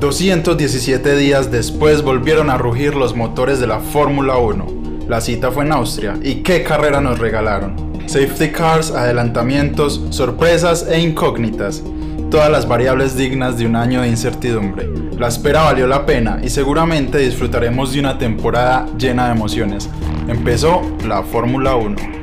217 0.00 1.14
días 1.14 1.50
después 1.50 2.00
volvieron 2.00 2.48
a 2.48 2.56
rugir 2.56 2.94
los 2.94 3.14
motores 3.14 3.60
de 3.60 3.66
la 3.66 3.80
Fórmula 3.80 4.38
1. 4.38 5.06
La 5.06 5.20
cita 5.20 5.50
fue 5.50 5.66
en 5.66 5.72
Austria 5.72 6.18
y 6.22 6.36
qué 6.36 6.62
carrera 6.62 7.02
nos 7.02 7.18
regalaron. 7.18 7.76
Safety 8.06 8.48
cars, 8.48 8.92
adelantamientos, 8.92 10.00
sorpresas 10.08 10.86
e 10.90 11.00
incógnitas. 11.00 11.82
Todas 12.30 12.50
las 12.50 12.66
variables 12.66 13.14
dignas 13.14 13.58
de 13.58 13.66
un 13.66 13.76
año 13.76 14.00
de 14.00 14.08
incertidumbre. 14.08 14.88
La 15.18 15.28
espera 15.28 15.64
valió 15.64 15.86
la 15.86 16.06
pena 16.06 16.40
y 16.42 16.48
seguramente 16.48 17.18
disfrutaremos 17.18 17.92
de 17.92 18.00
una 18.00 18.16
temporada 18.16 18.86
llena 18.96 19.26
de 19.26 19.32
emociones. 19.32 19.90
Empezó 20.28 20.80
la 21.06 21.22
Fórmula 21.24 21.76
1. 21.76 22.19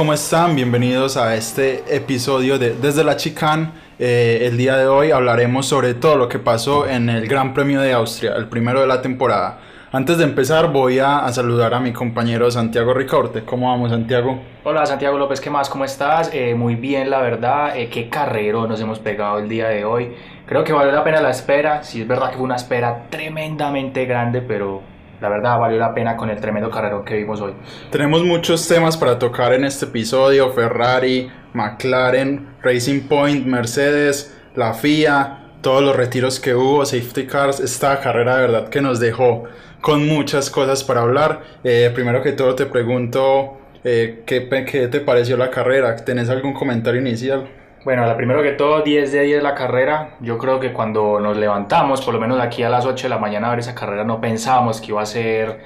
¿Cómo 0.00 0.14
están? 0.14 0.56
Bienvenidos 0.56 1.18
a 1.18 1.34
este 1.34 1.84
episodio 1.94 2.58
de 2.58 2.70
Desde 2.70 3.04
la 3.04 3.18
Chicane. 3.18 3.70
Eh, 3.98 4.46
el 4.46 4.56
día 4.56 4.78
de 4.78 4.86
hoy 4.86 5.10
hablaremos 5.10 5.66
sobre 5.66 5.92
todo 5.92 6.16
lo 6.16 6.26
que 6.26 6.38
pasó 6.38 6.88
en 6.88 7.10
el 7.10 7.28
Gran 7.28 7.52
Premio 7.52 7.82
de 7.82 7.92
Austria, 7.92 8.32
el 8.34 8.48
primero 8.48 8.80
de 8.80 8.86
la 8.86 9.02
temporada. 9.02 9.58
Antes 9.92 10.16
de 10.16 10.24
empezar 10.24 10.72
voy 10.72 11.00
a, 11.00 11.30
saludar 11.32 11.74
a 11.74 11.80
mi 11.80 11.92
compañero 11.92 12.50
Santiago 12.50 12.94
Ricaurte. 12.94 13.44
¿Cómo 13.44 13.68
vamos 13.68 13.90
Santiago? 13.90 14.40
Hola 14.64 14.86
Santiago 14.86 15.18
López, 15.18 15.38
¿qué 15.38 15.50
más? 15.50 15.68
¿Cómo 15.68 15.84
estás? 15.84 16.30
Eh, 16.32 16.54
muy 16.54 16.76
bien, 16.76 17.10
la 17.10 17.20
verdad. 17.20 17.76
Eh, 17.76 17.90
qué 17.90 18.08
carrero 18.08 18.66
nos 18.66 18.80
hemos 18.80 19.00
pegado 19.00 19.38
el 19.38 19.50
día 19.50 19.68
de 19.68 19.84
hoy. 19.84 20.14
Creo 20.46 20.64
que 20.64 20.72
valió 20.72 20.92
la 20.92 21.04
pena 21.04 21.20
la 21.20 21.28
espera. 21.28 21.84
Sí, 21.84 22.00
es 22.00 22.08
verdad 22.08 22.30
que 22.30 22.36
fue 22.36 22.44
una 22.44 22.56
espera 22.56 23.02
tremendamente 23.10 24.06
grande, 24.06 24.40
pero 24.40 24.80
la 25.20 25.28
verdad 25.28 25.58
valió 25.58 25.78
la 25.78 25.94
pena 25.94 26.16
con 26.16 26.30
el 26.30 26.40
tremendo 26.40 26.70
carrero 26.70 27.04
que 27.04 27.16
vimos 27.16 27.40
hoy. 27.40 27.52
Tenemos 27.90 28.24
muchos 28.24 28.66
temas 28.66 28.96
para 28.96 29.18
tocar 29.18 29.52
en 29.52 29.64
este 29.64 29.86
episodio, 29.86 30.50
Ferrari, 30.50 31.30
McLaren, 31.52 32.48
Racing 32.62 33.02
Point, 33.02 33.46
Mercedes, 33.46 34.36
la 34.54 34.74
FIA, 34.74 35.38
todos 35.60 35.82
los 35.82 35.94
retiros 35.94 36.40
que 36.40 36.54
hubo, 36.54 36.84
safety 36.84 37.26
cars, 37.26 37.60
esta 37.60 38.00
carrera 38.00 38.36
de 38.36 38.42
verdad 38.42 38.68
que 38.68 38.80
nos 38.80 38.98
dejó 38.98 39.44
con 39.80 40.06
muchas 40.06 40.50
cosas 40.50 40.84
para 40.84 41.02
hablar. 41.02 41.40
Eh, 41.64 41.90
primero 41.94 42.22
que 42.22 42.32
todo 42.32 42.54
te 42.54 42.66
pregunto, 42.66 43.58
eh, 43.84 44.22
¿qué, 44.26 44.48
¿qué 44.66 44.88
te 44.88 45.00
pareció 45.00 45.36
la 45.36 45.50
carrera? 45.50 45.96
¿Tenés 45.96 46.30
algún 46.30 46.54
comentario 46.54 47.00
inicial? 47.00 47.59
Bueno, 47.82 48.04
la 48.06 48.14
primero 48.14 48.42
que 48.42 48.52
todo, 48.52 48.82
10 48.82 49.10
de 49.10 49.22
10 49.22 49.42
la 49.42 49.54
carrera. 49.54 50.16
Yo 50.20 50.36
creo 50.36 50.60
que 50.60 50.70
cuando 50.70 51.18
nos 51.18 51.38
levantamos, 51.38 52.02
por 52.02 52.12
lo 52.12 52.20
menos 52.20 52.38
aquí 52.38 52.62
a 52.62 52.68
las 52.68 52.84
8 52.84 53.04
de 53.04 53.08
la 53.08 53.18
mañana 53.18 53.46
a 53.46 53.50
ver 53.50 53.60
esa 53.60 53.74
carrera, 53.74 54.04
no 54.04 54.20
pensábamos 54.20 54.82
que 54.82 54.88
iba 54.88 55.00
a 55.00 55.06
ser 55.06 55.60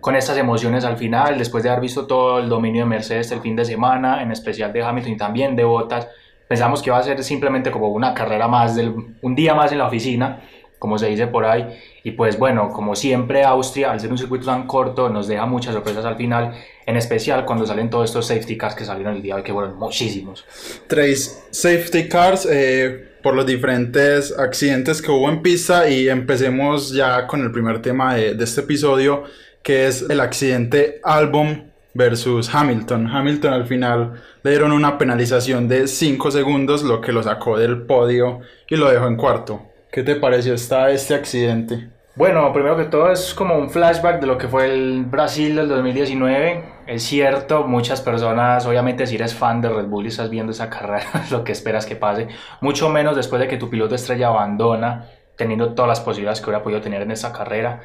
con 0.00 0.14
estas 0.14 0.36
emociones 0.36 0.84
al 0.84 0.98
final, 0.98 1.38
después 1.38 1.64
de 1.64 1.70
haber 1.70 1.80
visto 1.80 2.06
todo 2.06 2.38
el 2.38 2.50
dominio 2.50 2.82
de 2.82 2.90
Mercedes 2.90 3.32
el 3.32 3.40
fin 3.40 3.56
de 3.56 3.64
semana, 3.64 4.22
en 4.22 4.30
especial 4.30 4.74
de 4.74 4.82
Hamilton 4.82 5.12
y 5.12 5.16
también 5.16 5.56
de 5.56 5.64
Bottas, 5.64 6.08
pensamos 6.48 6.82
que 6.82 6.90
iba 6.90 6.98
a 6.98 7.02
ser 7.02 7.24
simplemente 7.24 7.70
como 7.70 7.88
una 7.88 8.12
carrera 8.12 8.46
más, 8.46 8.76
del, 8.76 8.94
un 9.22 9.34
día 9.34 9.54
más 9.54 9.72
en 9.72 9.78
la 9.78 9.86
oficina 9.86 10.40
como 10.78 10.98
se 10.98 11.06
dice 11.06 11.26
por 11.26 11.44
ahí. 11.44 11.66
Y 12.04 12.12
pues 12.12 12.38
bueno, 12.38 12.70
como 12.70 12.94
siempre 12.94 13.44
Austria, 13.44 13.90
al 13.90 14.00
ser 14.00 14.10
un 14.10 14.18
circuito 14.18 14.46
tan 14.46 14.66
corto, 14.66 15.08
nos 15.08 15.28
deja 15.28 15.46
muchas 15.46 15.74
sorpresas 15.74 16.04
al 16.04 16.16
final, 16.16 16.54
en 16.86 16.96
especial 16.96 17.44
cuando 17.44 17.66
salen 17.66 17.90
todos 17.90 18.06
estos 18.06 18.26
safety 18.26 18.56
cars 18.56 18.74
que 18.74 18.84
salieron 18.84 19.16
el 19.16 19.22
día 19.22 19.34
de 19.34 19.40
hoy, 19.40 19.44
que 19.44 19.52
fueron 19.52 19.76
muchísimos. 19.76 20.44
Tres 20.86 21.46
safety 21.50 22.08
cars 22.08 22.46
eh, 22.50 23.16
por 23.22 23.34
los 23.34 23.46
diferentes 23.46 24.36
accidentes 24.38 25.02
que 25.02 25.10
hubo 25.10 25.28
en 25.28 25.42
pista 25.42 25.88
y 25.88 26.08
empecemos 26.08 26.92
ya 26.92 27.26
con 27.26 27.42
el 27.42 27.52
primer 27.52 27.82
tema 27.82 28.14
de, 28.14 28.34
de 28.34 28.44
este 28.44 28.62
episodio, 28.62 29.24
que 29.62 29.86
es 29.86 30.02
el 30.08 30.20
accidente 30.20 31.00
Albon 31.02 31.68
versus 31.94 32.54
Hamilton. 32.54 33.08
Hamilton 33.08 33.52
al 33.52 33.66
final 33.66 34.22
le 34.42 34.50
dieron 34.50 34.72
una 34.72 34.96
penalización 34.96 35.68
de 35.68 35.88
5 35.88 36.30
segundos, 36.30 36.82
lo 36.82 37.00
que 37.00 37.12
lo 37.12 37.22
sacó 37.22 37.58
del 37.58 37.82
podio 37.82 38.40
y 38.68 38.76
lo 38.76 38.88
dejó 38.88 39.08
en 39.08 39.16
cuarto. 39.16 39.67
¿Qué 39.90 40.02
te 40.02 40.16
pareció 40.16 40.52
esta, 40.52 40.90
este 40.90 41.14
accidente? 41.14 41.88
Bueno, 42.14 42.52
primero 42.52 42.76
que 42.76 42.84
todo 42.84 43.10
es 43.10 43.32
como 43.32 43.56
un 43.56 43.70
flashback 43.70 44.20
de 44.20 44.26
lo 44.26 44.36
que 44.36 44.48
fue 44.48 44.66
el 44.66 45.04
Brasil 45.06 45.56
del 45.56 45.68
2019. 45.68 46.64
Es 46.86 47.04
cierto, 47.04 47.66
muchas 47.66 48.02
personas, 48.02 48.66
obviamente 48.66 49.06
si 49.06 49.14
eres 49.14 49.34
fan 49.34 49.62
de 49.62 49.70
Red 49.70 49.86
Bull 49.86 50.04
y 50.04 50.08
estás 50.08 50.28
viendo 50.28 50.52
esa 50.52 50.68
carrera, 50.68 51.06
lo 51.30 51.42
que 51.42 51.52
esperas 51.52 51.86
que 51.86 51.96
pase, 51.96 52.28
mucho 52.60 52.90
menos 52.90 53.16
después 53.16 53.40
de 53.40 53.48
que 53.48 53.56
tu 53.56 53.70
piloto 53.70 53.94
estrella 53.94 54.28
abandona, 54.28 55.06
teniendo 55.36 55.72
todas 55.74 55.88
las 55.88 56.00
posibilidades 56.00 56.40
que 56.40 56.50
hubiera 56.50 56.62
podido 56.62 56.82
tener 56.82 57.00
en 57.00 57.12
esa 57.12 57.32
carrera. 57.32 57.80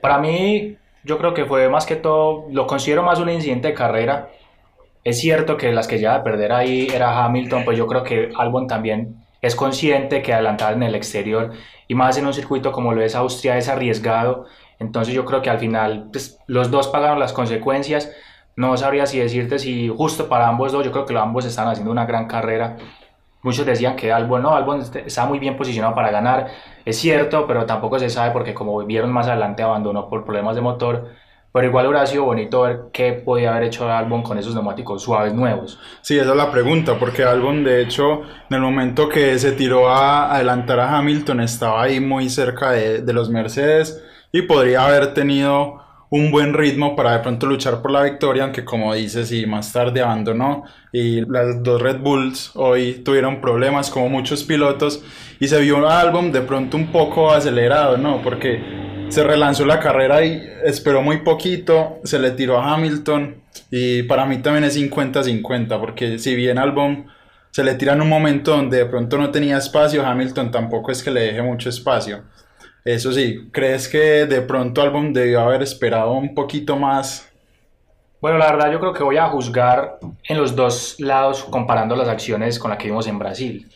Para 0.00 0.18
mí, 0.18 0.78
yo 1.04 1.18
creo 1.18 1.32
que 1.32 1.44
fue 1.44 1.68
más 1.68 1.86
que 1.86 1.96
todo, 1.96 2.46
lo 2.50 2.66
considero 2.66 3.04
más 3.04 3.20
un 3.20 3.28
incidente 3.28 3.68
de 3.68 3.74
carrera. 3.74 4.30
Es 5.04 5.20
cierto 5.20 5.56
que 5.56 5.70
las 5.70 5.86
que 5.86 5.98
lleva 5.98 6.16
a 6.16 6.24
perder 6.24 6.52
ahí 6.52 6.88
era 6.92 7.24
Hamilton, 7.24 7.64
pues 7.64 7.78
yo 7.78 7.86
creo 7.86 8.02
que 8.02 8.32
Albon 8.36 8.66
también 8.66 9.19
es 9.42 9.54
consciente 9.56 10.22
que 10.22 10.34
adelantar 10.34 10.74
en 10.74 10.82
el 10.82 10.94
exterior 10.94 11.52
y 11.88 11.94
más 11.94 12.16
en 12.18 12.26
un 12.26 12.34
circuito 12.34 12.72
como 12.72 12.92
lo 12.92 13.02
es 13.02 13.14
Austria 13.14 13.56
es 13.56 13.68
arriesgado. 13.68 14.46
Entonces 14.78 15.14
yo 15.14 15.24
creo 15.24 15.42
que 15.42 15.50
al 15.50 15.58
final 15.58 16.08
pues, 16.12 16.38
los 16.46 16.70
dos 16.70 16.88
pagaron 16.88 17.18
las 17.18 17.32
consecuencias. 17.32 18.12
No 18.56 18.76
sabría 18.76 19.06
si 19.06 19.18
decirte 19.18 19.58
si 19.58 19.88
justo 19.88 20.28
para 20.28 20.48
ambos 20.48 20.72
dos, 20.72 20.84
yo 20.84 20.92
creo 20.92 21.06
que 21.06 21.16
ambos 21.16 21.44
están 21.44 21.68
haciendo 21.68 21.90
una 21.90 22.06
gran 22.06 22.26
carrera. 22.26 22.76
Muchos 23.42 23.64
decían 23.64 23.96
que 23.96 24.12
Albon 24.12 24.42
no, 24.42 24.54
Albon 24.54 24.82
está 24.82 25.24
muy 25.24 25.38
bien 25.38 25.56
posicionado 25.56 25.94
para 25.94 26.10
ganar. 26.10 26.48
Es 26.84 26.98
cierto, 26.98 27.46
pero 27.46 27.64
tampoco 27.64 27.98
se 27.98 28.10
sabe 28.10 28.32
porque 28.32 28.52
como 28.52 28.84
vieron 28.84 29.12
más 29.12 29.28
adelante 29.28 29.62
abandonó 29.62 30.08
por 30.08 30.24
problemas 30.24 30.56
de 30.56 30.60
motor. 30.62 31.08
Pero 31.52 31.66
igual 31.66 31.86
hubiera 31.86 32.06
sido 32.06 32.24
bonito 32.24 32.62
ver 32.62 32.80
qué 32.92 33.12
podía 33.12 33.50
haber 33.50 33.64
hecho 33.64 33.90
Albon 33.90 34.22
con 34.22 34.38
esos 34.38 34.54
neumáticos 34.54 35.02
suaves 35.02 35.34
nuevos. 35.34 35.78
Sí, 36.00 36.16
esa 36.18 36.30
es 36.30 36.36
la 36.36 36.50
pregunta, 36.52 36.98
porque 36.98 37.24
Albon 37.24 37.64
de 37.64 37.82
hecho 37.82 38.22
en 38.48 38.54
el 38.56 38.60
momento 38.60 39.08
que 39.08 39.38
se 39.38 39.52
tiró 39.52 39.88
a 39.88 40.32
adelantar 40.34 40.78
a 40.78 40.96
Hamilton 40.96 41.40
estaba 41.40 41.82
ahí 41.82 41.98
muy 41.98 42.28
cerca 42.28 42.70
de, 42.70 43.02
de 43.02 43.12
los 43.12 43.30
Mercedes 43.30 44.02
y 44.32 44.42
podría 44.42 44.86
haber 44.86 45.12
tenido 45.12 45.80
un 46.10 46.32
buen 46.32 46.54
ritmo 46.54 46.96
para 46.96 47.12
de 47.12 47.20
pronto 47.20 47.46
luchar 47.46 47.80
por 47.80 47.92
la 47.92 48.02
victoria, 48.02 48.42
aunque 48.42 48.64
como 48.64 48.92
dices, 48.94 49.30
y 49.30 49.46
más 49.46 49.72
tarde 49.72 50.02
abandonó 50.02 50.64
y 50.92 51.20
las 51.20 51.62
dos 51.62 51.80
Red 51.80 52.00
Bulls 52.00 52.50
hoy 52.54 52.94
tuvieron 53.04 53.40
problemas 53.40 53.90
como 53.90 54.08
muchos 54.08 54.42
pilotos 54.42 55.04
y 55.38 55.46
se 55.46 55.60
vio 55.60 55.86
a 55.88 56.00
Albon 56.00 56.32
de 56.32 56.40
pronto 56.42 56.76
un 56.76 56.90
poco 56.90 57.30
acelerado, 57.30 57.96
¿no? 57.96 58.20
Porque 58.22 58.89
se 59.10 59.24
relanzó 59.24 59.66
la 59.66 59.80
carrera 59.80 60.24
y 60.24 60.42
esperó 60.64 61.02
muy 61.02 61.18
poquito, 61.18 61.98
se 62.04 62.18
le 62.18 62.30
tiró 62.30 62.58
a 62.58 62.74
Hamilton 62.74 63.42
y 63.70 64.04
para 64.04 64.26
mí 64.26 64.38
también 64.38 64.64
es 64.64 64.78
50-50 64.78 65.80
porque 65.80 66.18
si 66.18 66.34
bien 66.34 66.58
Albon 66.58 67.06
se 67.50 67.64
le 67.64 67.74
tira 67.74 67.94
en 67.94 68.02
un 68.02 68.08
momento 68.08 68.52
donde 68.52 68.78
de 68.78 68.86
pronto 68.86 69.18
no 69.18 69.30
tenía 69.30 69.58
espacio, 69.58 70.06
Hamilton 70.06 70.50
tampoco 70.50 70.92
es 70.92 71.02
que 71.02 71.10
le 71.10 71.22
deje 71.22 71.42
mucho 71.42 71.68
espacio. 71.68 72.22
Eso 72.84 73.12
sí, 73.12 73.48
¿crees 73.52 73.88
que 73.88 74.26
de 74.26 74.40
pronto 74.40 74.80
Albon 74.80 75.12
debió 75.12 75.40
haber 75.40 75.62
esperado 75.62 76.12
un 76.12 76.34
poquito 76.34 76.76
más? 76.76 77.30
Bueno, 78.20 78.38
la 78.38 78.52
verdad 78.52 78.70
yo 78.70 78.80
creo 78.80 78.92
que 78.92 79.02
voy 79.02 79.16
a 79.16 79.28
juzgar 79.28 79.98
en 80.28 80.36
los 80.36 80.54
dos 80.54 80.96
lados 80.98 81.44
comparando 81.44 81.96
las 81.96 82.08
acciones 82.08 82.58
con 82.58 82.70
las 82.70 82.78
que 82.78 82.86
vimos 82.86 83.06
en 83.06 83.18
Brasil. 83.18 83.68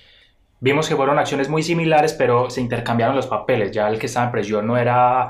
Vimos 0.64 0.88
que 0.88 0.96
fueron 0.96 1.18
acciones 1.18 1.50
muy 1.50 1.62
similares, 1.62 2.14
pero 2.14 2.48
se 2.48 2.62
intercambiaron 2.62 3.14
los 3.14 3.26
papeles. 3.26 3.70
Ya 3.70 3.86
el 3.86 3.98
que 3.98 4.06
estaba 4.06 4.24
en 4.24 4.32
presión 4.32 4.66
no 4.66 4.78
era 4.78 5.28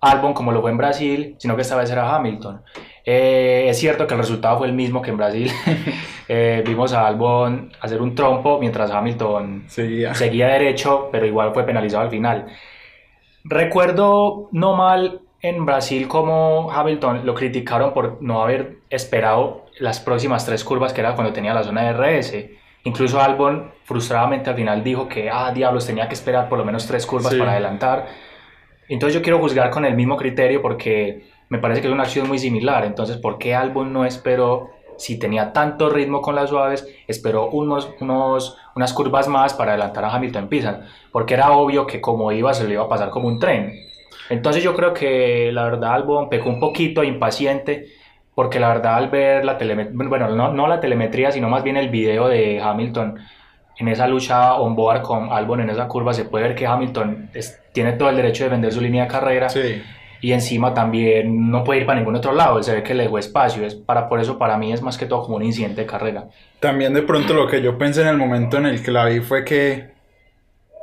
Albon 0.00 0.32
como 0.32 0.52
lo 0.52 0.62
fue 0.62 0.70
en 0.70 0.78
Brasil, 0.78 1.36
sino 1.38 1.54
que 1.54 1.60
esta 1.60 1.76
vez 1.76 1.90
era 1.90 2.16
Hamilton. 2.16 2.62
Eh, 3.04 3.66
es 3.68 3.78
cierto 3.78 4.06
que 4.06 4.14
el 4.14 4.20
resultado 4.20 4.56
fue 4.56 4.68
el 4.68 4.72
mismo 4.72 5.02
que 5.02 5.10
en 5.10 5.18
Brasil. 5.18 5.52
Eh, 6.32 6.62
vimos 6.64 6.92
a 6.92 7.08
Albon 7.08 7.72
hacer 7.80 8.00
un 8.00 8.14
trompo 8.14 8.60
mientras 8.60 8.88
Hamilton 8.92 9.64
seguía. 9.66 10.14
seguía 10.14 10.46
derecho, 10.46 11.08
pero 11.10 11.26
igual 11.26 11.52
fue 11.52 11.64
penalizado 11.64 12.04
al 12.04 12.10
final. 12.10 12.46
Recuerdo 13.42 14.48
no 14.52 14.76
mal 14.76 15.22
en 15.42 15.66
Brasil 15.66 16.06
como 16.06 16.70
Hamilton 16.70 17.26
lo 17.26 17.34
criticaron 17.34 17.92
por 17.92 18.22
no 18.22 18.44
haber 18.44 18.76
esperado 18.90 19.66
las 19.80 19.98
próximas 19.98 20.46
tres 20.46 20.62
curvas 20.62 20.92
que 20.92 21.00
era 21.00 21.16
cuando 21.16 21.32
tenía 21.32 21.52
la 21.52 21.64
zona 21.64 21.82
de 21.82 21.94
RS. 21.94 22.59
Incluso 22.84 23.20
Albon 23.20 23.72
frustradamente 23.84 24.48
al 24.48 24.56
final 24.56 24.82
dijo 24.82 25.08
que, 25.08 25.28
ah, 25.30 25.52
diablos, 25.52 25.86
tenía 25.86 26.08
que 26.08 26.14
esperar 26.14 26.48
por 26.48 26.58
lo 26.58 26.64
menos 26.64 26.86
tres 26.86 27.04
curvas 27.04 27.34
para 27.34 27.52
adelantar. 27.52 28.06
Entonces 28.88 29.14
yo 29.14 29.22
quiero 29.22 29.38
juzgar 29.38 29.70
con 29.70 29.84
el 29.84 29.94
mismo 29.94 30.16
criterio 30.16 30.62
porque 30.62 31.28
me 31.48 31.58
parece 31.58 31.80
que 31.80 31.88
es 31.88 31.92
una 31.92 32.04
acción 32.04 32.26
muy 32.26 32.38
similar. 32.38 32.84
Entonces, 32.84 33.18
¿por 33.18 33.38
qué 33.38 33.54
Albon 33.54 33.92
no 33.92 34.04
esperó, 34.04 34.70
si 34.96 35.18
tenía 35.18 35.52
tanto 35.52 35.90
ritmo 35.90 36.22
con 36.22 36.34
las 36.34 36.50
suaves, 36.50 36.88
esperó 37.06 37.50
unos, 37.50 37.90
unos, 38.00 38.56
unas 38.74 38.92
curvas 38.92 39.28
más 39.28 39.52
para 39.54 39.72
adelantar 39.72 40.04
a 40.04 40.14
Hamilton 40.14 40.44
en 40.44 40.48
pista? 40.48 40.86
Porque 41.12 41.34
era 41.34 41.52
obvio 41.52 41.86
que 41.86 42.00
como 42.00 42.32
iba 42.32 42.54
se 42.54 42.66
le 42.66 42.74
iba 42.74 42.84
a 42.84 42.88
pasar 42.88 43.10
como 43.10 43.28
un 43.28 43.38
tren. 43.38 43.74
Entonces 44.30 44.62
yo 44.62 44.74
creo 44.74 44.94
que 44.94 45.50
la 45.52 45.64
verdad 45.64 45.94
Albon 45.94 46.28
pecó 46.28 46.48
un 46.48 46.60
poquito 46.60 47.02
impaciente 47.04 47.88
porque 48.34 48.60
la 48.60 48.68
verdad 48.68 48.96
al 48.96 49.08
ver 49.08 49.44
la 49.44 49.58
telemetría, 49.58 50.08
bueno, 50.08 50.28
no, 50.30 50.52
no, 50.52 50.66
la 50.66 50.80
telemetría, 50.80 51.30
sino 51.30 51.48
más 51.48 51.62
bien 51.62 51.76
el 51.76 51.88
video 51.88 52.28
de 52.28 52.60
Hamilton 52.60 53.18
en 53.78 53.88
esa 53.88 54.06
lucha 54.06 54.54
on 54.54 54.76
board 54.76 55.02
con 55.02 55.32
Albon 55.32 55.60
en 55.60 55.70
esa 55.70 55.88
curva, 55.88 56.12
se 56.12 56.24
puede 56.24 56.48
ver 56.48 56.54
que 56.54 56.66
Hamilton 56.66 57.30
tiene 57.72 57.92
todo 57.94 58.10
el 58.10 58.16
derecho 58.16 58.44
de 58.44 58.50
vender 58.50 58.72
su 58.72 58.80
línea 58.80 59.04
de 59.04 59.08
carrera. 59.08 59.48
Sí. 59.48 59.82
Y 60.22 60.32
encima 60.32 60.74
también 60.74 61.50
no 61.50 61.64
puede 61.64 61.80
ir 61.80 61.86
para 61.86 61.98
ningún 61.98 62.14
otro 62.14 62.32
lado, 62.34 62.58
él 62.58 62.64
se 62.64 62.74
ve 62.74 62.82
que 62.82 62.92
le 62.92 63.04
dejó 63.04 63.18
espacio, 63.18 63.64
es 63.64 63.74
para, 63.74 64.06
por 64.06 64.20
eso 64.20 64.36
para 64.36 64.58
mí 64.58 64.70
es 64.70 64.82
más 64.82 64.98
que 64.98 65.06
todo 65.06 65.22
como 65.22 65.36
un 65.36 65.42
incidente 65.42 65.80
de 65.80 65.86
carrera. 65.86 66.28
También 66.60 66.92
de 66.92 67.00
pronto 67.00 67.32
lo 67.32 67.46
que 67.46 67.62
yo 67.62 67.78
pensé 67.78 68.02
en 68.02 68.08
el 68.08 68.18
momento 68.18 68.58
en 68.58 68.66
el 68.66 68.82
que 68.82 68.90
la 68.90 69.06
vi 69.06 69.20
fue 69.20 69.46
que 69.46 69.92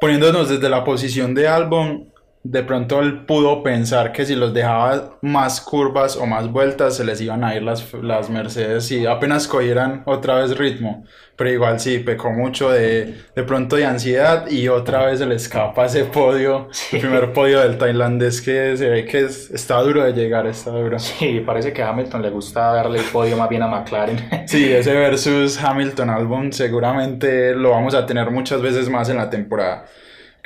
poniéndonos 0.02 0.50
desde 0.50 0.70
la 0.70 0.84
posición 0.84 1.36
de 1.36 1.48
Albon, 1.48 2.12
de 2.50 2.64
pronto 2.64 3.02
él 3.02 3.26
pudo 3.26 3.62
pensar 3.62 4.14
que 4.14 4.26
si 4.26 4.34
los 4.36 4.54
dejaba 4.54 5.18
más 5.22 5.60
curvas 5.60 6.16
o 6.16 6.26
más 6.26 6.50
vueltas 6.50 6.96
se 6.96 7.04
les 7.04 7.20
iban 7.20 7.44
a 7.44 7.56
ir 7.56 7.64
las, 7.64 7.94
las 8.02 8.30
Mercedes 8.30 8.90
y 8.92 9.06
apenas 9.06 9.48
cogieran 9.48 10.04
otra 10.06 10.36
vez 10.36 10.58
ritmo. 10.58 11.04
Pero 11.36 11.52
igual 11.52 11.80
sí, 11.80 12.00
pecó 12.00 12.32
mucho 12.32 12.70
de, 12.70 13.16
de 13.36 13.44
pronto 13.44 13.76
de 13.76 13.86
ansiedad 13.86 14.50
y 14.50 14.70
otra 14.70 15.06
vez 15.06 15.20
se 15.20 15.26
le 15.26 15.36
escapa 15.36 15.86
ese 15.86 16.06
podio, 16.06 16.70
el 16.92 17.00
primer 17.00 17.34
podio 17.34 17.60
del 17.60 17.78
tailandés 17.78 18.42
que 18.42 18.76
se 18.78 18.90
ve 18.90 19.06
que 19.06 19.26
es, 19.26 19.52
está 19.52 19.82
duro 19.82 20.04
de 20.04 20.14
llegar, 20.14 20.48
está 20.48 20.72
duro. 20.72 20.98
Sí, 20.98 21.44
parece 21.46 21.74
que 21.74 21.84
a 21.84 21.90
Hamilton 21.90 22.22
le 22.22 22.30
gusta 22.30 22.72
darle 22.72 23.00
el 23.00 23.06
podio 23.06 23.36
más 23.38 23.50
bien 23.50 23.62
a 23.62 23.68
McLaren. 23.68 24.18
Sí, 24.48 24.72
ese 24.72 24.94
versus 24.94 25.62
Hamilton 25.62 26.10
Albon 26.10 26.54
seguramente 26.54 27.54
lo 27.54 27.72
vamos 27.72 27.94
a 27.94 28.06
tener 28.06 28.32
muchas 28.32 28.62
veces 28.62 28.90
más 28.90 29.10
en 29.10 29.18
la 29.18 29.30
temporada. 29.30 29.86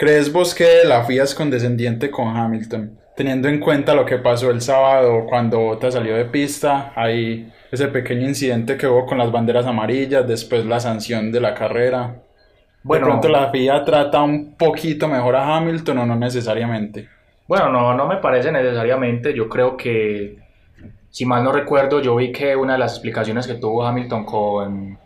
¿Crees 0.01 0.33
vos 0.33 0.56
que 0.56 0.83
la 0.83 1.03
FIA 1.03 1.21
es 1.21 1.36
condescendiente 1.36 2.09
con 2.09 2.36
Hamilton? 2.36 2.98
Teniendo 3.15 3.48
en 3.48 3.59
cuenta 3.59 3.94
lo 3.94 4.03
que 4.03 4.18
pasó 4.18 4.50
el 4.50 4.59
sábado 4.59 5.27
cuando 5.30 5.59
Bota 5.59 5.92
salió 5.92 6.15
de 6.15 6.25
pista, 6.25 6.92
hay 6.95 7.53
ese 7.71 7.88
pequeño 7.88 8.27
incidente 8.27 8.77
que 8.77 8.88
hubo 8.88 9.06
con 9.06 9.19
las 9.19 9.31
banderas 9.31 9.68
amarillas, 9.68 10.27
después 10.27 10.65
la 10.65 10.80
sanción 10.80 11.31
de 11.31 11.39
la 11.39 11.53
carrera. 11.53 12.15
Bueno, 12.81 13.06
de 13.06 13.12
pronto 13.12 13.30
la 13.30 13.51
FIA 13.51 13.86
trata 13.86 14.24
un 14.24 14.56
poquito 14.56 15.07
mejor 15.07 15.36
a 15.36 15.56
Hamilton 15.56 16.00
o 16.00 16.06
no 16.07 16.15
necesariamente. 16.15 17.07
Bueno, 17.48 17.69
no, 17.69 17.94
no 17.94 18.07
me 18.07 18.18
parece 18.18 18.51
necesariamente. 18.51 19.36
Yo 19.36 19.48
creo 19.48 19.77
que, 19.77 20.39
si 21.12 21.27
mal 21.27 21.44
no 21.44 21.51
recuerdo, 21.51 22.01
yo 22.01 22.15
vi 22.15 22.31
que 22.31 22.56
una 22.56 22.74
de 22.74 22.80
las 22.80 22.94
explicaciones 22.94 23.45
que 23.45 23.53
tuvo 23.53 23.86
Hamilton 23.86 24.25
con, 24.25 24.98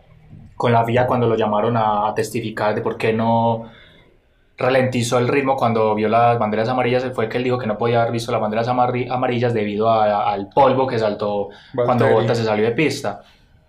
con 0.56 0.72
la 0.72 0.86
FIA 0.86 1.06
cuando 1.06 1.28
lo 1.28 1.36
llamaron 1.36 1.76
a 1.76 2.14
testificar 2.16 2.74
de 2.74 2.80
por 2.80 2.96
qué 2.96 3.12
no 3.12 3.70
ralentizó 4.58 5.18
el 5.18 5.28
ritmo 5.28 5.56
cuando 5.56 5.94
vio 5.94 6.08
las 6.08 6.38
banderas 6.38 6.68
amarillas 6.68 7.04
fue 7.14 7.28
que 7.28 7.36
él 7.38 7.44
dijo 7.44 7.58
que 7.58 7.66
no 7.66 7.76
podía 7.76 8.00
haber 8.00 8.12
visto 8.12 8.32
las 8.32 8.40
banderas 8.40 8.68
amarillas 8.68 9.52
debido 9.52 9.90
al 9.90 10.48
polvo 10.48 10.86
que 10.86 10.98
saltó 10.98 11.50
cuando 11.74 12.08
Bottas 12.08 12.38
se 12.38 12.44
salió 12.44 12.64
de 12.64 12.72
pista. 12.72 13.22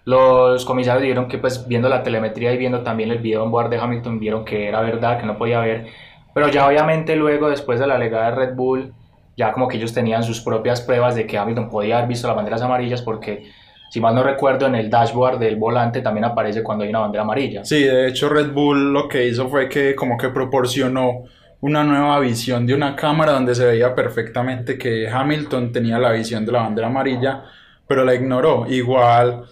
Los 0.06 0.64
comisarios 0.64 1.02
dijeron 1.02 1.28
que 1.28 1.38
pues 1.38 1.68
viendo 1.68 1.90
la 1.90 2.02
telemetría 2.02 2.54
y 2.54 2.58
viendo 2.58 2.82
también 2.82 3.12
el 3.12 3.18
video 3.18 3.44
en 3.44 3.52
board 3.52 3.70
de 3.70 3.78
Hamilton 3.78 4.20
vieron 4.20 4.46
que 4.46 4.70
era 4.70 4.80
verdad, 4.80 5.20
que 5.20 5.26
no 5.26 5.38
podía 5.38 5.60
ver, 5.60 5.88
pero 6.34 6.48
ya 6.48 6.66
obviamente 6.66 7.18
luego 7.18 7.50
después 7.50 7.80
de 7.80 7.88
la 7.88 7.98
legada 7.98 8.30
de 8.30 8.36
Red 8.36 8.56
Bull 8.56 8.94
ya 9.36 9.52
como 9.52 9.68
que 9.68 9.78
ellos 9.78 9.94
tenían 9.94 10.24
sus 10.24 10.42
propias 10.42 10.82
pruebas 10.82 11.16
de 11.16 11.28
que 11.28 11.38
Hamilton 11.38 11.70
podía 11.70 11.98
haber 11.98 12.10
visto 12.10 12.28
las 12.28 12.36
banderas 12.36 12.62
amarillas 12.62 13.02
porque 13.02 13.52
si 13.90 14.00
mal 14.02 14.16
no 14.16 14.24
recuerdo, 14.24 14.68
en 14.68 14.76
el 14.76 14.90
dashboard 14.90 15.40
del 15.40 15.56
volante 15.56 16.02
también 16.02 16.26
aparece 16.26 16.64
cuando 16.64 16.84
hay 16.84 16.90
una 16.90 17.00
bandera 17.00 17.24
amarilla. 17.24 17.66
Sí, 17.66 17.84
de 17.84 18.08
hecho 18.08 18.30
Red 18.30 18.52
Bull 18.52 18.94
lo 18.94 19.08
que 19.08 19.28
hizo 19.28 19.48
fue 19.50 19.70
que 19.70 19.96
como 19.96 20.18
que 20.18 20.30
proporcionó 20.30 21.24
una 21.62 21.84
nueva 21.84 22.20
visión 22.20 22.66
de 22.66 22.74
una 22.74 22.96
cámara 22.96 23.32
donde 23.32 23.56
se 23.56 23.66
veía 23.66 23.96
perfectamente 23.96 24.78
que 24.78 25.10
Hamilton 25.10 25.72
tenía 25.72 25.98
la 25.98 26.12
visión 26.12 26.46
de 26.46 26.52
la 26.52 26.62
bandera 26.62 26.88
amarilla, 26.88 27.44
pero 27.88 28.06
la 28.06 28.14
ignoró. 28.14 28.66
Igual 28.70 29.46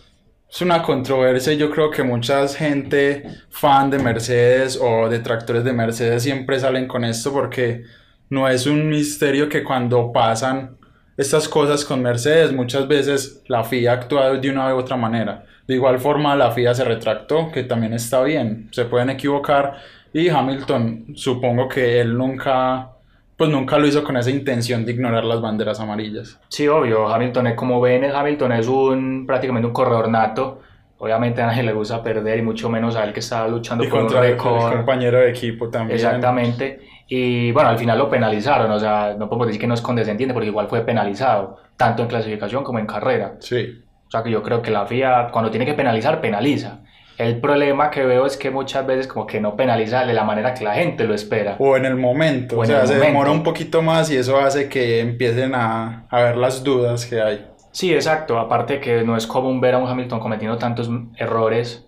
es 0.50 0.62
una 0.62 0.82
controversia 0.82 1.54
yo 1.54 1.72
creo 1.72 1.90
que 1.90 2.04
mucha 2.04 2.48
gente 2.48 3.24
fan 3.50 3.90
de 3.90 4.00
Mercedes 4.00 4.80
o 4.82 5.10
detractores 5.10 5.64
de 5.64 5.74
Mercedes 5.74 6.24
siempre 6.24 6.60
salen 6.60 6.88
con 6.88 7.04
esto 7.04 7.34
porque 7.34 7.84
no 8.30 8.48
es 8.48 8.66
un 8.66 8.88
misterio 8.90 9.50
que 9.50 9.64
cuando 9.64 10.12
pasan 10.12 10.78
estas 11.17 11.47
cosas 11.47 11.85
con 11.85 12.01
Mercedes, 12.01 12.51
muchas 12.51 12.88
veces 12.88 13.44
la 13.47 13.63
FIA 13.63 13.91
ha 13.91 13.94
actuado 13.95 14.38
de 14.38 14.50
una 14.50 14.73
u 14.73 14.77
otra 14.77 14.97
manera. 14.97 15.45
De 15.67 15.75
igual 15.75 16.00
forma, 16.00 16.35
la 16.35 16.51
FIA 16.51 16.73
se 16.73 16.83
retractó, 16.83 17.51
que 17.51 17.63
también 17.63 17.94
está 17.94 18.21
bien, 18.21 18.69
se 18.71 18.85
pueden 18.85 19.09
equivocar. 19.09 19.77
Y 20.13 20.29
Hamilton, 20.29 21.13
supongo 21.15 21.67
que 21.67 22.00
él 22.00 22.17
nunca, 22.17 22.89
pues 23.35 23.50
nunca 23.50 23.77
lo 23.77 23.88
hizo 23.88 24.03
con 24.03 24.17
esa 24.17 24.29
intención 24.29 24.85
de 24.85 24.91
ignorar 24.91 25.23
las 25.23 25.41
banderas 25.41 25.79
amarillas. 25.79 26.39
Sí, 26.50 26.67
obvio, 26.67 27.07
Hamilton 27.07 27.47
es 27.47 27.56
como 27.56 27.81
ven, 27.81 28.06
Hamilton 28.06 28.51
es 28.51 28.67
un 28.67 29.25
prácticamente 29.25 29.67
un 29.67 29.73
corredor 29.73 30.09
nato. 30.09 30.62
Obviamente 30.97 31.41
a 31.41 31.47
nadie 31.47 31.63
le 31.63 31.73
gusta 31.73 32.01
perder 32.01 32.39
y 32.39 32.41
mucho 32.41 32.69
menos 32.69 32.95
a 32.95 33.03
él 33.03 33.12
que 33.12 33.19
está 33.19 33.45
luchando 33.47 33.83
y 33.83 33.89
contra 33.89 34.19
un 34.19 34.23
récord. 34.23 34.71
El 34.71 34.77
compañero 34.77 35.19
de 35.19 35.29
equipo 35.29 35.69
también. 35.69 35.95
Exactamente. 35.95 36.79
Y 37.07 37.52
bueno, 37.52 37.69
al 37.69 37.78
final 37.78 37.98
lo 37.98 38.10
penalizaron, 38.10 38.72
o 38.72 38.80
sea, 38.80 39.16
no 39.18 39.28
podemos 39.28 39.48
decir 39.48 39.62
que 39.62 39.68
no 39.68 39.75
es 39.75 39.81
condescendiente 39.81 40.34
porque 40.34 40.50
igual 40.50 40.68
fue 40.68 40.81
penalizado, 40.81 41.57
tanto 41.78 42.02
en 42.02 42.07
clasificación 42.07 42.63
como 42.63 42.80
en 42.80 42.88
carrera. 42.88 43.36
Sí. 43.40 43.84
O 44.07 44.12
sea 44.12 44.24
que 44.24 44.31
yo 44.31 44.42
creo 44.42 44.62
que 44.62 44.72
la 44.72 44.86
FIA 44.86 45.30
cuando 45.31 45.52
tiene 45.52 45.66
que 45.66 45.74
penalizar, 45.74 46.22
penaliza. 46.22 46.80
El 47.18 47.40
problema 47.40 47.92
que 47.92 48.06
veo 48.06 48.25
es 48.25 48.36
que 48.36 48.50
muchas 48.50 48.86
veces 48.86 49.07
como 49.07 49.25
que 49.25 49.40
no 49.40 49.56
penaliza 49.56 50.06
de 50.06 50.13
la 50.13 50.25
manera 50.25 50.54
que 50.54 50.66
la 50.66 50.74
gente 50.74 51.06
lo 51.06 51.13
espera. 51.13 51.56
O 51.60 51.78
en 51.78 51.86
el 51.86 51.96
momento, 51.96 52.60
o, 52.60 52.66
sea, 52.66 52.86
se 52.86 52.98
demora 52.98 53.31
un 53.31 53.44
poquito 53.44 53.81
más 53.81 54.12
y 54.12 54.18
eso 54.18 54.38
hace 54.38 54.68
que 54.68 55.00
empiecen 55.00 55.56
a, 55.56 56.08
a 56.10 56.22
ver 56.22 56.36
las 56.36 56.63
dudas 56.63 57.06
que 57.06 57.22
hay. 57.22 57.46
Sí, 57.72 57.94
exacto. 57.94 58.38
Aparte 58.40 58.80
que 58.80 59.04
no 59.04 59.16
es 59.16 59.28
común 59.28 59.62
ver 59.62 59.75
a 59.75 59.78
un 59.78 59.88
Hamilton 59.90 60.19
cometiendo 60.19 60.58
tantos 60.58 60.90
errores, 61.18 61.86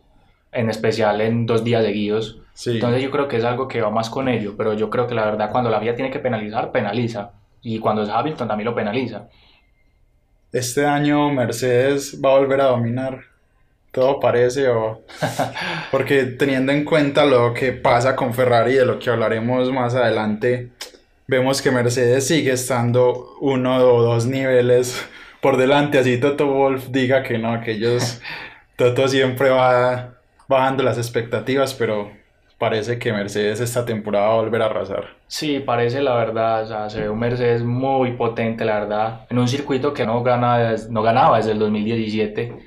en 0.52 0.70
especial 0.70 1.20
en 1.22 1.46
dos 1.46 1.64
días 1.64 1.84
seguidos. 1.84 2.42
Entonces 2.66 3.04
yo 3.04 3.12
creo 3.12 3.28
que 3.28 3.38
es 3.38 3.44
algo 3.44 3.68
que 3.68 3.82
va 3.82 3.92
más 3.92 4.10
con 4.10 4.28
ello, 4.28 4.56
pero 4.58 4.74
yo 4.74 4.90
creo 4.90 5.08
que 5.08 5.14
la 5.14 5.26
verdad 5.26 5.52
cuando 5.52 5.70
la 5.70 5.80
vía 5.80 5.96
tiene 5.96 6.10
que 6.10 6.20
penalizar, 6.20 6.72
penaliza. 6.72 7.32
Y 7.62 7.80
cuando 7.80 8.04
es 8.04 8.10
Hamilton 8.10 8.48
también 8.48 8.66
lo 8.66 8.76
penaliza. 8.76 9.28
Este 10.52 10.86
año 10.86 11.30
Mercedes 11.30 12.20
va 12.24 12.32
a 12.32 12.40
volver 12.40 12.62
a 12.62 12.66
dominar. 12.66 13.22
Todo 13.92 14.20
parece, 14.20 14.70
o... 14.70 15.02
porque 15.92 16.24
teniendo 16.24 16.72
en 16.72 16.84
cuenta 16.84 17.26
lo 17.26 17.54
que 17.54 17.74
pasa 17.74 18.16
con 18.16 18.34
Ferrari, 18.34 18.74
de 18.74 18.86
lo 18.86 19.00
que 19.00 19.10
hablaremos 19.10 19.72
más 19.72 19.94
adelante, 19.96 20.72
vemos 21.28 21.62
que 21.62 21.72
Mercedes 21.72 22.28
sigue 22.28 22.54
estando 22.54 23.36
uno 23.40 23.78
o 23.78 24.02
dos 24.02 24.26
niveles 24.26 25.06
por 25.42 25.58
delante. 25.58 26.00
Así 26.00 26.20
Toto 26.20 26.48
Wolf 26.48 26.88
diga 26.90 27.24
que 27.24 27.38
no, 27.38 27.62
que 27.62 27.72
ellos, 27.72 28.20
Toto 28.78 29.08
siempre 29.08 29.50
va 29.50 30.16
bajando 30.48 30.84
las 30.84 30.98
expectativas, 30.98 31.74
pero 31.74 32.12
parece 32.58 32.98
que 32.98 33.14
Mercedes 33.14 33.60
esta 33.60 33.86
temporada 33.86 34.28
va 34.28 34.34
a 34.34 34.42
volver 34.42 34.62
a 34.62 34.66
arrasar. 34.66 35.06
Sí, 35.28 35.60
parece 35.60 36.02
la 36.02 36.16
verdad, 36.16 36.64
o 36.64 36.68
sea, 36.68 36.90
se 36.90 37.02
ve 37.02 37.10
un 37.10 37.20
Mercedes 37.20 37.64
muy 37.64 38.14
potente, 38.14 38.66
la 38.66 38.80
verdad, 38.80 39.26
en 39.30 39.38
un 39.38 39.48
circuito 39.48 39.94
que 39.94 40.06
no, 40.06 40.24
gana, 40.24 40.76
no 40.90 41.04
ganaba 41.04 41.38
desde 41.38 41.52
el 41.52 41.60
2017 41.60 42.58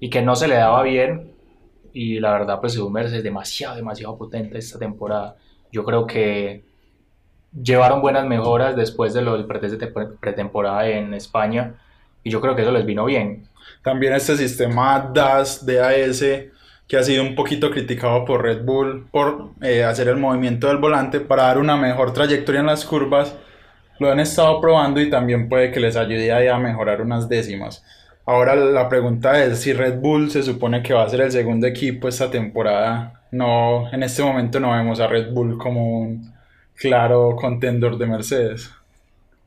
y 0.00 0.10
que 0.10 0.22
no 0.22 0.34
se 0.36 0.48
le 0.48 0.56
daba 0.56 0.82
bien 0.82 1.32
y 1.92 2.20
la 2.20 2.32
verdad 2.32 2.60
pues 2.60 2.72
se 2.72 2.78
ve 2.78 2.84
un 2.84 2.92
Mercedes 2.92 3.22
demasiado, 3.22 3.76
demasiado 3.76 4.16
potente 4.18 4.58
esta 4.58 4.78
temporada. 4.78 5.36
Yo 5.70 5.84
creo 5.84 6.06
que 6.06 6.64
llevaron 7.52 8.00
buenas 8.00 8.26
mejoras 8.26 8.76
después 8.76 9.14
de 9.14 9.22
lo 9.22 9.34
del 9.34 9.46
pretemporada 9.46 10.88
en 10.88 11.14
España 11.14 11.74
y 12.24 12.30
yo 12.30 12.40
creo 12.40 12.56
que 12.56 12.62
eso 12.62 12.72
les 12.72 12.84
vino 12.84 13.04
bien. 13.04 13.48
También 13.82 14.12
este 14.14 14.36
sistema 14.36 15.10
DAS, 15.12 15.64
DAS, 15.64 16.24
que 16.88 16.96
ha 16.96 17.02
sido 17.02 17.22
un 17.22 17.34
poquito 17.34 17.70
criticado 17.70 18.24
por 18.24 18.42
Red 18.42 18.64
Bull 18.64 19.06
por 19.10 19.50
eh, 19.60 19.84
hacer 19.84 20.08
el 20.08 20.16
movimiento 20.16 20.68
del 20.68 20.78
volante 20.78 21.20
para 21.20 21.44
dar 21.44 21.58
una 21.58 21.76
mejor 21.76 22.14
trayectoria 22.14 22.60
en 22.60 22.66
las 22.66 22.84
curvas. 22.86 23.36
Lo 23.98 24.10
han 24.10 24.20
estado 24.20 24.60
probando 24.60 25.00
y 25.00 25.10
también 25.10 25.48
puede 25.48 25.70
que 25.70 25.80
les 25.80 25.96
ayude 25.96 26.32
a 26.50 26.58
mejorar 26.58 27.02
unas 27.02 27.28
décimas. 27.28 27.84
Ahora 28.24 28.54
la 28.56 28.88
pregunta 28.88 29.42
es 29.44 29.60
si 29.60 29.72
Red 29.72 30.00
Bull 30.00 30.30
se 30.30 30.42
supone 30.42 30.82
que 30.82 30.94
va 30.94 31.04
a 31.04 31.08
ser 31.08 31.20
el 31.20 31.30
segundo 31.30 31.66
equipo 31.66 32.08
esta 32.08 32.30
temporada. 32.30 33.22
No, 33.32 33.92
en 33.92 34.02
este 34.02 34.22
momento 34.22 34.58
no 34.58 34.72
vemos 34.72 34.98
a 35.00 35.08
Red 35.08 35.32
Bull 35.32 35.58
como 35.58 36.00
un 36.00 36.32
claro 36.74 37.36
contendor 37.36 37.98
de 37.98 38.06
Mercedes. 38.06 38.70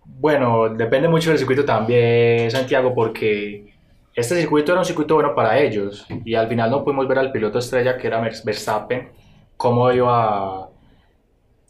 Bueno, 0.06 0.70
depende 0.70 1.08
mucho 1.08 1.30
del 1.30 1.40
circuito 1.40 1.66
también, 1.66 2.52
Santiago, 2.52 2.94
porque 2.94 3.71
este 4.14 4.36
circuito 4.36 4.72
era 4.72 4.82
un 4.82 4.86
circuito 4.86 5.16
bueno 5.16 5.34
para 5.34 5.58
ellos 5.60 6.06
y 6.26 6.36
al 6.36 6.48
final 6.48 6.70
no 6.70 6.84
pudimos 6.84 7.08
ver 7.08 7.20
al 7.20 7.32
piloto 7.32 7.60
estrella 7.60 7.98
que 7.98 8.08
era 8.08 8.20
Verstappen 8.20 9.10
cómo 9.56 9.92
iba 9.92 10.64
a, 10.64 10.70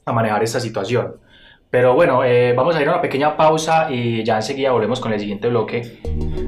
a 0.06 0.12
manejar 0.14 0.44
esta 0.44 0.60
situación. 0.60 1.16
Pero 1.70 1.94
bueno, 1.94 2.24
eh, 2.26 2.54
vamos 2.54 2.76
a 2.76 2.82
ir 2.82 2.88
a 2.90 2.92
una 2.92 3.02
pequeña 3.02 3.38
pausa 3.38 3.90
y 3.90 4.26
ya 4.26 4.36
enseguida 4.36 4.72
volvemos 4.72 5.00
con 5.00 5.14
el 5.14 5.20
siguiente 5.20 5.48
bloque. 5.48 6.02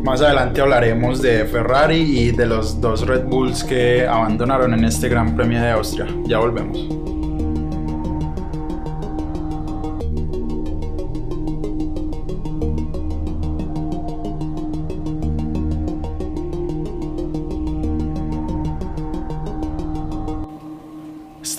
Más 0.04 0.22
adelante 0.22 0.60
hablaremos 0.60 1.22
de 1.22 1.46
Ferrari 1.46 2.02
y 2.02 2.32
de 2.32 2.46
los 2.46 2.82
dos 2.82 3.08
Red 3.08 3.24
Bulls 3.24 3.64
que 3.64 4.06
abandonaron 4.06 4.74
en 4.74 4.84
este 4.84 5.08
Gran 5.08 5.34
Premio 5.34 5.62
de 5.62 5.70
Austria. 5.72 6.08
Ya 6.26 6.40
volvemos. 6.40 7.13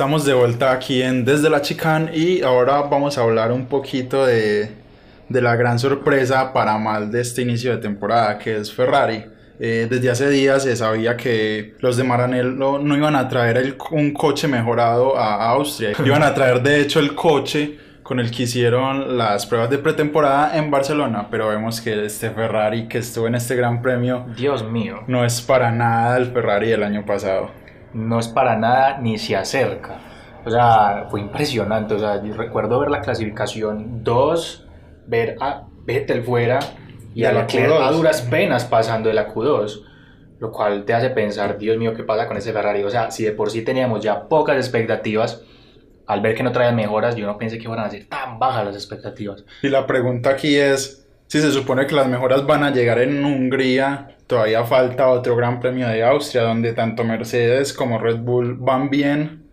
Estamos 0.05 0.27
de 0.27 0.35
vuelta 0.35 0.71
aquí 0.71 1.01
en 1.01 1.25
Desde 1.25 1.49
la 1.49 1.63
Chicane 1.63 2.15
y 2.15 2.43
ahora 2.43 2.83
vamos 2.83 3.17
a 3.17 3.23
hablar 3.23 3.51
un 3.51 3.65
poquito 3.65 4.27
de, 4.27 4.71
de 5.31 5.41
la 5.41 5.57
gran 5.57 5.79
sorpresa 5.79 6.53
para 6.53 6.77
mal 6.77 7.11
de 7.11 7.23
este 7.23 7.41
inicio 7.41 7.71
de 7.71 7.79
temporada 7.79 8.39
que 8.39 8.55
es 8.59 8.71
Ferrari. 8.71 9.25
Eh, 9.59 9.87
desde 9.89 10.11
hace 10.11 10.29
días 10.29 10.65
se 10.65 10.77
sabía 10.77 11.17
que 11.17 11.73
los 11.79 11.97
de 11.97 12.05
Maranello 12.05 12.79
no 12.81 12.97
iban 12.99 13.17
a 13.17 13.31
traer 13.31 13.57
el, 13.57 13.79
un 13.93 14.13
coche 14.13 14.47
mejorado 14.47 15.17
a 15.17 15.49
Austria, 15.53 15.93
iban 16.05 16.23
a 16.23 16.35
traer 16.35 16.63
de 16.63 16.83
hecho 16.83 17.01
el 17.01 17.15
coche 17.15 17.79
con 18.03 18.21
el 18.21 18.31
que 18.31 18.43
hicieron 18.43 19.17
las 19.17 19.47
pruebas 19.47 19.71
de 19.71 19.79
pretemporada 19.79 20.59
en 20.59 20.71
Barcelona, 20.71 21.29
pero 21.31 21.49
vemos 21.49 21.81
que 21.81 22.05
este 22.05 22.29
Ferrari 22.29 22.89
que 22.89 22.99
estuvo 22.99 23.27
en 23.27 23.37
este 23.37 23.57
Gran 23.57 23.81
Premio, 23.81 24.27
Dios 24.37 24.71
mío, 24.71 25.01
no 25.07 25.25
es 25.25 25.41
para 25.41 25.73
nada 25.73 26.19
el 26.19 26.27
Ferrari 26.27 26.69
del 26.69 26.83
año 26.83 27.07
pasado 27.07 27.64
no 27.95 28.19
es 28.19 28.29
para 28.29 28.57
nada 28.57 28.99
ni 28.99 29.19
se 29.19 29.37
acerca. 29.37 29.99
O 30.45 30.51
sea, 30.51 31.07
fue 31.11 31.21
impresionante. 31.21 31.95
O 31.95 31.99
sea, 31.99 32.21
recuerdo 32.21 32.79
ver 32.81 32.91
la 32.91 33.01
clasificación 33.01 34.05
2, 34.05 34.67
ver 35.07 35.37
a 35.41 35.65
Vettel 35.85 36.23
fuera 36.23 36.59
y 37.15 37.25
a 37.25 37.33
Leclerc 37.33 37.73
a 37.81 37.91
duras 37.91 38.23
penas 38.23 38.65
pasando 38.65 39.09
de 39.09 39.15
la 39.15 39.33
Q2. 39.33 39.83
Lo 40.41 40.51
cual 40.51 40.85
te 40.85 40.93
hace 40.93 41.11
pensar, 41.11 41.57
Dios 41.57 41.79
mío, 41.79 41.95
¿qué 41.95 42.03
pasa 42.03 42.27
con 42.27 42.37
ese 42.37 42.53
Ferrari? 42.53 42.83
O 42.83 42.91
sea, 42.91 43.11
si 43.11 43.25
de 43.25 43.33
por 43.33 43.51
sí 43.51 43.63
teníamos 43.63 44.03
ya 44.03 44.29
pocas 44.29 44.57
expectativas, 44.57 45.43
al 46.07 46.21
ver 46.21 46.35
que 46.35 46.43
no 46.43 46.53
traían 46.53 46.77
mejoras, 46.77 47.17
yo 47.17 47.27
no 47.27 47.39
pensé 47.39 47.57
que 47.57 47.65
iban 47.65 47.79
a 47.79 47.89
ser 47.89 48.07
tan 48.07 48.39
bajas 48.39 48.67
las 48.67 48.75
expectativas. 48.75 49.45
Y 49.63 49.69
la 49.69 49.87
pregunta 49.87 50.31
aquí 50.31 50.57
es, 50.57 51.07
si 51.29 51.41
se 51.41 51.51
supone 51.51 51.87
que 51.87 51.95
las 51.95 52.09
mejoras 52.09 52.45
van 52.47 52.65
a 52.65 52.71
llegar 52.71 52.99
en 52.99 53.25
Hungría, 53.25 54.17
todavía 54.35 54.65
falta 54.65 55.07
otro 55.11 55.37
Gran 55.37 55.61
Premio 55.61 55.87
de 55.87 56.03
Austria 56.03 56.43
donde 56.43 56.73
tanto 56.73 57.05
Mercedes 57.05 57.73
como 57.73 58.01
Red 58.01 58.19
Bull 58.19 58.57
van 58.59 58.91
bien 58.91 59.45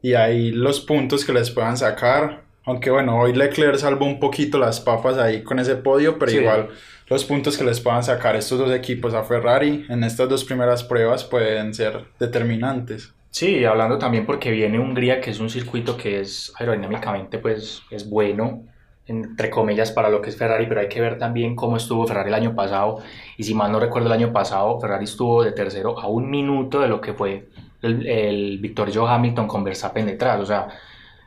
y 0.00 0.14
ahí 0.14 0.50
los 0.52 0.80
puntos 0.80 1.26
que 1.26 1.34
les 1.34 1.50
puedan 1.50 1.76
sacar. 1.76 2.40
Aunque 2.64 2.90
bueno, 2.90 3.20
hoy 3.20 3.34
Leclerc 3.34 3.76
salvó 3.76 4.06
un 4.06 4.18
poquito 4.18 4.56
las 4.56 4.80
papas 4.80 5.18
ahí 5.18 5.42
con 5.42 5.58
ese 5.58 5.76
podio, 5.76 6.18
pero 6.18 6.32
igual 6.32 6.68
los 7.08 7.26
puntos 7.26 7.58
que 7.58 7.64
les 7.64 7.78
puedan 7.78 8.02
sacar 8.02 8.34
estos 8.34 8.58
dos 8.58 8.72
equipos 8.72 9.12
a 9.12 9.22
Ferrari 9.22 9.84
en 9.90 10.02
estas 10.02 10.30
dos 10.30 10.44
primeras 10.44 10.82
pruebas 10.82 11.24
pueden 11.24 11.74
ser 11.74 12.06
determinantes. 12.18 13.12
Sí, 13.30 13.66
hablando 13.66 13.98
también 13.98 14.24
porque 14.24 14.50
viene 14.50 14.78
Hungría, 14.78 15.20
que 15.20 15.30
es 15.30 15.40
un 15.40 15.50
circuito 15.50 15.98
que 15.98 16.20
es 16.20 16.54
aerodinámicamente 16.56 17.38
pues 17.38 17.82
es 17.90 18.08
bueno, 18.08 18.64
entre 19.06 19.50
comillas, 19.50 19.90
para 19.90 20.08
lo 20.08 20.22
que 20.22 20.30
es 20.30 20.36
Ferrari, 20.36 20.66
pero 20.66 20.80
hay 20.80 20.88
que 20.88 21.00
ver 21.00 21.18
también 21.18 21.56
cómo 21.56 21.76
estuvo 21.76 22.06
Ferrari 22.06 22.28
el 22.28 22.34
año 22.34 22.54
pasado. 22.54 22.98
Y 23.36 23.44
si 23.44 23.54
mal 23.54 23.72
no 23.72 23.80
recuerdo, 23.80 24.06
el 24.08 24.12
año 24.12 24.32
pasado 24.32 24.80
Ferrari 24.80 25.04
estuvo 25.04 25.42
de 25.42 25.52
tercero 25.52 25.98
a 25.98 26.06
un 26.06 26.30
minuto 26.30 26.80
de 26.80 26.88
lo 26.88 27.00
que 27.00 27.12
fue 27.12 27.48
el, 27.82 28.06
el 28.06 28.58
Victorio 28.58 29.06
Hamilton 29.06 29.48
con 29.48 29.64
Verstappen 29.64 30.06
detrás. 30.06 30.40
O 30.40 30.46
sea, 30.46 30.68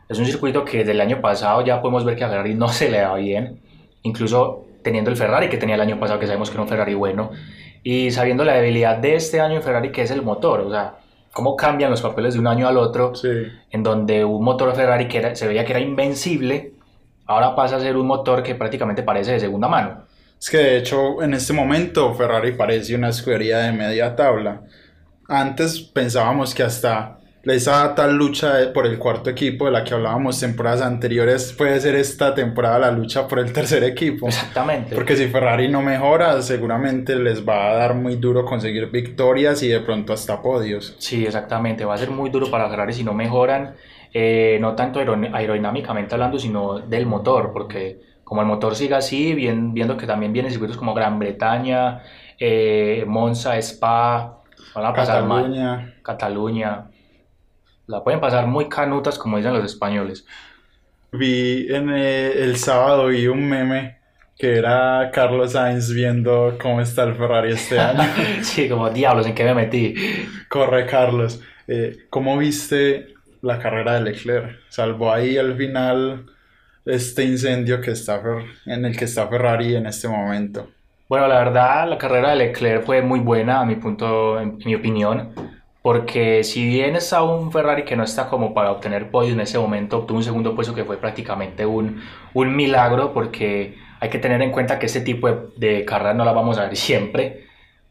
es 0.08 0.20
un 0.20 0.25
circuito 0.25 0.63
que 0.63 0.79
desde 0.79 0.91
el 0.91 1.01
año 1.01 1.20
pasado 1.20 1.63
ya 1.65 1.82
podemos 1.82 2.05
ver 2.05 2.15
que 2.15 2.24
a 2.24 2.29
Ferrari 2.29 2.53
no 2.53 2.67
se 2.70 2.89
le 2.89 3.00
da 3.00 3.15
bien, 3.15 3.60
incluso 4.03 4.65
teniendo 4.84 5.10
el 5.10 5.17
Ferrari 5.17 5.50
que 5.50 5.58
tenía 5.58 5.75
el 5.75 5.82
año 5.82 6.00
pasado, 6.00 6.20
que 6.20 6.27
sabemos 6.27 6.50
que 6.50 6.55
era 6.55 6.63
un 6.63 6.70
Ferrari 6.70 6.94
bueno, 6.94 7.32
y 7.84 8.12
sabiendo 8.12 8.44
la 8.44 8.53
debilidad 8.53 8.98
de 8.98 9.15
este 9.15 9.41
año 9.41 9.55
en 9.55 9.63
Ferrari, 9.63 9.91
que 9.91 10.03
es 10.03 10.12
el 10.12 10.22
motor. 10.22 10.62
O 10.62 10.70
sea, 10.70 11.00
cómo 11.34 11.55
cambian 11.55 11.91
los 11.91 12.01
papeles 12.01 12.36
de 12.36 12.39
un 12.39 12.48
año 12.48 12.67
al 12.67 12.77
otro, 12.77 13.13
en 13.72 13.84
donde 13.84 14.24
un 14.24 14.44
motor 14.44 14.74
Ferrari 14.75 15.08
que 15.08 15.36
se 15.36 15.48
veía 15.48 15.65
que 15.65 15.74
era 15.74 15.82
invencible 15.82 16.75
ahora 17.25 17.55
pasa 17.55 17.77
a 17.77 17.79
ser 17.79 17.98
un 17.98 18.08
motor 18.08 18.44
que 18.44 18.55
prácticamente 18.55 19.03
parece 19.03 19.34
de 19.34 19.39
segunda 19.39 19.67
mano. 19.67 20.03
Es 20.39 20.50
que 20.50 20.58
de 20.58 20.77
hecho 20.77 21.22
en 21.24 21.34
este 21.34 21.53
momento 21.53 22.13
Ferrari 22.13 22.51
parece 22.51 22.96
una 22.96 23.10
escudería 23.10 23.60
de 23.60 23.72
media 23.72 24.15
tabla. 24.15 24.62
Antes 25.27 25.79
pensábamos 25.79 26.53
que 26.53 26.63
hasta 26.63 27.20
esa 27.53 27.94
tal 27.94 28.15
lucha 28.15 28.74
por 28.74 28.88
el 28.88 28.98
cuarto 28.98 29.29
equipo 29.29 29.65
de 29.65 29.72
la 29.72 29.84
que 29.84 29.94
hablábamos 29.94 30.39
temporadas 30.39 30.82
anteriores 30.82 31.53
puede 31.53 31.79
ser 31.79 31.96
esta 31.96 32.34
temporada 32.34 32.79
la 32.79 32.91
lucha 32.91 33.27
por 33.27 33.39
el 33.39 33.53
tercer 33.53 33.84
equipo. 33.84 34.27
Exactamente. 34.27 34.96
Porque 34.96 35.15
si 35.15 35.27
Ferrari 35.27 35.67
no 35.67 35.82
mejora, 35.82 36.41
seguramente 36.41 37.15
les 37.15 37.48
va 37.48 37.72
a 37.72 37.75
dar 37.75 37.94
muy 37.94 38.15
duro 38.15 38.46
conseguir 38.46 38.89
victorias 38.89 39.62
y 39.62 39.67
de 39.67 39.79
pronto 39.79 40.13
hasta 40.13 40.41
podios. 40.41 40.96
Sí, 40.98 41.25
exactamente. 41.25 41.86
Va 41.86 41.94
a 41.94 41.98
ser 41.98 42.10
muy 42.10 42.29
duro 42.29 42.50
para 42.50 42.70
Ferrari 42.70 42.94
si 42.94 43.03
no 43.03 43.13
mejoran. 43.13 43.75
Eh, 44.17 44.60
no 44.62 44.75
tanto 44.75 45.01
aerodinámicamente 45.01 46.15
hablando, 46.15 46.39
sino 46.39 46.79
del 46.79 47.05
motor, 47.05 47.51
porque 47.51 48.00
como 48.24 48.39
el 48.39 48.48
motor 48.48 48.74
siga 48.74 49.00
así, 49.00 49.34
viendo 49.34 49.98
que 49.98 50.07
también 50.07 50.31
vienen 50.31 50.53
circuitos 50.53 50.77
como 50.77 50.93
Gran 50.93 51.19
Bretaña, 51.19 52.01
eh, 52.39 53.03
Monza, 53.05 53.57
Spa, 53.57 54.41
van 54.74 54.86
a 54.86 54.93
pasar 54.93 55.24
Cataluña. 55.24 55.95
Cataluña. 56.01 56.91
La 57.88 58.05
pueden 58.05 58.22
pasar 58.22 58.48
muy 58.48 58.69
canutas, 58.69 59.19
como 59.19 59.36
dicen 59.36 59.51
los 59.51 59.65
españoles. 59.65 60.25
Vi 61.12 61.67
en 61.69 61.89
eh, 61.89 62.31
el 62.38 62.55
sábado 62.55 63.07
vi 63.07 63.27
un 63.27 63.50
meme 63.50 63.98
que 64.38 64.60
era 64.60 65.12
Carlos 65.12 65.51
Sainz 65.51 65.91
viendo 65.91 66.57
cómo 66.62 66.79
está 66.79 67.03
el 67.03 67.15
Ferrari 67.15 67.51
este 67.51 67.77
año. 67.77 68.10
sí, 68.43 68.69
como 68.69 68.89
diablos, 68.89 69.27
¿en 69.27 69.36
qué 69.36 69.43
me 69.43 69.55
metí? 69.55 69.93
Corre, 70.48 70.86
Carlos. 70.86 71.41
¿Cómo 72.12 72.38
viste 72.38 73.14
la 73.42 73.60
carrera 73.60 73.94
de 73.96 74.01
Leclerc. 74.01 74.60
Salvó 74.70 75.12
ahí 75.12 75.38
al 75.38 75.56
final 75.56 76.25
este 76.86 77.24
incendio 77.24 77.82
que 77.82 77.92
está 77.92 78.22
en 78.65 78.86
el 78.86 78.96
que 78.96 79.06
está 79.06 79.27
Ferrari 79.27 79.75
en 79.75 79.88
este 79.88 80.08
momento. 80.08 80.70
Bueno, 81.08 81.27
la 81.27 81.39
verdad, 81.39 81.88
la 81.88 81.98
carrera 81.98 82.32
de 82.32 82.36
Leclerc 82.38 82.84
fue 82.84 83.01
muy 83.01 83.20
buena, 83.20 83.60
a 83.60 83.65
mi 83.65 83.75
punto, 83.75 84.39
en 84.39 84.58
mi 84.65 84.74
opinión, 84.74 85.34
porque 85.82 86.44
si 86.44 86.65
bien 86.65 86.96
está 86.96 87.22
un 87.22 87.51
Ferrari 87.51 87.86
que 87.86 87.96
no 87.96 88.04
está 88.04 88.27
como 88.27 88.56
para 88.56 88.72
obtener 88.72 89.12
podio 89.12 89.34
en 89.34 89.39
ese 89.39 89.60
momento, 89.60 90.00
obtuvo 90.00 90.18
un 90.18 90.24
segundo 90.24 90.56
puesto 90.56 90.74
que 90.74 90.84
fue 90.84 90.98
prácticamente 90.98 91.65
un, 91.65 92.01
un 92.34 92.56
milagro, 92.56 93.13
porque 93.13 93.77
hay 94.00 94.10
que 94.10 94.18
tener 94.18 94.42
en 94.42 94.51
cuenta 94.51 94.80
que 94.80 94.88
este 94.88 95.01
tipo 95.01 95.27
de, 95.27 95.38
de 95.58 95.86
carreras 95.86 96.15
no 96.15 96.25
las 96.25 96.34
vamos 96.34 96.58
a 96.58 96.63
ver 96.63 96.75
siempre. 96.75 97.46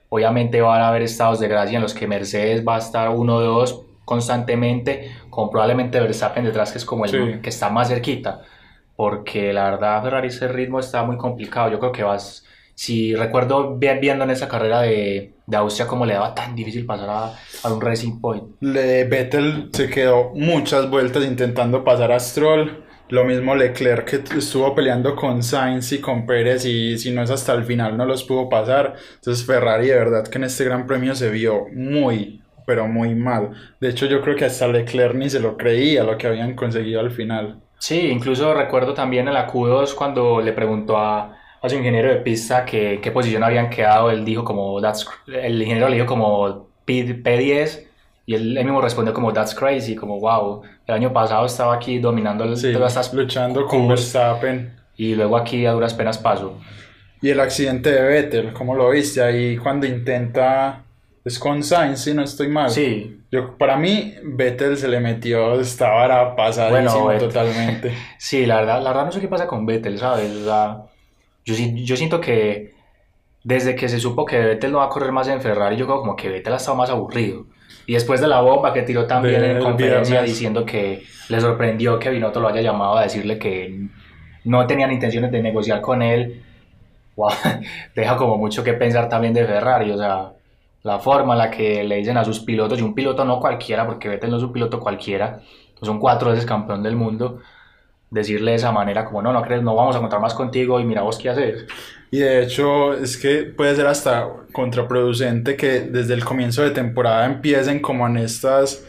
Obviamente 0.08 0.60
van 0.60 0.80
a 0.80 0.88
haber 0.88 1.02
estados 1.02 1.40
de 1.40 1.48
gracia 1.48 1.76
en 1.76 1.82
los 1.82 1.94
que 1.94 2.06
Mercedes 2.06 2.64
va 2.66 2.76
a 2.76 2.78
estar 2.78 3.10
1-2 3.10 3.84
constantemente, 4.04 5.10
con 5.34 5.50
probablemente 5.50 5.98
Verstappen 5.98 6.44
detrás, 6.44 6.70
que 6.70 6.78
es 6.78 6.84
como 6.84 7.04
el 7.06 7.40
que 7.40 7.48
está 7.48 7.68
más 7.68 7.88
cerquita, 7.88 8.42
porque 8.94 9.52
la 9.52 9.64
verdad 9.70 10.02
Ferrari 10.02 10.28
ese 10.28 10.46
ritmo 10.46 10.78
está 10.78 11.02
muy 11.02 11.16
complicado. 11.16 11.70
Yo 11.72 11.80
creo 11.80 11.90
que 11.90 12.04
vas, 12.04 12.46
si 12.76 13.16
recuerdo 13.16 13.76
bien 13.76 13.98
viendo 14.00 14.22
en 14.22 14.30
esa 14.30 14.46
carrera 14.46 14.82
de, 14.82 15.34
de 15.44 15.56
Austria 15.56 15.88
cómo 15.88 16.06
le 16.06 16.14
daba 16.14 16.36
tan 16.36 16.54
difícil 16.54 16.86
pasar 16.86 17.10
a, 17.10 17.34
a 17.64 17.72
un 17.72 17.80
Racing 17.80 18.20
Point. 18.20 18.44
Le, 18.60 19.04
Vettel 19.04 19.70
se 19.72 19.90
quedó 19.90 20.30
muchas 20.34 20.88
vueltas 20.88 21.24
intentando 21.24 21.82
pasar 21.82 22.12
a 22.12 22.20
Stroll. 22.20 22.84
Lo 23.08 23.24
mismo 23.24 23.56
Leclerc 23.56 24.04
que 24.04 24.38
estuvo 24.38 24.72
peleando 24.72 25.16
con 25.16 25.42
Sainz 25.42 25.92
y 25.92 26.00
con 26.00 26.26
Pérez 26.26 26.64
y 26.64 26.96
si 26.96 27.10
no 27.10 27.22
es 27.22 27.30
hasta 27.30 27.52
el 27.52 27.64
final 27.64 27.96
no 27.96 28.06
los 28.06 28.22
pudo 28.22 28.48
pasar. 28.48 28.94
Entonces 29.16 29.44
Ferrari 29.44 29.88
de 29.88 29.96
verdad 29.96 30.28
que 30.28 30.38
en 30.38 30.44
este 30.44 30.64
gran 30.64 30.86
premio 30.86 31.14
se 31.16 31.28
vio 31.28 31.66
muy, 31.72 32.40
pero 32.66 32.86
muy 32.86 33.14
mal. 33.14 33.50
De 33.80 33.88
hecho, 33.88 34.06
yo 34.06 34.20
creo 34.20 34.36
que 34.36 34.44
hasta 34.44 34.68
Leclerc 34.68 35.14
ni 35.14 35.30
se 35.30 35.40
lo 35.40 35.56
creía 35.56 36.04
lo 36.04 36.16
que 36.16 36.26
habían 36.26 36.54
conseguido 36.54 37.00
al 37.00 37.10
final. 37.10 37.60
Sí, 37.78 38.08
incluso 38.08 38.54
recuerdo 38.54 38.94
también 38.94 39.28
en 39.28 39.34
la 39.34 39.46
Q2 39.46 39.94
cuando 39.94 40.40
le 40.40 40.52
preguntó 40.52 40.96
a, 40.96 41.36
a 41.60 41.68
su 41.68 41.76
ingeniero 41.76 42.10
de 42.10 42.16
pista 42.16 42.64
que, 42.64 43.00
qué 43.02 43.10
posición 43.10 43.42
habían 43.42 43.70
quedado, 43.70 44.10
él 44.10 44.24
dijo 44.24 44.44
como, 44.44 44.80
that's, 44.80 45.06
el 45.26 45.60
ingeniero 45.60 45.88
le 45.88 45.96
dijo 45.96 46.06
como 46.06 46.68
P, 46.84 47.02
10 47.02 47.88
y 48.26 48.34
él, 48.34 48.54
mismo 48.64 48.80
respondió 48.80 49.14
como, 49.14 49.32
that's 49.32 49.54
crazy, 49.54 49.94
como, 49.96 50.20
wow, 50.20 50.62
el 50.86 50.94
año 50.94 51.12
pasado 51.12 51.46
estaba 51.46 51.74
aquí 51.74 51.98
dominando 51.98 52.44
el, 52.44 52.56
sí, 52.56 52.72
luchando 53.12 53.66
con 53.66 53.88
Verstappen. 53.88 54.74
Y 54.96 55.14
luego 55.14 55.36
aquí 55.36 55.66
a 55.66 55.72
duras 55.72 55.92
penas 55.92 56.18
paso. 56.18 56.58
Y 57.20 57.30
el 57.30 57.40
accidente 57.40 57.90
de 57.90 58.02
Vettel, 58.02 58.52
¿cómo 58.52 58.74
lo 58.74 58.90
viste? 58.90 59.22
Ahí 59.22 59.56
cuando 59.56 59.86
intenta 59.86 60.84
es 61.24 61.38
con 61.38 61.62
Sainz, 61.62 62.00
si 62.00 62.12
no 62.12 62.22
estoy 62.22 62.48
mal. 62.48 62.70
Sí. 62.70 63.20
Yo, 63.30 63.56
para 63.56 63.76
mí, 63.76 64.14
Vettel 64.22 64.76
se 64.76 64.88
le 64.88 65.00
metió, 65.00 65.58
estaba 65.60 66.36
pasadísimo 66.36 67.04
bueno, 67.04 67.20
totalmente. 67.20 67.92
sí, 68.18 68.46
la 68.46 68.56
verdad, 68.56 68.82
la 68.82 68.90
verdad 68.90 69.06
no 69.06 69.12
sé 69.12 69.20
qué 69.20 69.28
pasa 69.28 69.46
con 69.46 69.66
Vettel, 69.66 69.98
¿sabes? 69.98 70.30
yo, 71.44 71.54
yo 71.54 71.96
siento 71.96 72.20
que 72.20 72.74
desde 73.42 73.74
que 73.74 73.88
se 73.88 74.00
supo 74.00 74.24
que 74.24 74.38
Vettel 74.38 74.72
no 74.72 74.78
va 74.78 74.84
a 74.84 74.88
correr 74.88 75.12
más 75.12 75.28
en 75.28 75.40
Ferrari, 75.40 75.76
yo 75.76 75.86
creo 75.86 76.00
como 76.00 76.16
que 76.16 76.28
Vettel 76.28 76.52
ha 76.52 76.56
estado 76.56 76.76
más 76.76 76.90
aburrido. 76.90 77.46
Y 77.86 77.94
después 77.94 78.20
de 78.20 78.28
la 78.28 78.40
bomba 78.40 78.72
que 78.72 78.82
tiró 78.82 79.06
también 79.06 79.44
en 79.44 79.62
conferencia 79.62 80.22
diciendo 80.22 80.64
que 80.64 81.02
le 81.28 81.40
sorprendió 81.40 81.98
que 81.98 82.10
Binotto 82.10 82.40
lo 82.40 82.48
haya 82.48 82.62
llamado 82.62 82.96
a 82.96 83.02
decirle 83.02 83.38
que 83.38 83.88
no 84.44 84.66
tenían 84.66 84.92
intenciones 84.92 85.30
de 85.30 85.42
negociar 85.42 85.80
con 85.80 86.00
él, 86.02 86.42
wow, 87.16 87.30
deja 87.94 88.16
como 88.16 88.36
mucho 88.36 88.64
que 88.64 88.72
pensar 88.72 89.08
también 89.08 89.34
de 89.34 89.44
Ferrari, 89.44 89.90
o 89.90 89.98
sea, 89.98 90.32
la 90.84 91.00
forma 91.00 91.32
en 91.32 91.38
la 91.38 91.50
que 91.50 91.82
le 91.82 91.96
dicen 91.96 92.16
a 92.16 92.24
sus 92.24 92.40
pilotos, 92.40 92.78
y 92.78 92.82
un 92.82 92.94
piloto 92.94 93.24
no 93.24 93.40
cualquiera, 93.40 93.86
porque 93.86 94.08
Vettel 94.08 94.30
no 94.30 94.36
es 94.36 94.42
un 94.42 94.52
piloto 94.52 94.78
cualquiera, 94.78 95.40
son 95.82 95.98
cuatro 95.98 96.30
veces 96.30 96.46
campeón 96.46 96.82
del 96.82 96.94
mundo, 96.94 97.40
decirle 98.10 98.52
de 98.52 98.56
esa 98.58 98.70
manera 98.70 99.04
como 99.04 99.22
no, 99.22 99.32
no 99.32 99.42
crees, 99.42 99.62
no 99.62 99.74
vamos 99.74 99.96
a 99.96 100.00
contar 100.00 100.20
más 100.20 100.34
contigo 100.34 100.78
y 100.78 100.84
mira 100.84 101.02
vos 101.02 101.18
qué 101.18 101.30
haces. 101.30 101.66
Y 102.10 102.18
de 102.18 102.44
hecho 102.44 102.94
es 102.94 103.16
que 103.16 103.42
puede 103.42 103.74
ser 103.74 103.86
hasta 103.86 104.28
contraproducente 104.52 105.56
que 105.56 105.80
desde 105.80 106.14
el 106.14 106.24
comienzo 106.24 106.62
de 106.62 106.70
temporada 106.70 107.26
empiecen 107.26 107.80
como 107.80 108.06
en 108.06 108.18
estas 108.18 108.86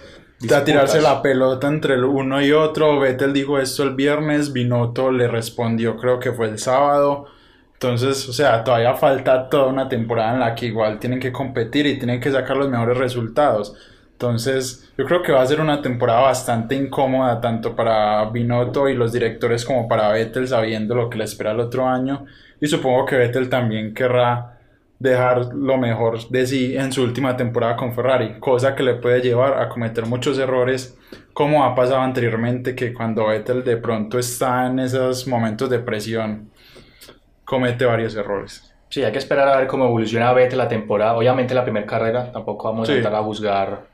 a 0.54 0.64
tirarse 0.64 1.02
la 1.02 1.22
pelota 1.22 1.68
entre 1.68 1.96
el 1.96 2.04
uno 2.04 2.42
y 2.42 2.52
otro. 2.52 3.00
Vettel 3.00 3.34
dijo 3.34 3.58
esto 3.58 3.82
el 3.84 3.96
viernes, 3.96 4.54
Binotto 4.54 5.12
le 5.12 5.28
respondió 5.28 5.98
creo 5.98 6.20
que 6.20 6.32
fue 6.32 6.48
el 6.48 6.60
sábado. 6.60 7.26
Entonces, 7.76 8.28
o 8.30 8.34
sea, 8.34 8.64
todavía 8.64 8.94
falta 8.96 9.50
toda 9.50 9.68
una 9.68 9.90
temporada 9.90 10.34
en 10.34 10.40
la 10.40 10.56
que 10.56 10.68
igual 10.68 10.98
tienen 10.98 11.20
que 11.20 11.32
competir 11.32 11.86
y 11.86 11.98
tienen 11.98 12.22
que 12.22 12.32
sacar 12.32 12.58
los 12.58 12.70
mejores 12.70 12.98
resultados. 12.98 13.76
Entonces, 14.14 14.94
yo 14.98 15.04
creo 15.06 15.22
que 15.22 15.34
va 15.34 15.42
a 15.42 15.46
ser 15.46 15.60
una 15.60 15.82
temporada 15.82 16.22
bastante 16.22 16.74
incómoda 16.76 17.42
tanto 17.42 17.76
para 17.76 18.24
Binotto 18.30 18.88
y 18.88 18.96
los 18.96 19.12
directores 19.12 19.66
como 19.66 19.90
para 19.90 20.10
Vettel 20.10 20.48
sabiendo 20.48 20.96
lo 20.96 21.10
que 21.10 21.18
le 21.18 21.26
espera 21.26 21.52
el 21.52 21.60
otro 21.60 21.86
año. 21.86 22.26
Y 22.62 22.68
supongo 22.68 23.06
que 23.06 23.18
Vettel 23.18 23.50
también 23.50 23.94
querrá 23.94 24.58
dejar 25.00 25.54
lo 25.54 25.78
mejor 25.78 26.30
de 26.30 26.48
sí 26.48 26.78
en 26.78 26.94
su 26.94 27.04
última 27.04 27.36
temporada 27.36 27.76
con 27.76 27.94
Ferrari, 27.94 28.40
cosa 28.40 28.74
que 28.74 28.84
le 28.84 28.96
puede 28.96 29.22
llevar 29.22 29.62
a 29.62 29.68
cometer 29.68 30.06
muchos 30.06 30.40
errores, 30.40 30.98
como 31.34 31.66
ha 31.66 31.76
pasado 31.76 32.00
anteriormente, 32.00 32.74
que 32.74 32.94
cuando 32.94 33.28
Vettel 33.28 33.66
de 33.66 33.76
pronto 33.76 34.18
está 34.18 34.68
en 34.68 34.80
esos 34.80 35.28
momentos 35.28 35.70
de 35.70 35.80
presión, 35.80 36.52
comete 37.46 37.86
varios 37.86 38.16
errores. 38.16 38.74
Sí, 38.90 39.04
hay 39.04 39.12
que 39.12 39.18
esperar 39.18 39.48
a 39.48 39.58
ver 39.58 39.68
cómo 39.68 39.86
evoluciona 39.86 40.34
Vettel 40.34 40.58
la 40.58 40.68
temporada. 40.68 41.16
Obviamente 41.16 41.54
la 41.54 41.64
primera 41.64 41.86
carrera, 41.86 42.32
tampoco 42.32 42.70
vamos 42.70 42.90
a 42.90 42.94
entrar 42.94 43.16
a 43.16 43.24
juzgar 43.24 43.86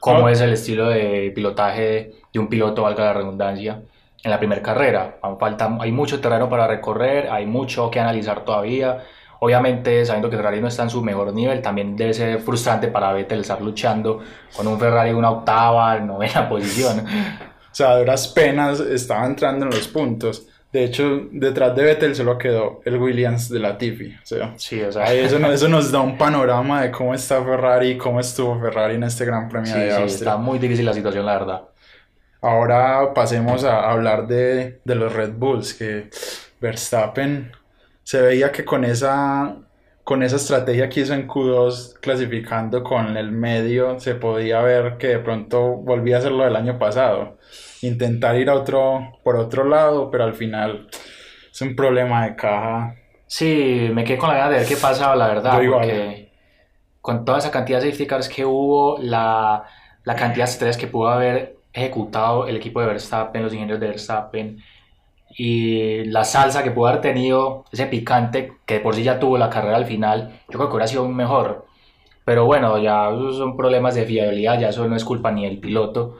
cómo 0.00 0.28
es 0.28 0.40
el 0.40 0.52
estilo 0.52 0.88
de 0.88 1.32
pilotaje 1.34 2.12
de 2.32 2.38
un 2.38 2.48
piloto, 2.48 2.82
valga 2.82 3.04
la 3.04 3.12
redundancia, 3.12 3.82
en 4.22 4.30
la 4.30 4.38
primera 4.38 4.62
carrera. 4.62 5.18
Falta, 5.38 5.76
hay 5.80 5.92
mucho 5.92 6.20
terreno 6.20 6.48
para 6.48 6.66
recorrer, 6.66 7.28
hay 7.30 7.46
mucho 7.46 7.90
que 7.90 8.00
analizar 8.00 8.44
todavía. 8.44 9.04
Obviamente, 9.40 10.04
sabiendo 10.04 10.30
que 10.30 10.36
Ferrari 10.36 10.60
no 10.60 10.68
está 10.68 10.84
en 10.84 10.90
su 10.90 11.02
mejor 11.02 11.32
nivel, 11.32 11.62
también 11.62 11.96
debe 11.96 12.14
ser 12.14 12.38
frustrante 12.40 12.88
para 12.88 13.12
Vettel 13.12 13.40
estar 13.40 13.60
luchando 13.60 14.20
con 14.56 14.66
un 14.66 14.78
Ferrari 14.78 15.10
en 15.10 15.16
una 15.16 15.30
octava, 15.30 15.98
novena 15.98 16.48
posición. 16.48 17.00
O 17.00 17.74
sea, 17.74 17.96
duras 17.96 18.28
penas 18.28 18.80
estaba 18.80 19.24
entrando 19.24 19.66
en 19.66 19.70
los 19.70 19.88
puntos. 19.88 20.46
De 20.72 20.84
hecho, 20.84 21.28
detrás 21.30 21.76
de 21.76 21.84
Vettel 21.84 22.16
solo 22.16 22.38
quedó 22.38 22.80
el 22.86 22.96
Williams 22.96 23.50
de 23.50 23.58
la 23.58 23.76
Tiffy. 23.76 24.14
O 24.22 24.26
sea, 24.26 24.54
sí, 24.56 24.80
o 24.80 24.90
sea. 24.90 25.12
eso, 25.12 25.36
eso 25.52 25.68
nos 25.68 25.92
da 25.92 26.00
un 26.00 26.16
panorama 26.16 26.82
de 26.82 26.90
cómo 26.90 27.14
está 27.14 27.44
Ferrari 27.44 27.98
cómo 27.98 28.18
estuvo 28.20 28.58
Ferrari 28.58 28.94
en 28.94 29.04
este 29.04 29.26
Gran 29.26 29.50
Premio 29.50 29.74
de 29.74 29.90
Austria. 29.90 30.08
Sí, 30.08 30.14
está 30.14 30.36
muy 30.38 30.58
difícil 30.58 30.86
la 30.86 30.94
situación, 30.94 31.26
la 31.26 31.38
verdad. 31.38 31.62
Ahora 32.40 33.12
pasemos 33.14 33.64
a 33.64 33.90
hablar 33.90 34.26
de, 34.26 34.80
de 34.82 34.94
los 34.94 35.12
Red 35.12 35.34
Bulls, 35.34 35.74
que 35.74 36.08
Verstappen 36.60 37.52
se 38.02 38.20
veía 38.22 38.50
que 38.50 38.64
con 38.64 38.84
esa, 38.84 39.56
con 40.02 40.22
esa 40.22 40.36
estrategia 40.36 40.88
que 40.88 41.00
hizo 41.00 41.14
en 41.14 41.28
Q2 41.28 42.00
clasificando 42.00 42.82
con 42.82 43.16
el 43.16 43.30
medio, 43.30 44.00
se 44.00 44.14
podía 44.14 44.60
ver 44.62 44.96
que 44.96 45.08
de 45.08 45.18
pronto 45.18 45.76
volvía 45.76 46.16
a 46.16 46.18
hacer 46.20 46.32
lo 46.32 46.44
del 46.44 46.56
año 46.56 46.78
pasado 46.78 47.38
intentar 47.82 48.36
ir 48.36 48.48
a 48.48 48.54
otro, 48.54 49.12
por 49.22 49.36
otro 49.36 49.64
lado, 49.64 50.10
pero 50.10 50.24
al 50.24 50.34
final 50.34 50.88
es 51.50 51.60
un 51.60 51.76
problema 51.76 52.24
de 52.24 52.36
caja. 52.36 52.94
Sí, 53.26 53.88
me 53.92 54.04
quedé 54.04 54.18
con 54.18 54.28
la 54.30 54.36
idea 54.36 54.48
de 54.48 54.58
ver 54.58 54.66
qué 54.66 54.76
pasaba, 54.76 55.16
la 55.16 55.28
verdad, 55.28 55.60
porque 55.68 56.30
con 57.00 57.24
toda 57.24 57.38
esa 57.38 57.50
cantidad 57.50 57.80
de 57.80 57.90
safety 57.90 58.06
cars 58.06 58.28
que 58.28 58.44
hubo, 58.44 58.98
la, 58.98 59.64
la 60.04 60.14
cantidad 60.14 60.46
de 60.46 60.52
estrellas 60.52 60.76
que 60.76 60.86
pudo 60.86 61.08
haber 61.08 61.56
ejecutado 61.72 62.46
el 62.46 62.56
equipo 62.56 62.80
de 62.80 62.86
Verstappen, 62.86 63.42
los 63.42 63.52
ingenieros 63.52 63.80
de 63.80 63.88
Verstappen, 63.88 64.62
y 65.36 66.04
la 66.04 66.24
salsa 66.24 66.62
que 66.62 66.70
pudo 66.70 66.88
haber 66.88 67.00
tenido, 67.00 67.64
ese 67.72 67.86
picante 67.86 68.52
que 68.66 68.80
por 68.80 68.94
sí 68.94 69.02
ya 69.02 69.18
tuvo 69.18 69.38
la 69.38 69.50
carrera 69.50 69.76
al 69.76 69.86
final, 69.86 70.40
yo 70.48 70.58
creo 70.58 70.68
que 70.68 70.74
hubiera 70.74 70.86
sido 70.86 71.08
mejor. 71.08 71.66
Pero 72.24 72.44
bueno, 72.44 72.78
ya 72.78 73.08
son 73.10 73.56
problemas 73.56 73.94
de 73.96 74.04
fiabilidad, 74.04 74.60
ya 74.60 74.68
eso 74.68 74.86
no 74.86 74.94
es 74.94 75.04
culpa 75.04 75.32
ni 75.32 75.44
del 75.44 75.58
piloto 75.58 76.18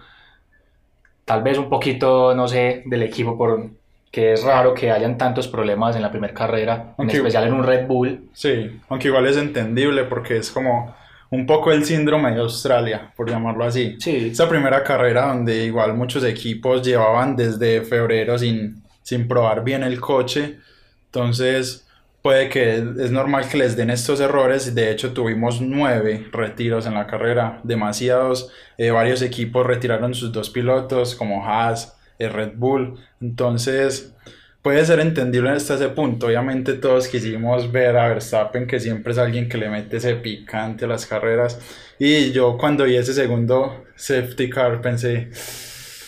tal 1.24 1.42
vez 1.42 1.58
un 1.58 1.68
poquito, 1.68 2.34
no 2.34 2.48
sé, 2.48 2.82
del 2.86 3.02
equipo 3.02 3.36
por 3.36 3.70
que 4.10 4.34
es 4.34 4.42
raro 4.44 4.74
que 4.74 4.90
hayan 4.90 5.16
tantos 5.16 5.48
problemas 5.48 5.96
en 5.96 6.02
la 6.02 6.10
primera 6.10 6.34
carrera, 6.34 6.94
en 6.98 7.08
especial 7.08 7.44
en 7.44 7.54
un 7.54 7.64
Red 7.64 7.86
Bull. 7.86 8.28
Sí, 8.34 8.78
aunque 8.90 9.08
igual 9.08 9.26
es 9.26 9.38
entendible 9.38 10.04
porque 10.04 10.36
es 10.36 10.50
como 10.50 10.94
un 11.30 11.46
poco 11.46 11.72
el 11.72 11.86
síndrome 11.86 12.30
de 12.32 12.40
Australia, 12.40 13.10
por 13.16 13.30
llamarlo 13.30 13.64
así. 13.64 13.96
Sí. 13.98 14.28
Esa 14.32 14.50
primera 14.50 14.84
carrera 14.84 15.28
donde 15.28 15.64
igual 15.64 15.94
muchos 15.94 16.24
equipos 16.24 16.82
llevaban 16.82 17.36
desde 17.36 17.80
febrero 17.80 18.36
sin, 18.36 18.82
sin 19.02 19.26
probar 19.26 19.64
bien 19.64 19.82
el 19.82 19.98
coche, 19.98 20.58
entonces 21.06 21.86
puede 22.22 22.48
que 22.48 22.76
es 22.76 23.10
normal 23.10 23.48
que 23.48 23.58
les 23.58 23.76
den 23.76 23.90
estos 23.90 24.20
errores. 24.20 24.74
De 24.74 24.90
hecho, 24.90 25.12
tuvimos 25.12 25.60
nueve 25.60 26.26
retiros 26.32 26.86
en 26.86 26.94
la 26.94 27.06
carrera, 27.06 27.60
demasiados. 27.64 28.50
Eh, 28.78 28.90
varios 28.90 29.20
equipos 29.22 29.66
retiraron 29.66 30.14
sus 30.14 30.32
dos 30.32 30.48
pilotos, 30.48 31.16
como 31.16 31.46
Haas, 31.46 31.98
el 32.18 32.28
eh, 32.28 32.32
Red 32.32 32.52
Bull. 32.54 32.98
Entonces, 33.20 34.14
puede 34.62 34.84
ser 34.86 35.00
entendible 35.00 35.50
hasta 35.50 35.74
ese 35.74 35.88
punto. 35.88 36.26
Obviamente, 36.26 36.74
todos 36.74 37.08
quisimos 37.08 37.70
ver 37.70 37.96
a 37.96 38.08
Verstappen, 38.08 38.68
que 38.68 38.78
siempre 38.78 39.12
es 39.12 39.18
alguien 39.18 39.48
que 39.48 39.58
le 39.58 39.68
mete 39.68 39.96
ese 39.96 40.14
picante 40.14 40.84
a 40.84 40.88
las 40.88 41.06
carreras. 41.06 41.60
Y 41.98 42.30
yo, 42.30 42.56
cuando 42.56 42.84
vi 42.84 42.96
ese 42.96 43.14
segundo 43.14 43.84
safety 43.96 44.48
car, 44.48 44.80
pensé. 44.80 45.30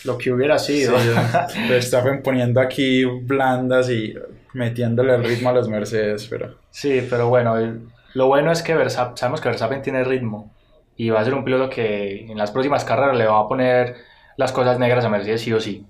Lo 0.05 0.17
que 0.17 0.31
hubiera 0.31 0.59
sido. 0.59 0.95
Verstappen 1.69 2.21
poniendo 2.21 2.61
aquí 2.61 3.03
blandas 3.03 3.89
y 3.89 4.13
metiéndole 4.55 5.13
el 5.13 5.23
ritmo 5.23 5.49
a 5.49 5.53
los 5.53 5.67
Mercedes, 5.67 6.27
pero... 6.29 6.55
Sí, 6.71 7.05
pero 7.09 7.27
bueno, 7.27 7.55
lo 8.13 8.27
bueno 8.27 8.51
es 8.51 8.63
que 8.63 8.73
Verstappen, 8.73 9.17
sabemos 9.17 9.41
que 9.41 9.49
Verstappen 9.49 9.81
tiene 9.81 10.03
ritmo 10.03 10.51
y 10.95 11.09
va 11.09 11.19
a 11.19 11.25
ser 11.25 11.33
un 11.33 11.43
piloto 11.43 11.69
que 11.69 12.25
en 12.25 12.37
las 12.37 12.51
próximas 12.51 12.85
carreras 12.85 13.17
le 13.17 13.25
va 13.25 13.39
a 13.39 13.47
poner 13.47 13.95
las 14.37 14.53
cosas 14.53 14.79
negras 14.79 15.03
a 15.03 15.09
Mercedes 15.09 15.41
sí 15.41 15.51
o 15.51 15.59
sí. 15.59 15.85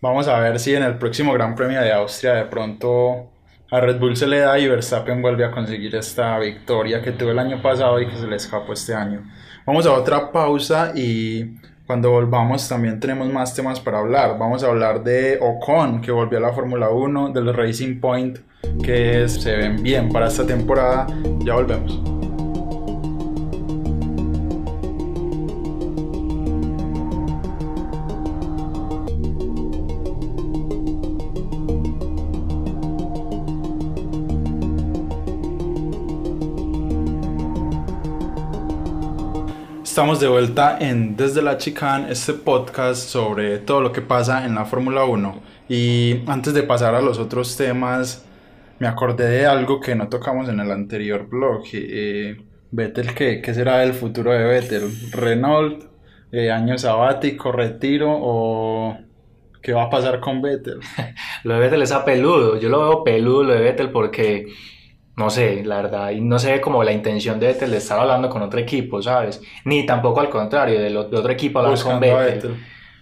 Vamos 0.00 0.26
a 0.26 0.40
ver 0.40 0.58
si 0.58 0.74
en 0.74 0.82
el 0.82 0.96
próximo 0.96 1.32
Gran 1.34 1.54
Premio 1.54 1.80
de 1.82 1.92
Austria 1.92 2.32
de 2.32 2.44
pronto 2.46 3.30
a 3.70 3.80
Red 3.80 3.98
Bull 3.98 4.16
se 4.16 4.26
le 4.26 4.40
da 4.40 4.58
y 4.58 4.68
Verstappen 4.68 5.20
vuelve 5.20 5.44
a 5.44 5.50
conseguir 5.50 5.94
esta 5.94 6.38
victoria 6.38 7.02
que 7.02 7.12
tuvo 7.12 7.30
el 7.30 7.38
año 7.38 7.60
pasado 7.60 8.00
y 8.00 8.08
que 8.08 8.16
se 8.16 8.26
le 8.26 8.36
escapó 8.36 8.72
este 8.72 8.94
año. 8.94 9.22
Vamos 9.66 9.86
a 9.86 9.92
otra 9.92 10.32
pausa 10.32 10.92
y 10.94 11.56
cuando 11.92 12.10
volvamos 12.10 12.66
también 12.70 12.98
tenemos 12.98 13.30
más 13.30 13.54
temas 13.54 13.78
para 13.78 13.98
hablar. 13.98 14.38
Vamos 14.38 14.64
a 14.64 14.68
hablar 14.68 15.04
de 15.04 15.38
Ocon, 15.38 16.00
que 16.00 16.10
volvió 16.10 16.38
a 16.38 16.40
la 16.40 16.52
Fórmula 16.54 16.88
1, 16.88 17.32
del 17.34 17.52
Racing 17.52 18.00
Point, 18.00 18.38
que 18.82 19.28
se 19.28 19.54
ven 19.56 19.82
bien 19.82 20.08
para 20.08 20.28
esta 20.28 20.46
temporada. 20.46 21.06
Ya 21.40 21.52
volvemos. 21.52 22.21
Estamos 39.92 40.20
de 40.20 40.28
vuelta 40.28 40.78
en 40.80 41.18
Desde 41.18 41.42
la 41.42 41.58
Chicane, 41.58 42.10
este 42.10 42.32
podcast 42.32 43.10
sobre 43.10 43.58
todo 43.58 43.82
lo 43.82 43.92
que 43.92 44.00
pasa 44.00 44.46
en 44.46 44.54
la 44.54 44.64
Fórmula 44.64 45.04
1. 45.04 45.42
Y 45.68 46.20
antes 46.26 46.54
de 46.54 46.62
pasar 46.62 46.94
a 46.94 47.02
los 47.02 47.18
otros 47.18 47.58
temas, 47.58 48.24
me 48.78 48.88
acordé 48.88 49.26
de 49.26 49.44
algo 49.44 49.80
que 49.80 49.94
no 49.94 50.08
tocamos 50.08 50.48
en 50.48 50.60
el 50.60 50.70
anterior 50.70 51.28
blog. 51.28 51.64
Eh, 51.74 52.42
Vettel, 52.70 53.14
¿qué, 53.14 53.42
¿qué 53.42 53.52
será 53.52 53.84
el 53.84 53.92
futuro 53.92 54.32
de 54.32 54.42
Vettel? 54.44 54.90
¿Renault? 55.10 55.84
Eh, 56.32 56.50
¿Año 56.50 56.78
sabático? 56.78 57.52
¿Retiro? 57.52 58.16
¿O 58.18 58.96
qué 59.60 59.74
va 59.74 59.82
a 59.82 59.90
pasar 59.90 60.20
con 60.20 60.40
Vettel? 60.40 60.80
lo 61.44 61.52
de 61.52 61.60
Vettel 61.60 61.82
es 61.82 61.92
a 61.92 62.02
peludo. 62.02 62.58
Yo 62.58 62.70
lo 62.70 62.80
veo 62.80 63.04
peludo 63.04 63.42
lo 63.42 63.52
de 63.52 63.60
Vettel 63.60 63.90
porque 63.90 64.46
no 65.16 65.28
sé, 65.28 65.62
la 65.64 65.76
verdad, 65.76 66.10
y 66.10 66.20
no 66.20 66.38
sé 66.38 66.60
como 66.60 66.82
la 66.82 66.92
intención 66.92 67.38
de 67.38 67.48
Vettel 67.48 67.70
de 67.70 67.76
estar 67.76 67.98
hablando 67.98 68.30
con 68.30 68.40
otro 68.42 68.58
equipo, 68.58 69.02
¿sabes? 69.02 69.42
Ni 69.64 69.84
tampoco 69.84 70.20
al 70.20 70.30
contrario, 70.30 70.80
de, 70.80 70.96
otro 70.96 71.30
equipo 71.30 71.58
hablar 71.58 71.78
con 71.82 72.00
Vettel. 72.00 72.56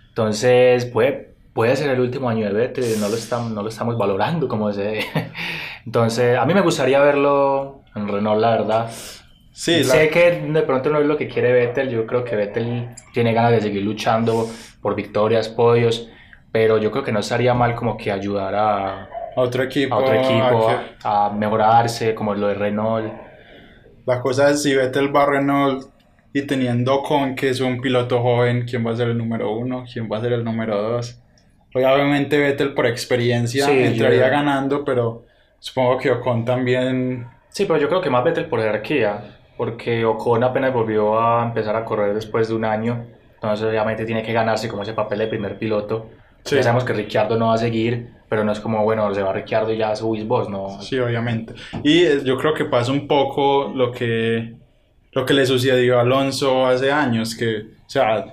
Entonces, 0.09 0.87
puede, 0.87 1.35
puede 1.53 1.77
ser 1.77 1.91
el 1.91 2.01
último 2.01 2.29
año 2.29 2.47
de 2.47 2.53
Vettel, 2.53 3.01
no 3.01 3.09
lo, 3.09 3.15
estamos, 3.15 3.53
no 3.53 3.63
lo 3.63 3.69
estamos 3.69 3.97
valorando 3.97 4.49
como 4.49 4.73
se 4.73 5.05
Entonces, 5.87 6.37
a 6.37 6.45
mí 6.47 6.55
me 6.55 6.63
gustaría 6.63 7.01
verlo 7.01 7.83
en 7.95 8.09
Renault, 8.09 8.41
la 8.41 8.51
verdad. 8.51 8.91
Sí, 9.53 9.85
sé 9.85 10.09
que 10.09 10.43
de 10.49 10.63
pronto 10.63 10.91
no 10.91 11.01
es 11.01 11.07
lo 11.07 11.17
que 11.17 11.29
quiere 11.29 11.53
Vettel, 11.53 11.91
yo 11.91 12.07
creo 12.07 12.25
que 12.25 12.35
Vettel 12.35 12.89
tiene 13.13 13.33
ganas 13.33 13.53
de 13.53 13.61
seguir 13.61 13.83
luchando 13.83 14.49
por 14.83 14.97
victorias, 14.97 15.49
podios, 15.49 16.09
pero 16.51 16.79
yo 16.79 16.91
creo 16.91 17.05
que 17.05 17.13
no 17.13 17.21
estaría 17.21 17.55
mal 17.55 17.75
como 17.77 17.97
que 17.97 18.11
ayudar 18.11 18.55
a, 18.55 19.09
A 19.37 19.41
otro 19.41 19.63
equipo. 19.63 19.95
a 19.95 19.99
otro 19.99 20.15
equipo 20.15 20.69
a 20.69 20.85
a, 21.03 21.27
a 21.27 21.31
mejorarse, 21.31 22.15
como 22.15 22.35
lo 22.35 22.49
de 22.49 22.55
Renault. 22.55 23.13
La 24.07 24.21
cosa 24.21 24.51
es 24.51 24.63
si 24.63 24.75
Vettel 24.75 25.15
va 25.15 25.23
a 25.25 25.27
Renault 25.27 25.87
y 26.33 26.43
teniendo 26.43 27.03
con 27.03 27.35
que 27.35 27.51
es 27.51 27.61
un 27.61 27.81
piloto 27.81 28.21
joven, 28.23 28.65
¿quién 28.69 28.87
va 28.87 28.93
a 28.93 28.97
ser 28.97 29.09
el 29.09 29.19
número 29.19 29.53
uno? 29.57 29.85
¿Quién 29.93 30.09
va 30.11 30.19
a 30.19 30.21
ser 30.21 30.33
el 30.33 30.45
número 30.45 30.81
dos? 30.81 31.21
Obviamente 31.75 32.39
Vettel 32.39 32.75
por 32.75 32.87
experiencia 32.87 33.67
Sí, 33.67 33.73
entraría 33.73 34.27
yo- 34.27 34.31
ganando, 34.33 34.85
pero 34.85 35.25
supongo 35.59 35.99
que 35.99 36.11
Ocon 36.11 36.45
también... 36.45 37.27
Sí, 37.49 37.65
pero 37.67 37.79
yo 37.79 37.89
creo 37.89 38.01
que 38.01 38.11
más 38.11 38.25
Vettel 38.25 38.47
por 38.47 38.61
jerarquía, 38.61 39.39
porque 39.57 40.05
Ocon 40.05 40.43
apenas 40.45 40.73
volvió 40.73 41.21
a 41.21 41.45
empezar 41.45 41.77
a 41.77 41.85
correr 41.85 42.15
después 42.15 42.49
de 42.49 42.55
un 42.55 42.65
año, 42.65 43.05
entonces 43.35 43.67
obviamente 43.67 44.05
tiene 44.05 44.23
que 44.23 44.33
ganarse 44.33 44.69
como 44.69 44.83
ese 44.83 44.93
papel 44.95 45.19
de 45.21 45.27
primer 45.29 45.59
piloto. 45.59 46.07
Sí. 46.45 46.57
Ya 46.57 46.63
sabemos 46.63 46.85
que 46.85 46.93
Ricciardo 46.93 47.37
no 47.37 47.49
va 47.49 47.55
a 47.55 47.59
seguir, 47.59 48.11
pero 48.31 48.45
no 48.45 48.53
es 48.53 48.61
como, 48.61 48.85
bueno, 48.85 49.13
se 49.13 49.23
va 49.23 49.33
Ricciardo 49.33 49.75
y 49.75 49.77
ya 49.77 49.95
subís 49.97 50.27
vos, 50.27 50.49
no. 50.49 50.81
Sí, 50.81 50.97
obviamente. 50.99 51.53
Y 51.83 52.05
eh, 52.05 52.21
yo 52.25 52.39
creo 52.39 52.55
que 52.55 52.65
pasa 52.65 52.93
un 52.93 53.09
poco 53.09 53.73
lo 53.75 53.91
que, 53.91 54.55
lo 55.11 55.27
que 55.27 55.35
le 55.35 55.45
sucedió 55.45 55.99
a 55.99 56.03
Alonso 56.03 56.65
hace 56.65 56.93
años, 56.93 57.35
que, 57.35 57.59
o 57.59 57.91
sea, 57.91 58.27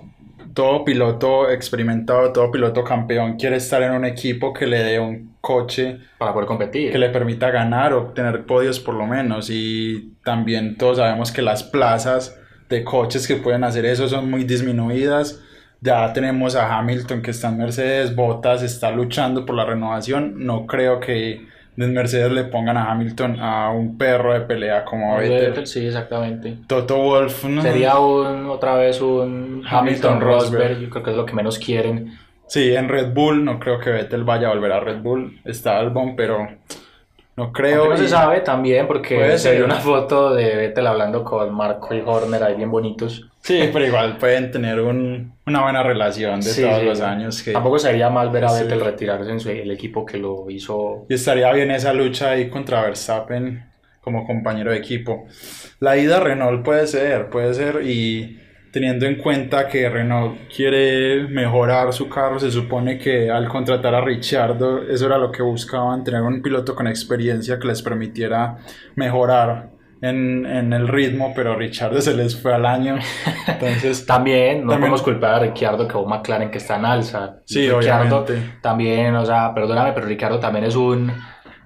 todo 0.54 0.86
piloto 0.86 1.50
experimentado, 1.50 2.32
todo 2.32 2.52
piloto 2.52 2.84
campeón 2.84 3.38
quiere 3.38 3.56
estar 3.56 3.82
en 3.82 3.92
un 3.92 4.06
equipo 4.06 4.54
que 4.54 4.68
le 4.68 4.84
dé 4.84 5.00
un 5.00 5.36
coche 5.42 5.98
Para 6.20 6.32
poder 6.32 6.48
competir. 6.48 6.92
que 6.92 7.00
le 7.00 7.10
permita 7.10 7.50
ganar 7.50 7.94
o 7.94 8.12
tener 8.14 8.46
podios 8.46 8.80
por 8.80 8.94
lo 8.94 9.08
menos. 9.08 9.50
Y 9.50 10.14
también 10.24 10.78
todos 10.78 10.98
sabemos 10.98 11.32
que 11.32 11.42
las 11.42 11.64
plazas 11.64 12.40
de 12.70 12.84
coches 12.84 13.28
que 13.28 13.38
pueden 13.38 13.64
hacer 13.64 13.86
eso 13.86 14.08
son 14.08 14.30
muy 14.30 14.44
disminuidas. 14.44 15.42
Ya 15.82 16.12
tenemos 16.14 16.56
a 16.56 16.78
Hamilton 16.78 17.22
que 17.22 17.32
está 17.32 17.50
en 17.50 17.58
Mercedes, 17.58 18.16
Bottas 18.16 18.64
está 18.64 18.92
luchando 18.92 19.46
por 19.46 19.56
la 19.56 19.66
renovación. 19.66 20.46
No 20.46 20.66
creo 20.66 21.00
que 21.00 21.46
en 21.78 21.94
Mercedes 21.94 22.32
le 22.32 22.46
pongan 22.46 22.78
a 22.78 22.92
Hamilton 22.92 23.40
a 23.40 23.70
un 23.70 23.98
perro 23.98 24.34
de 24.34 24.42
pelea 24.42 24.84
como 24.84 25.14
a 25.14 25.20
Vettel. 25.20 25.50
Vettel, 25.50 25.68
sí, 25.68 25.86
exactamente. 25.86 26.58
Toto 26.66 26.98
Wolf, 26.98 27.46
no. 27.46 27.62
Sería 27.62 28.00
un, 28.00 28.48
otra 28.48 28.76
vez 28.76 29.00
un 29.00 29.64
Hamilton 29.66 29.68
Hamilton 29.68 30.22
Rosberg. 30.22 30.62
Rosberg, 30.62 30.80
yo 30.80 30.90
creo 30.90 31.04
que 31.04 31.12
es 31.12 31.18
lo 31.18 31.26
que 31.26 31.34
menos 31.34 31.60
quieren. 31.60 32.18
Sí, 32.48 32.74
en 32.74 32.90
Red 32.90 33.14
Bull 33.14 33.44
no 33.44 33.60
creo 33.60 33.80
que 33.80 33.92
Vettel 33.92 34.24
vaya 34.24 34.48
a 34.48 34.54
volver 34.54 34.72
a 34.72 34.80
Red 34.80 35.02
Bull. 35.02 35.40
Está 35.46 35.78
Albon, 35.78 36.16
pero 36.16 36.48
no 37.38 37.54
creo. 37.54 37.84
Aunque 37.84 37.98
no 38.02 38.04
se 38.04 38.10
sabe 38.10 38.42
también 38.42 38.88
porque 38.88 39.38
se 39.38 39.56
vio 39.56 39.64
una 39.66 39.76
foto 39.76 40.34
de 40.34 40.56
Vettel 40.56 40.88
hablando 40.88 41.24
con 41.24 41.54
Marco 41.56 41.94
y 41.96 42.02
Horner 42.06 42.44
ahí 42.44 42.56
bien 42.56 42.70
bonitos. 42.72 43.30
Sí, 43.42 43.70
pero 43.72 43.86
igual 43.86 44.18
pueden 44.18 44.52
tener 44.52 44.82
un- 44.82 45.34
una 45.46 45.62
buena 45.64 45.82
relación 45.84 46.42
de 46.42 46.48
Sí, 46.50 46.62
todos 46.64 46.80
sí. 46.82 46.86
los 46.86 47.00
años. 47.02 47.42
Que... 47.42 47.54
Tampoco 47.54 47.80
sería 47.80 48.10
mal 48.10 48.30
ver 48.30 48.44
a 48.46 48.50
Sí. 48.50 48.64
Vettel 48.64 48.82
retirarse 48.82 49.32
en 49.32 49.40
su- 49.40 49.50
el 49.52 49.72
equipo 49.72 50.06
que 50.06 50.18
lo 50.18 50.50
hizo. 50.50 51.06
Y 51.08 51.14
estaría 51.14 51.54
bien 51.54 51.72
esa 51.72 51.94
lucha 51.94 52.32
ahí 52.32 52.50
contra 52.50 52.82
Verstappen 52.82 53.64
como 54.02 54.26
compañero 54.26 54.72
de 54.72 54.78
equipo. 54.78 55.26
La 55.80 55.96
ida 55.98 56.18
a 56.18 56.20
Renault 56.20 56.66
puede 56.66 56.88
ser, 56.88 57.30
puede 57.30 57.54
ser. 57.54 57.82
Y 57.86 58.40
teniendo 58.78 59.08
en 59.08 59.16
cuenta 59.16 59.68
que 59.68 59.90
Renault 59.90 60.38
quiere 60.56 61.24
mejorar 61.30 61.92
su 61.94 62.08
carro, 62.08 62.40
se 62.40 62.52
supone 62.52 63.00
que 63.00 63.32
al 63.32 63.48
contratar 63.48 63.96
a 63.96 64.02
Ricciardo, 64.02 64.84
eso 64.88 65.08
era 65.08 65.18
lo 65.18 65.32
que 65.32 65.42
buscaban, 65.42 66.04
tener 66.04 66.22
un 66.22 66.44
piloto 66.44 66.76
con 66.76 66.86
experiencia 66.88 67.58
que 67.58 67.68
les 67.68 67.82
permitiera 67.82 68.58
mejorar. 68.96 69.76
En, 70.00 70.46
en 70.46 70.74
el 70.74 70.88
ritmo, 70.88 71.34
pero 71.36 71.56
Ricciardo 71.56 72.00
se 72.02 72.14
les 72.14 72.40
fue 72.40 72.54
al 72.54 72.68
año. 72.68 73.00
Entonces, 73.48 74.06
También 74.06 74.58
no 74.64 74.74
También- 74.74 74.80
podemos 74.82 75.02
culpar 75.02 75.34
a 75.34 75.40
Ricciardo 75.40 75.88
que 75.88 75.98
un 75.98 76.08
McLaren 76.08 76.52
que 76.52 76.60
está 76.60 76.76
en 76.76 76.86
alza. 76.86 77.38
Sí, 77.46 77.68
Ricciardo 77.68 78.20
obviamente. 78.20 78.58
también, 78.62 79.16
o 79.16 79.26
sea, 79.26 79.56
perdóname, 79.56 79.94
pero 79.94 80.06
Ricciardo 80.06 80.40
también 80.40 80.66
es 80.66 80.76
un, 80.76 81.12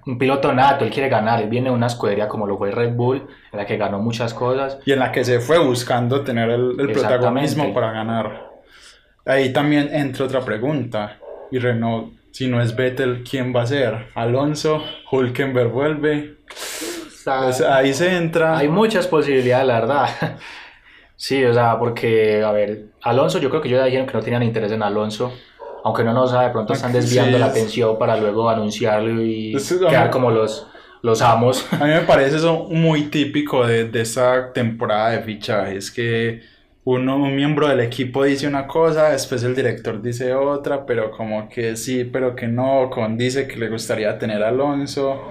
un 0.06 0.18
piloto 0.18 0.54
nato, 0.54 0.86
él 0.86 0.92
quiere 0.92 1.10
ganar, 1.10 1.42
él 1.42 1.50
viene 1.50 1.70
de 1.70 1.76
una 1.76 1.88
escudería 1.88 2.28
como 2.28 2.48
lo 2.48 2.58
fue 2.58 2.72
Red 2.72 2.94
Bull, 2.94 3.28
en 3.52 3.58
la 3.58 3.66
que 3.66 3.78
ganó 3.78 4.00
muchas 4.00 4.34
cosas. 4.34 4.80
y 4.86 4.92
en 4.92 5.00
la 5.00 5.12
que 5.12 5.24
se 5.24 5.40
fue 5.40 5.60
buscando 5.60 6.22
tener 6.22 6.50
el, 6.50 6.76
protagonismo 6.92 7.74
para 7.74 7.92
ganar. 7.92 8.52
Ahí 9.26 9.54
también 9.54 9.90
entra 9.94 10.26
otra 10.26 10.42
pregunta. 10.42 11.18
Y 11.52 11.60
Renault, 11.60 12.14
si 12.32 12.48
no 12.48 12.62
es 12.62 12.76
Vettel, 12.76 13.24
¿quién 13.30 13.54
va 13.56 13.64
a 13.64 13.68
ser? 13.68 14.08
¿Alonso? 14.16 14.84
¿Hulkenberg 15.12 15.70
vuelve? 15.70 16.38
Pues 16.48 17.62
ahí 17.62 17.94
se 17.94 18.16
entra. 18.16 18.58
Hay 18.58 18.68
muchas 18.68 19.08
posibilidades, 19.08 19.68
la 19.68 19.80
verdad. 19.80 20.10
Sí, 21.22 21.46
o 21.46 21.54
sea, 21.54 21.78
porque, 21.78 22.42
a 22.42 22.52
ver, 22.52 22.86
Alonso, 23.04 23.38
yo 23.38 23.52
creo 23.52 23.62
que 23.62 23.68
ellos 23.68 23.80
ya 23.82 23.86
dijeron 23.86 24.08
que 24.08 24.14
no 24.14 24.24
tenían 24.24 24.42
interés 24.42 24.72
en 24.72 24.82
Alonso, 24.82 25.32
aunque 25.84 26.02
uno 26.04 26.14
no 26.14 26.28
sabe, 26.28 26.46
de 26.48 26.52
pronto 26.52 26.74
están 26.74 26.92
Sí, 26.92 26.98
desviando 27.00 27.38
la 27.40 27.48
atención 27.48 27.98
para 27.98 28.18
luego 28.18 28.50
anunciarlo 28.50 29.22
y 29.24 29.56
Es- 29.56 29.74
quedar 29.74 30.10
como 30.10 30.32
los, 30.32 30.68
los 31.02 31.22
amos. 31.22 31.66
A 31.80 31.84
mí 31.86 31.90
me 31.92 32.02
parece 32.02 32.38
eso 32.38 32.66
muy 32.70 33.04
típico 33.06 33.66
de, 33.66 33.86
de 33.86 34.02
esta 34.02 34.54
temporada 34.54 35.12
de 35.12 35.22
fichajes, 35.22 35.92
que 35.92 36.42
uno, 36.84 37.16
un 37.18 37.36
miembro 37.36 37.68
del 37.68 37.80
equipo 37.82 38.24
dice 38.24 38.48
una 38.48 38.66
cosa, 38.68 39.10
después 39.10 39.44
el 39.44 39.56
director 39.56 40.02
dice 40.02 40.34
otra, 40.34 40.86
pero 40.86 41.12
como 41.12 41.48
que 41.50 41.76
sí, 41.76 42.06
pero 42.06 42.36
que 42.36 42.48
no, 42.48 42.90
con 42.90 43.18
dice 43.18 43.48
que 43.48 43.58
le 43.58 43.70
gustaría 43.70 44.18
tener 44.18 44.44
a 44.44 44.50
Alonso, 44.50 45.22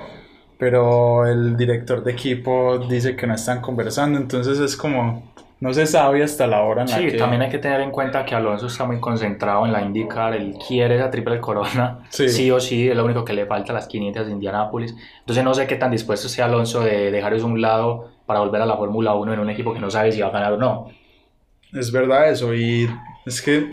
pero 0.58 1.26
el 1.26 1.56
director 1.56 2.04
de 2.04 2.12
equipo 2.12 2.78
dice 2.88 3.16
que 3.16 3.26
no 3.26 3.34
están 3.34 3.60
conversando, 3.60 4.18
entonces 4.18 4.58
es 4.60 4.76
como, 4.76 5.32
no 5.60 5.72
se 5.74 5.86
sabe 5.86 6.22
hasta 6.22 6.46
la 6.46 6.62
hora 6.62 6.82
en 6.82 6.90
la 6.90 6.96
Sí, 6.96 7.06
que... 7.10 7.16
también 7.18 7.42
hay 7.42 7.50
que 7.50 7.58
tener 7.58 7.80
en 7.82 7.90
cuenta 7.90 8.24
que 8.24 8.34
Alonso 8.34 8.66
está 8.66 8.84
muy 8.84 8.98
concentrado 8.98 9.66
en 9.66 9.72
la 9.72 9.82
IndyCar, 9.82 10.34
él 10.34 10.54
quiere 10.66 10.96
esa 10.96 11.10
triple 11.10 11.38
corona, 11.40 11.98
Sí. 12.08 12.28
sí. 12.28 12.50
o 12.50 12.58
sí, 12.60 12.88
es 12.88 12.96
lo 12.96 13.04
único 13.04 13.24
que 13.24 13.32
le 13.34 13.46
falta 13.46 13.72
a 13.72 13.74
las 13.74 13.86
500 13.86 14.26
de 14.26 14.32
Indianápolis. 14.32 14.94
Entonces 15.20 15.44
no 15.44 15.52
sé 15.54 15.66
qué 15.66 15.76
tan 15.76 15.90
dispuesto 15.90 16.28
sea 16.28 16.46
Alonso 16.46 16.80
de 16.80 17.10
dejar 17.10 17.34
eso 17.34 17.44
a 17.44 17.48
un 17.48 17.60
lado 17.60 18.10
para 18.26 18.40
volver 18.40 18.62
a 18.62 18.66
la 18.66 18.76
Fórmula 18.76 19.14
1 19.14 19.34
en 19.34 19.40
un 19.40 19.50
equipo 19.50 19.74
que 19.74 19.80
no 19.80 19.90
sabe 19.90 20.12
si 20.12 20.20
va 20.20 20.28
a 20.28 20.30
ganar 20.30 20.52
o 20.54 20.56
no. 20.56 20.88
Es 21.72 21.92
verdad 21.92 22.30
eso, 22.30 22.54
y 22.54 22.88
es 23.26 23.40
que 23.42 23.70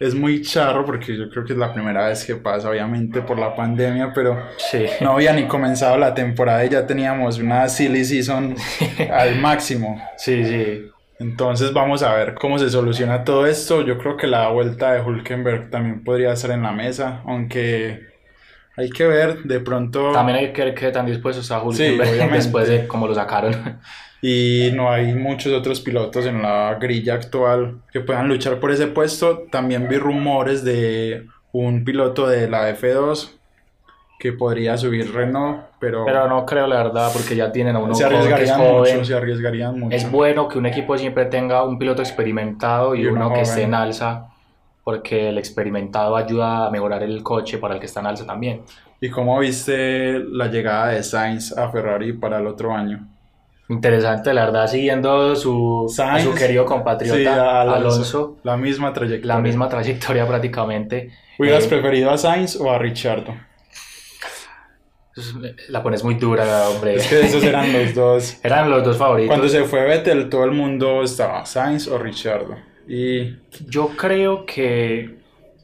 es 0.00 0.14
muy 0.14 0.42
charro 0.42 0.84
porque 0.84 1.16
yo 1.16 1.28
creo 1.30 1.44
que 1.44 1.52
es 1.52 1.58
la 1.58 1.72
primera 1.72 2.08
vez 2.08 2.24
que 2.24 2.34
pasa, 2.36 2.70
obviamente 2.70 3.20
por 3.22 3.38
la 3.38 3.54
pandemia, 3.54 4.12
pero 4.14 4.36
Sí. 4.56 4.84
no 5.00 5.12
había 5.12 5.32
ni 5.32 5.44
comenzado 5.46 5.96
la 5.98 6.12
temporada 6.14 6.64
y 6.64 6.70
ya 6.70 6.86
teníamos 6.86 7.38
una 7.38 7.68
silly 7.68 8.04
season 8.04 8.54
al 9.12 9.36
máximo. 9.40 10.02
Sí, 10.16 10.44
sí. 10.44 10.86
Entonces 11.20 11.74
vamos 11.74 12.02
a 12.02 12.14
ver 12.14 12.34
cómo 12.34 12.58
se 12.58 12.70
soluciona 12.70 13.24
todo 13.24 13.46
esto. 13.46 13.82
Yo 13.82 13.98
creo 13.98 14.16
que 14.16 14.26
la 14.26 14.48
vuelta 14.48 14.92
de 14.92 15.02
Hulkenberg 15.02 15.68
también 15.70 16.02
podría 16.02 16.32
estar 16.32 16.50
en 16.50 16.62
la 16.62 16.72
mesa, 16.72 17.20
aunque 17.26 18.08
hay 18.74 18.88
que 18.88 19.06
ver 19.06 19.42
de 19.42 19.60
pronto 19.60 20.12
También 20.12 20.38
hay 20.38 20.52
que 20.54 20.64
ver 20.64 20.74
qué 20.74 20.90
tan 20.90 21.04
dispuesto 21.04 21.42
está 21.42 21.60
Sí, 21.72 21.90
Hulkenberg 21.90 22.32
después 22.32 22.68
de 22.68 22.86
cómo 22.88 23.06
lo 23.06 23.14
sacaron. 23.14 23.80
y 24.22 24.70
no 24.72 24.90
hay 24.90 25.12
muchos 25.12 25.52
otros 25.52 25.80
pilotos 25.80 26.24
en 26.24 26.40
la 26.40 26.78
grilla 26.80 27.14
actual 27.14 27.82
que 27.92 28.00
puedan 28.00 28.26
luchar 28.26 28.58
por 28.58 28.70
ese 28.70 28.86
puesto. 28.86 29.46
También 29.52 29.90
vi 29.90 29.98
rumores 29.98 30.64
de 30.64 31.26
un 31.52 31.84
piloto 31.84 32.26
de 32.26 32.48
la 32.48 32.74
F2 32.74 33.39
que 34.20 34.32
podría 34.34 34.76
subir 34.76 35.12
Renault, 35.12 35.62
pero, 35.80 36.04
Pero 36.04 36.28
no 36.28 36.44
creo, 36.44 36.66
la 36.66 36.76
verdad, 36.84 37.10
porque 37.12 37.34
ya 37.34 37.50
tienen 37.50 37.74
a 37.74 37.78
uno 37.78 37.94
se 37.94 38.04
joven 38.04 38.18
que 38.20 38.26
es 38.26 38.32
arriesgarían 38.34 38.58
joven. 38.60 38.94
mucho, 38.94 39.04
se 39.06 39.14
arriesgarían 39.14 39.80
mucho. 39.80 39.96
Es 39.96 40.10
bueno 40.10 40.46
que 40.46 40.58
un 40.58 40.66
equipo 40.66 40.96
siempre 40.98 41.24
tenga 41.24 41.64
un 41.64 41.78
piloto 41.78 42.02
experimentado 42.02 42.94
y, 42.94 43.00
Y 43.00 43.06
uno 43.06 43.26
uno 43.28 43.34
que 43.34 43.40
esté 43.40 43.62
en 43.62 43.74
alza, 43.74 44.26
porque 44.84 45.30
el 45.30 45.38
experimentado 45.38 46.16
ayuda 46.16 46.66
a 46.66 46.70
mejorar 46.70 47.02
el 47.02 47.22
coche 47.22 47.56
para 47.56 47.74
el 47.74 47.80
que 47.80 47.86
está 47.86 48.00
en 48.00 48.06
alza 48.08 48.26
también. 48.26 48.60
¿Y 49.00 49.08
cómo 49.08 49.38
viste 49.38 50.18
la 50.18 50.48
llegada 50.48 50.88
de 50.88 51.02
Sainz 51.02 51.56
a 51.56 51.70
Ferrari 51.70 52.12
para 52.12 52.38
el 52.38 52.46
otro 52.46 52.74
año? 52.74 53.08
Interesante, 53.70 54.34
la 54.34 54.44
verdad, 54.46 54.66
siguiendo 54.66 55.34
su, 55.36 55.86
Sainz, 55.88 56.24
su 56.24 56.34
querido 56.34 56.66
compatriota 56.66 57.16
Sí, 57.18 57.24
Alonso, 57.26 58.36
La 58.42 58.56
misma 58.58 58.92
trayectoria. 58.92 59.34
la 59.34 59.40
misma 59.40 59.68
trayectoria 59.68 60.26
prácticamente. 60.26 61.10
¿Hubieras 61.38 61.64
Eh, 61.64 61.68
preferido 61.68 62.10
a 62.10 62.18
Sainz 62.18 62.56
o 62.60 62.70
a 62.70 62.78
Ricciardo? 62.78 63.32
La 65.68 65.82
pones 65.82 66.02
muy 66.04 66.14
dura, 66.14 66.68
hombre. 66.68 66.96
Es 66.96 67.06
que 67.08 67.20
esos 67.20 67.42
eran 67.44 67.72
los 67.72 67.94
dos. 67.94 68.38
Eran 68.42 68.70
los 68.70 68.84
dos 68.84 68.96
favoritos. 68.96 69.28
Cuando 69.28 69.48
se 69.48 69.64
fue 69.64 69.84
Vettel, 69.84 70.28
todo 70.28 70.44
el 70.44 70.52
mundo 70.52 71.02
estaba 71.02 71.44
Sainz 71.46 71.88
o 71.88 71.98
Ricciardo. 71.98 72.56
Y 72.88 73.36
Yo 73.68 73.90
creo 73.96 74.44
que 74.46 75.18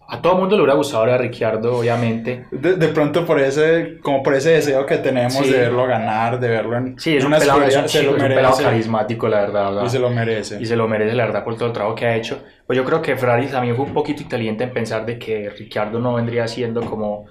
a 0.08 0.22
todo 0.22 0.36
mundo 0.36 0.54
le 0.54 0.62
hubiera 0.62 0.76
gustado 0.76 1.04
ver 1.04 1.14
a 1.14 1.18
Ricciardo, 1.18 1.78
obviamente. 1.78 2.44
de, 2.52 2.74
de 2.74 2.88
pronto 2.88 3.26
por 3.26 3.40
ese, 3.40 3.98
como 4.02 4.22
por 4.22 4.34
ese 4.34 4.50
deseo 4.50 4.86
que 4.86 4.98
tenemos 4.98 5.34
Sí. 5.34 5.50
de 5.50 5.58
verlo 5.58 5.84
ganar, 5.86 6.38
de 6.38 6.48
verlo 6.48 6.76
en, 6.76 6.96
Sí, 7.00 7.16
es 7.16 7.24
un 7.24 7.32
pelado, 7.32 7.62
es 7.64 7.76
un 7.76 7.88
se 7.88 7.98
chico, 8.00 8.12
lo 8.12 8.16
es 8.18 8.22
un 8.22 8.28
pelado 8.28 8.56
carismático, 8.56 9.26
la 9.28 9.40
verdad. 9.40 9.70
¿verdad? 9.70 9.84
Y 9.86 9.90
se 9.90 9.98
lo 9.98 10.10
merece. 10.10 10.58
Y 10.60 10.66
se 10.66 10.76
lo 10.76 10.86
merece, 10.86 11.16
la 11.16 11.24
verdad, 11.26 11.42
por 11.42 11.56
todo 11.56 11.66
el 11.66 11.72
trabajo 11.72 11.96
que 11.96 12.06
ha 12.06 12.14
hecho. 12.14 12.38
Pues 12.68 12.76
yo 12.76 12.84
creo 12.84 13.02
que 13.02 13.16
Ferrari 13.16 13.48
también 13.48 13.74
fue 13.74 13.84
un 13.84 13.92
poquito 13.94 14.22
inteligente 14.22 14.62
en 14.62 14.72
pensar 14.72 15.04
de 15.04 15.18
que 15.18 15.50
Ricciardo 15.50 15.98
no 15.98 16.14
vendría 16.14 16.46
siendo 16.46 16.82
como... 16.82 17.26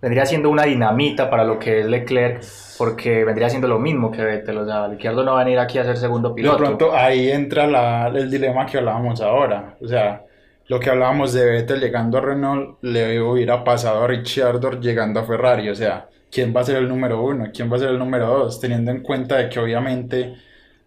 Vendría 0.00 0.26
siendo 0.26 0.50
una 0.50 0.62
dinamita 0.64 1.28
para 1.28 1.44
lo 1.44 1.58
que 1.58 1.80
es 1.80 1.86
Leclerc, 1.86 2.42
porque 2.76 3.24
vendría 3.24 3.48
siendo 3.50 3.66
lo 3.66 3.78
mismo 3.80 4.10
que 4.12 4.22
Vettel. 4.22 4.58
O 4.58 4.64
sea, 4.64 4.86
Ricciardo 4.88 5.24
no 5.24 5.34
va 5.34 5.40
a 5.40 5.44
venir 5.44 5.58
aquí 5.58 5.78
a 5.78 5.84
ser 5.84 5.96
segundo 5.96 6.32
De 6.34 6.34
piloto. 6.36 6.56
pronto 6.56 6.94
ahí 6.94 7.30
entra 7.30 7.66
la, 7.66 8.06
el 8.08 8.30
dilema 8.30 8.64
que 8.66 8.78
hablábamos 8.78 9.20
ahora. 9.20 9.76
O 9.80 9.88
sea, 9.88 10.24
lo 10.68 10.78
que 10.78 10.90
hablábamos 10.90 11.32
de 11.32 11.44
Vettel 11.46 11.80
llegando 11.80 12.18
a 12.18 12.20
Renault 12.20 12.78
le 12.82 13.20
hubiera 13.20 13.64
pasado 13.64 14.04
a 14.04 14.06
Ricciardo 14.06 14.78
llegando 14.80 15.20
a 15.20 15.24
Ferrari, 15.24 15.68
o 15.70 15.74
sea, 15.74 16.08
¿quién 16.30 16.54
va 16.54 16.60
a 16.60 16.64
ser 16.64 16.76
el 16.76 16.88
número 16.88 17.22
uno? 17.22 17.46
¿Quién 17.52 17.70
va 17.72 17.76
a 17.76 17.80
ser 17.80 17.88
el 17.90 17.98
número 17.98 18.26
dos? 18.28 18.60
Teniendo 18.60 18.90
en 18.92 19.02
cuenta 19.02 19.36
de 19.38 19.48
que 19.48 19.58
obviamente 19.58 20.34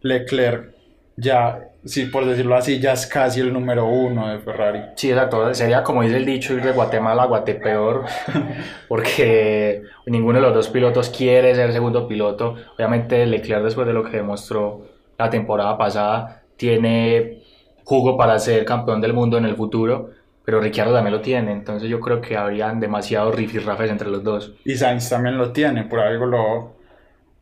Leclerc 0.02 0.74
ya, 1.22 1.70
sí, 1.86 2.06
por 2.06 2.26
decirlo 2.26 2.56
así, 2.56 2.80
ya 2.80 2.94
es 2.94 3.06
casi 3.06 3.40
el 3.42 3.54
número 3.54 3.86
uno 3.86 4.30
de 4.30 4.40
Ferrari. 4.40 4.82
Sí, 4.96 5.12
exacto. 5.12 5.54
Sería 5.54 5.84
como 5.84 6.02
dice 6.02 6.18
el 6.18 6.26
dicho, 6.26 6.54
ir 6.54 6.64
de 6.64 6.72
Guatemala 6.72 7.24
a 7.24 7.28
Guatepeor, 7.28 8.06
porque 8.88 9.84
ninguno 10.08 10.40
de 10.40 10.46
los 10.48 10.54
dos 10.56 10.70
pilotos 10.70 11.10
quiere 11.10 11.54
ser 11.54 11.72
segundo 11.72 12.08
piloto. 12.08 12.56
Obviamente 12.76 13.26
Leclerc, 13.26 13.64
después 13.64 13.86
de 13.86 13.94
lo 13.94 14.04
que 14.04 14.18
demostró 14.18 14.88
la 15.18 15.30
temporada 15.30 15.78
pasada, 15.78 16.42
tiene 16.58 17.44
jugo 17.84 18.18
para 18.18 18.40
ser 18.40 18.66
campeón 18.66 19.00
del 19.00 19.14
mundo 19.14 19.38
en 19.38 19.46
el 19.46 19.56
futuro. 19.56 20.10
Pero 20.44 20.60
Ricciardo 20.60 20.94
también 20.94 21.14
lo 21.14 21.22
tiene, 21.22 21.52
entonces 21.52 21.88
yo 21.88 22.00
creo 22.00 22.20
que 22.20 22.36
habrían 22.36 22.80
demasiados 22.80 23.36
rifirrafes 23.36 23.92
entre 23.92 24.10
los 24.10 24.24
dos. 24.24 24.54
Y 24.66 24.76
Sainz 24.76 25.08
también 25.08 25.38
lo 25.38 25.52
tiene, 25.52 25.84
por 25.84 26.00
algo 26.00 26.26
lo, 26.26 26.81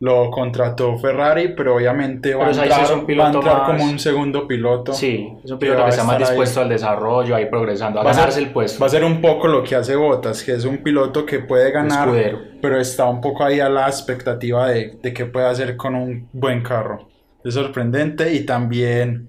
lo 0.00 0.30
contrató 0.30 0.96
Ferrari, 0.98 1.52
pero 1.54 1.76
obviamente 1.76 2.34
va, 2.34 2.44
a 2.44 2.46
Pero 2.46 2.54
Sainz 2.54 2.72
entrar, 2.78 2.98
un 2.98 3.18
va 3.20 3.24
a 3.28 3.32
entrar 3.32 3.58
más- 3.58 3.66
como 3.70 3.84
un 3.84 3.98
segundo 3.98 4.48
piloto. 4.48 4.94
Sí, 4.94 5.28
es 5.44 5.50
un 5.50 5.58
Que 5.58 5.66
piloto 5.66 5.80
que 5.82 5.86
a 5.86 5.88
está 5.90 6.04
más 6.04 6.14
estar 6.14 6.28
ahí. 6.28 6.32
dispuesto 6.32 6.60
al 6.62 6.68
desarrollo, 6.70 7.36
a 7.36 7.40
ir 7.42 7.50
progresando, 7.50 8.00
a 8.00 8.04
Va 8.04 8.10
a, 8.10 8.14
ganarse 8.14 8.38
ser, 8.38 8.46
el 8.48 8.52
puesto. 8.54 8.80
va 8.80 8.86
a 8.86 8.90
ser 8.90 9.04
un 9.04 9.20
poco 9.20 9.46
lo 9.46 9.62
que 9.62 9.76
hace 9.76 9.94
Bottas, 9.96 10.42
que 10.42 10.52
es 10.52 10.64
un 10.64 10.78
piloto 10.78 11.26
que 11.26 11.40
puede 11.40 11.70
ganar, 11.70 12.08
escudero. 12.08 12.38
pero 12.62 12.80
está 12.80 13.04
un 13.10 13.20
poco 13.20 13.44
ahí 13.44 13.60
a 13.60 13.68
la 13.68 13.86
expectativa 13.88 14.68
de, 14.70 14.98
de 15.02 15.12
qué 15.12 15.26
puede 15.26 15.46
hacer 15.46 15.76
con 15.76 15.94
un 15.94 16.28
buen 16.32 16.62
carro. 16.62 17.08
Es 17.44 17.52
sorprendente 17.54 18.32
y 18.32 18.46
también 18.46 19.28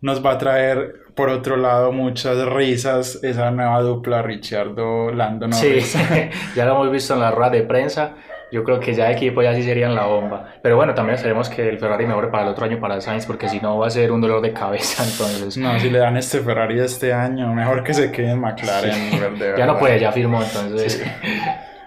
nos 0.00 0.24
va 0.24 0.32
a 0.32 0.38
traer, 0.38 0.94
por 1.14 1.28
otro 1.28 1.56
lado, 1.56 1.92
muchas 1.92 2.44
risas 2.46 3.20
esa 3.22 3.52
nueva 3.52 3.80
dupla 3.82 4.20
Ricciardo-Lando 4.22 5.46
Norris. 5.46 5.86
Sí, 5.92 5.98
ya 6.56 6.64
lo 6.64 6.72
hemos 6.72 6.90
visto 6.90 7.14
en 7.14 7.20
la 7.20 7.30
rueda 7.30 7.50
de 7.50 7.62
prensa. 7.62 8.14
Yo 8.52 8.62
creo 8.64 8.78
que 8.78 8.92
ya 8.94 9.06
de 9.06 9.12
equipo 9.14 9.42
ya 9.42 9.54
sí 9.54 9.62
serían 9.62 9.94
la 9.94 10.04
bomba. 10.04 10.52
Pero 10.62 10.76
bueno, 10.76 10.94
también 10.94 11.16
esperemos 11.16 11.48
que 11.48 11.68
el 11.68 11.78
Ferrari 11.78 12.06
mejore 12.06 12.28
para 12.28 12.44
el 12.44 12.50
otro 12.50 12.66
año 12.66 12.78
para 12.78 13.00
Sainz, 13.00 13.24
porque 13.26 13.48
si 13.48 13.58
no 13.60 13.78
va 13.78 13.86
a 13.86 13.90
ser 13.90 14.12
un 14.12 14.20
dolor 14.20 14.42
de 14.42 14.52
cabeza. 14.52 15.02
Entonces, 15.10 15.56
No, 15.56 15.80
si 15.80 15.90
le 15.90 15.98
dan 15.98 16.16
este 16.18 16.40
Ferrari 16.40 16.78
este 16.78 17.12
año, 17.12 17.52
mejor 17.54 17.82
que 17.82 17.94
se 17.94 18.12
quede 18.12 18.32
en 18.32 18.40
McLaren. 18.40 19.38
de 19.38 19.54
ya 19.56 19.66
no 19.66 19.78
puede, 19.78 19.98
ya 19.98 20.12
firmó. 20.12 20.42
Entonces, 20.42 21.02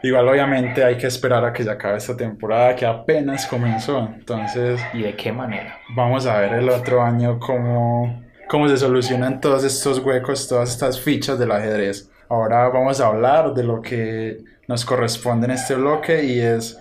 Igual 0.06 0.28
obviamente 0.28 0.84
hay 0.84 0.98
que 0.98 1.08
esperar 1.08 1.44
a 1.46 1.52
que 1.52 1.64
se 1.64 1.72
acabe 1.72 1.98
esta 1.98 2.16
temporada 2.16 2.76
que 2.76 2.86
apenas 2.86 3.48
comenzó. 3.48 4.08
Entonces 4.14 4.80
¿y 4.94 5.02
de 5.02 5.16
qué 5.16 5.32
manera? 5.32 5.80
vamos 5.96 6.28
a 6.28 6.40
ver 6.42 6.54
el 6.54 6.70
otro 6.70 7.02
año 7.02 7.40
cómo, 7.40 8.24
cómo 8.48 8.68
se 8.70 8.78
solucionan 8.78 9.42
todos 9.42 9.64
estos 9.64 9.98
huecos, 10.00 10.48
todas 10.48 10.70
estas 10.70 11.00
fichas 11.00 11.40
del 11.40 11.52
ajedrez. 11.52 12.12
Ahora 12.30 12.70
vamos 12.70 13.02
a 13.02 13.08
hablar 13.08 13.56
de 13.56 13.64
lo 13.64 13.82
que 13.82 14.38
nos 14.68 14.86
corresponde 14.86 15.46
en 15.46 15.52
este 15.52 15.76
bloque 15.76 16.24
y 16.24 16.40
es 16.40 16.80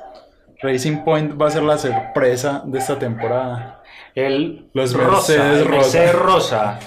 Racing 0.62 0.98
Point 1.04 1.40
va 1.40 1.48
a 1.48 1.50
ser 1.50 1.62
la 1.62 1.76
sorpresa 1.78 2.62
de 2.64 2.78
esta 2.78 2.98
temporada. 2.98 3.82
El 4.14 4.68
Los 4.72 4.94
rosa, 4.94 5.32
Mercedes 5.32 5.58
el 5.60 5.64
rosa. 5.66 5.76
Mercedes 5.76 6.14
rosa. 6.14 6.78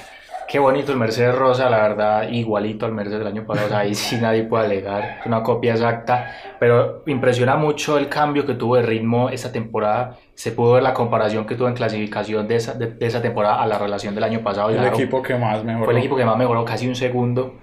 Qué 0.48 0.60
bonito 0.60 0.94
el 0.94 0.98
Mercedes 0.98 1.36
rosa, 1.36 1.70
la 1.70 1.80
verdad, 1.80 2.30
igualito 2.30 2.86
al 2.86 2.94
Mercedes 2.94 3.20
del 3.20 3.28
año 3.28 3.46
pasado. 3.46 3.66
o 3.68 3.70
sea, 3.70 3.80
ahí 3.80 3.94
sí 3.94 4.16
nadie 4.16 4.44
puede 4.44 4.64
alegar, 4.64 5.18
es 5.20 5.26
una 5.26 5.44
copia 5.44 5.74
exacta. 5.74 6.32
Pero 6.58 7.04
impresiona 7.06 7.58
mucho 7.58 7.98
el 7.98 8.08
cambio 8.08 8.46
que 8.46 8.54
tuvo 8.54 8.78
de 8.78 8.84
ritmo 8.84 9.30
esta 9.30 9.52
temporada. 9.52 10.16
Se 10.36 10.54
pudo 10.54 10.74
ver 10.74 10.84
la 10.84 10.94
comparación 10.94 11.46
que 11.46 11.56
tuvo 11.56 11.68
en 11.68 11.74
clasificación 11.74 12.48
de 12.48 12.56
esa, 12.56 12.74
de, 12.76 12.88
de 12.88 13.06
esa 13.06 13.22
temporada 13.22 13.62
a 13.62 13.68
la 13.68 13.78
relación 13.78 14.16
del 14.16 14.24
año 14.24 14.40
pasado. 14.40 14.70
El 14.70 14.78
Claro, 14.78 14.96
equipo 14.96 15.22
que 15.22 15.36
más 15.36 15.66
mejoró. 15.66 15.84
fue 15.86 15.94
el 15.94 16.00
equipo 16.00 16.16
que 16.16 16.24
más 16.26 16.38
mejoró, 16.38 16.64
casi 16.64 16.88
un 16.88 16.96
segundo. 16.96 17.56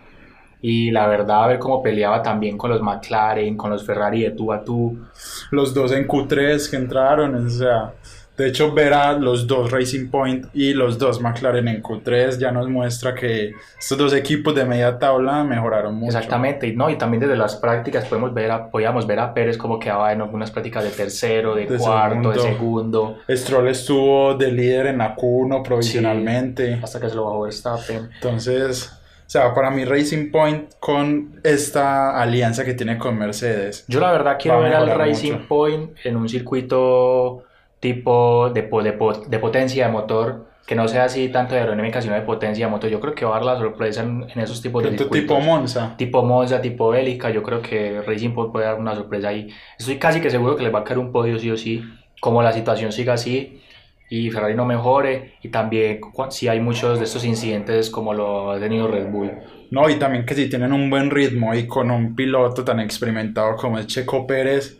Y 0.66 0.90
la 0.92 1.06
verdad, 1.06 1.44
a 1.44 1.46
ver 1.48 1.58
cómo 1.58 1.82
peleaba 1.82 2.22
también 2.22 2.56
con 2.56 2.70
los 2.70 2.80
McLaren, 2.80 3.54
con 3.54 3.68
los 3.70 3.84
Ferrari 3.84 4.22
de 4.22 4.30
tú 4.30 4.50
a 4.50 4.64
tú. 4.64 4.96
los 5.50 5.74
dos 5.74 5.92
en 5.92 6.08
Q3 6.08 6.70
que 6.70 6.76
entraron, 6.76 7.34
o 7.34 7.50
sea, 7.50 7.92
de 8.34 8.48
hecho 8.48 8.72
ver 8.72 8.94
a 8.94 9.12
los 9.12 9.46
dos 9.46 9.70
Racing 9.70 10.08
Point 10.08 10.46
y 10.54 10.72
los 10.72 10.98
dos 10.98 11.20
McLaren 11.20 11.68
en 11.68 11.82
Q3 11.82 12.38
ya 12.38 12.50
nos 12.50 12.66
muestra 12.70 13.14
que 13.14 13.52
estos 13.78 13.98
dos 13.98 14.14
equipos 14.14 14.54
de 14.54 14.64
media 14.64 14.98
tabla 14.98 15.44
mejoraron 15.44 15.96
mucho. 15.96 16.16
Exactamente, 16.16 16.72
no, 16.72 16.88
y 16.88 16.96
también 16.96 17.20
desde 17.20 17.36
las 17.36 17.56
prácticas 17.56 18.06
podemos 18.06 18.32
ver 18.32 18.50
a, 18.50 18.70
podíamos 18.70 19.06
ver 19.06 19.18
a 19.18 19.34
Pérez 19.34 19.58
como 19.58 19.78
quedaba 19.78 20.14
en 20.14 20.22
algunas 20.22 20.50
prácticas 20.50 20.82
de 20.82 20.90
tercero, 20.92 21.54
de, 21.54 21.66
De 21.66 21.76
cuarto, 21.76 22.30
de 22.30 22.38
segundo. 22.40 23.18
segundo, 23.18 23.18
Stroll 23.28 23.68
estuvo 23.68 24.32
de 24.32 24.50
líder 24.50 24.86
en 24.86 24.96
la 24.96 25.14
Q1 25.14 25.62
provisionalmente, 25.62 26.80
hasta 26.82 26.98
que 26.98 27.10
se 27.10 27.16
lo 27.16 27.26
bajó 27.26 27.42
Verstappen. 27.42 28.08
entonces, 28.14 28.98
o 29.26 29.30
sea, 29.30 29.54
para 29.54 29.70
mí 29.70 29.84
Racing 29.84 30.30
Point 30.30 30.74
con 30.78 31.40
esta 31.42 32.20
alianza 32.20 32.64
que 32.64 32.74
tiene 32.74 32.98
con 32.98 33.18
Mercedes, 33.18 33.84
Yo 33.88 34.00
la 34.00 34.12
verdad 34.12 34.36
quiero 34.38 34.60
ver 34.60 34.74
al 34.74 34.90
Racing 34.90 35.32
mucho. 35.32 35.48
Point 35.48 35.96
en 36.04 36.16
un 36.16 36.28
circuito 36.28 37.44
tipo 37.80 38.50
de, 38.50 38.62
de, 38.62 39.22
de 39.28 39.38
potencia 39.38 39.86
de 39.86 39.92
motor, 39.92 40.46
que 40.66 40.74
no 40.74 40.88
sea 40.88 41.04
así 41.04 41.28
tanto 41.30 41.54
de 41.54 41.60
aerodinámica, 41.60 42.00
sino 42.00 42.14
de 42.14 42.22
potencia 42.22 42.66
de 42.66 42.70
motor. 42.70 42.90
Yo 42.90 43.00
creo 43.00 43.14
que 43.14 43.24
va 43.24 43.32
a 43.36 43.40
dar 43.40 43.44
la 43.44 43.58
sorpresa 43.58 44.02
en, 44.02 44.26
en 44.34 44.40
esos 44.40 44.62
tipos 44.62 44.82
de 44.82 44.90
circuitos. 44.90 45.10
tipo 45.10 45.40
Monza. 45.40 45.94
tipo 45.96 46.22
Monza, 46.22 46.60
tipo 46.60 46.90
Bélica, 46.90 47.30
yo 47.30 47.42
creo 47.42 47.60
que 47.62 48.00
Racing 48.02 48.34
Point 48.34 48.52
puede 48.52 48.66
dar 48.66 48.78
una 48.78 48.94
sorpresa 48.94 49.28
ahí. 49.28 49.48
Estoy 49.78 49.98
casi 49.98 50.20
que 50.20 50.30
seguro 50.30 50.56
que 50.56 50.62
les 50.62 50.74
va 50.74 50.80
a 50.80 50.84
caer 50.84 50.98
un 50.98 51.12
podio 51.12 51.38
sí 51.38 51.50
o 51.50 51.56
sí, 51.56 51.82
como 52.20 52.42
la 52.42 52.52
situación 52.52 52.92
siga 52.92 53.14
así 53.14 53.60
y 54.14 54.30
Ferrari 54.30 54.54
no 54.54 54.64
mejore 54.64 55.34
y 55.42 55.48
también 55.48 56.00
si 56.30 56.46
hay 56.46 56.60
muchos 56.60 56.98
de 56.98 57.04
estos 57.04 57.24
incidentes 57.24 57.90
como 57.90 58.14
lo 58.14 58.52
ha 58.52 58.60
tenido 58.60 58.86
Red 58.86 59.10
Bull. 59.10 59.32
No, 59.70 59.90
y 59.90 59.96
también 59.96 60.24
que 60.24 60.34
si 60.34 60.48
tienen 60.48 60.72
un 60.72 60.88
buen 60.88 61.10
ritmo 61.10 61.52
y 61.54 61.66
con 61.66 61.90
un 61.90 62.14
piloto 62.14 62.64
tan 62.64 62.78
experimentado 62.78 63.56
como 63.56 63.78
es 63.78 63.88
Checo 63.88 64.26
Pérez, 64.26 64.78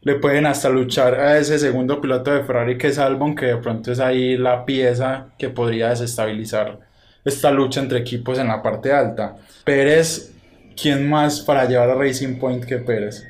le 0.00 0.16
pueden 0.16 0.46
hasta 0.46 0.68
luchar 0.68 1.14
a 1.14 1.38
ese 1.38 1.60
segundo 1.60 2.00
piloto 2.00 2.32
de 2.32 2.42
Ferrari 2.42 2.76
que 2.76 2.88
es 2.88 2.98
Albon, 2.98 3.36
que 3.36 3.46
de 3.46 3.56
pronto 3.58 3.92
es 3.92 4.00
ahí 4.00 4.36
la 4.36 4.64
pieza 4.64 5.28
que 5.38 5.48
podría 5.48 5.90
desestabilizar 5.90 6.80
esta 7.24 7.52
lucha 7.52 7.80
entre 7.80 8.00
equipos 8.00 8.38
en 8.40 8.48
la 8.48 8.60
parte 8.62 8.92
alta. 8.92 9.36
Pérez, 9.64 10.34
¿quién 10.80 11.08
más 11.08 11.40
para 11.40 11.66
llevar 11.66 11.90
a 11.90 11.94
Racing 11.94 12.36
Point 12.40 12.64
que 12.64 12.78
Pérez? 12.78 13.28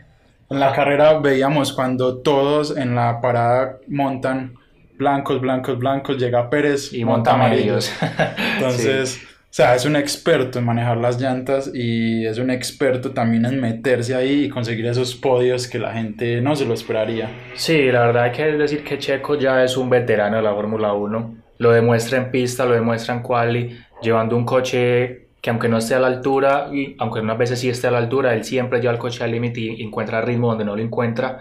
En 0.49 0.61
la 0.61 0.73
carrera 0.73 1.19
veíamos 1.19 1.73
cuando 1.73 2.19
todos 2.19 2.77
en 2.77 2.95
la 2.95 3.21
parada 3.21 3.79
montan 3.89 4.55
blancos, 5.03 5.41
blancos, 5.41 5.79
blancos, 5.79 6.17
llega 6.17 6.49
Pérez 6.49 6.93
Y 6.93 7.05
monta 7.05 7.37
medios. 7.37 7.93
entonces, 8.55 9.21
o 9.25 9.55
sea, 9.55 9.75
es 9.75 9.85
un 9.85 9.97
experto 9.97 10.61
en 10.61 10.65
manejar 10.65 10.97
las 10.97 11.21
llantas 11.21 11.71
y 11.75 12.25
es 12.25 12.39
un 12.39 12.51
experto 12.51 13.11
también 13.11 13.45
en 13.45 13.61
meterse 13.61 14.15
ahí 14.15 14.45
y 14.45 14.49
conseguir 14.49 14.87
esos 14.87 15.15
podios 15.15 15.69
que 15.69 15.79
la 15.79 15.93
gente 15.93 16.41
no 16.41 16.55
se 16.55 16.65
lo 16.65 16.73
esperaría. 16.73 17.29
Sí, 17.55 17.91
la 17.91 18.07
verdad 18.07 18.23
hay 18.25 18.33
que 18.33 18.45
decir 18.45 18.85
que 18.85 18.99
Checo 18.99 19.37
ya 19.37 19.63
es 19.63 19.77
un 19.77 19.91
veterano 19.91 20.37
de 20.37 20.43
la 20.43 20.55
Fórmula 20.55 20.93
1. 20.95 21.35
Lo 21.59 21.71
demuestra 21.73 22.19
en 22.19 22.31
pista, 22.31 22.65
lo 22.65 22.75
demuestra 22.75 23.15
en 23.15 23.23
quali, 23.23 23.79
llevando 24.01 24.37
un 24.37 24.45
coche 24.45 25.29
que 25.43 25.51
aunque 25.51 25.69
no 25.69 25.79
esté 25.79 25.97
a 25.97 26.01
la 26.01 26.07
altura, 26.07 26.69
y 26.73 26.95
aunque 26.99 27.21
unas 27.21 27.37
veces 27.37 27.59
sí 27.59 27.69
esté 27.69 27.89
a 27.89 27.91
la 27.91 27.99
altura, 27.99 28.33
él 28.33 28.45
siempre 28.45 28.81
lleva 28.81 28.93
el 28.93 28.99
coche 28.99 29.25
al 29.25 29.33
límite 29.33 29.61
y 29.61 29.83
encuentra 29.83 30.23
ritmo 30.23 30.49
donde 30.49 30.65
no 30.65 30.77
lo 30.77 30.83
encuentra. 30.83 31.41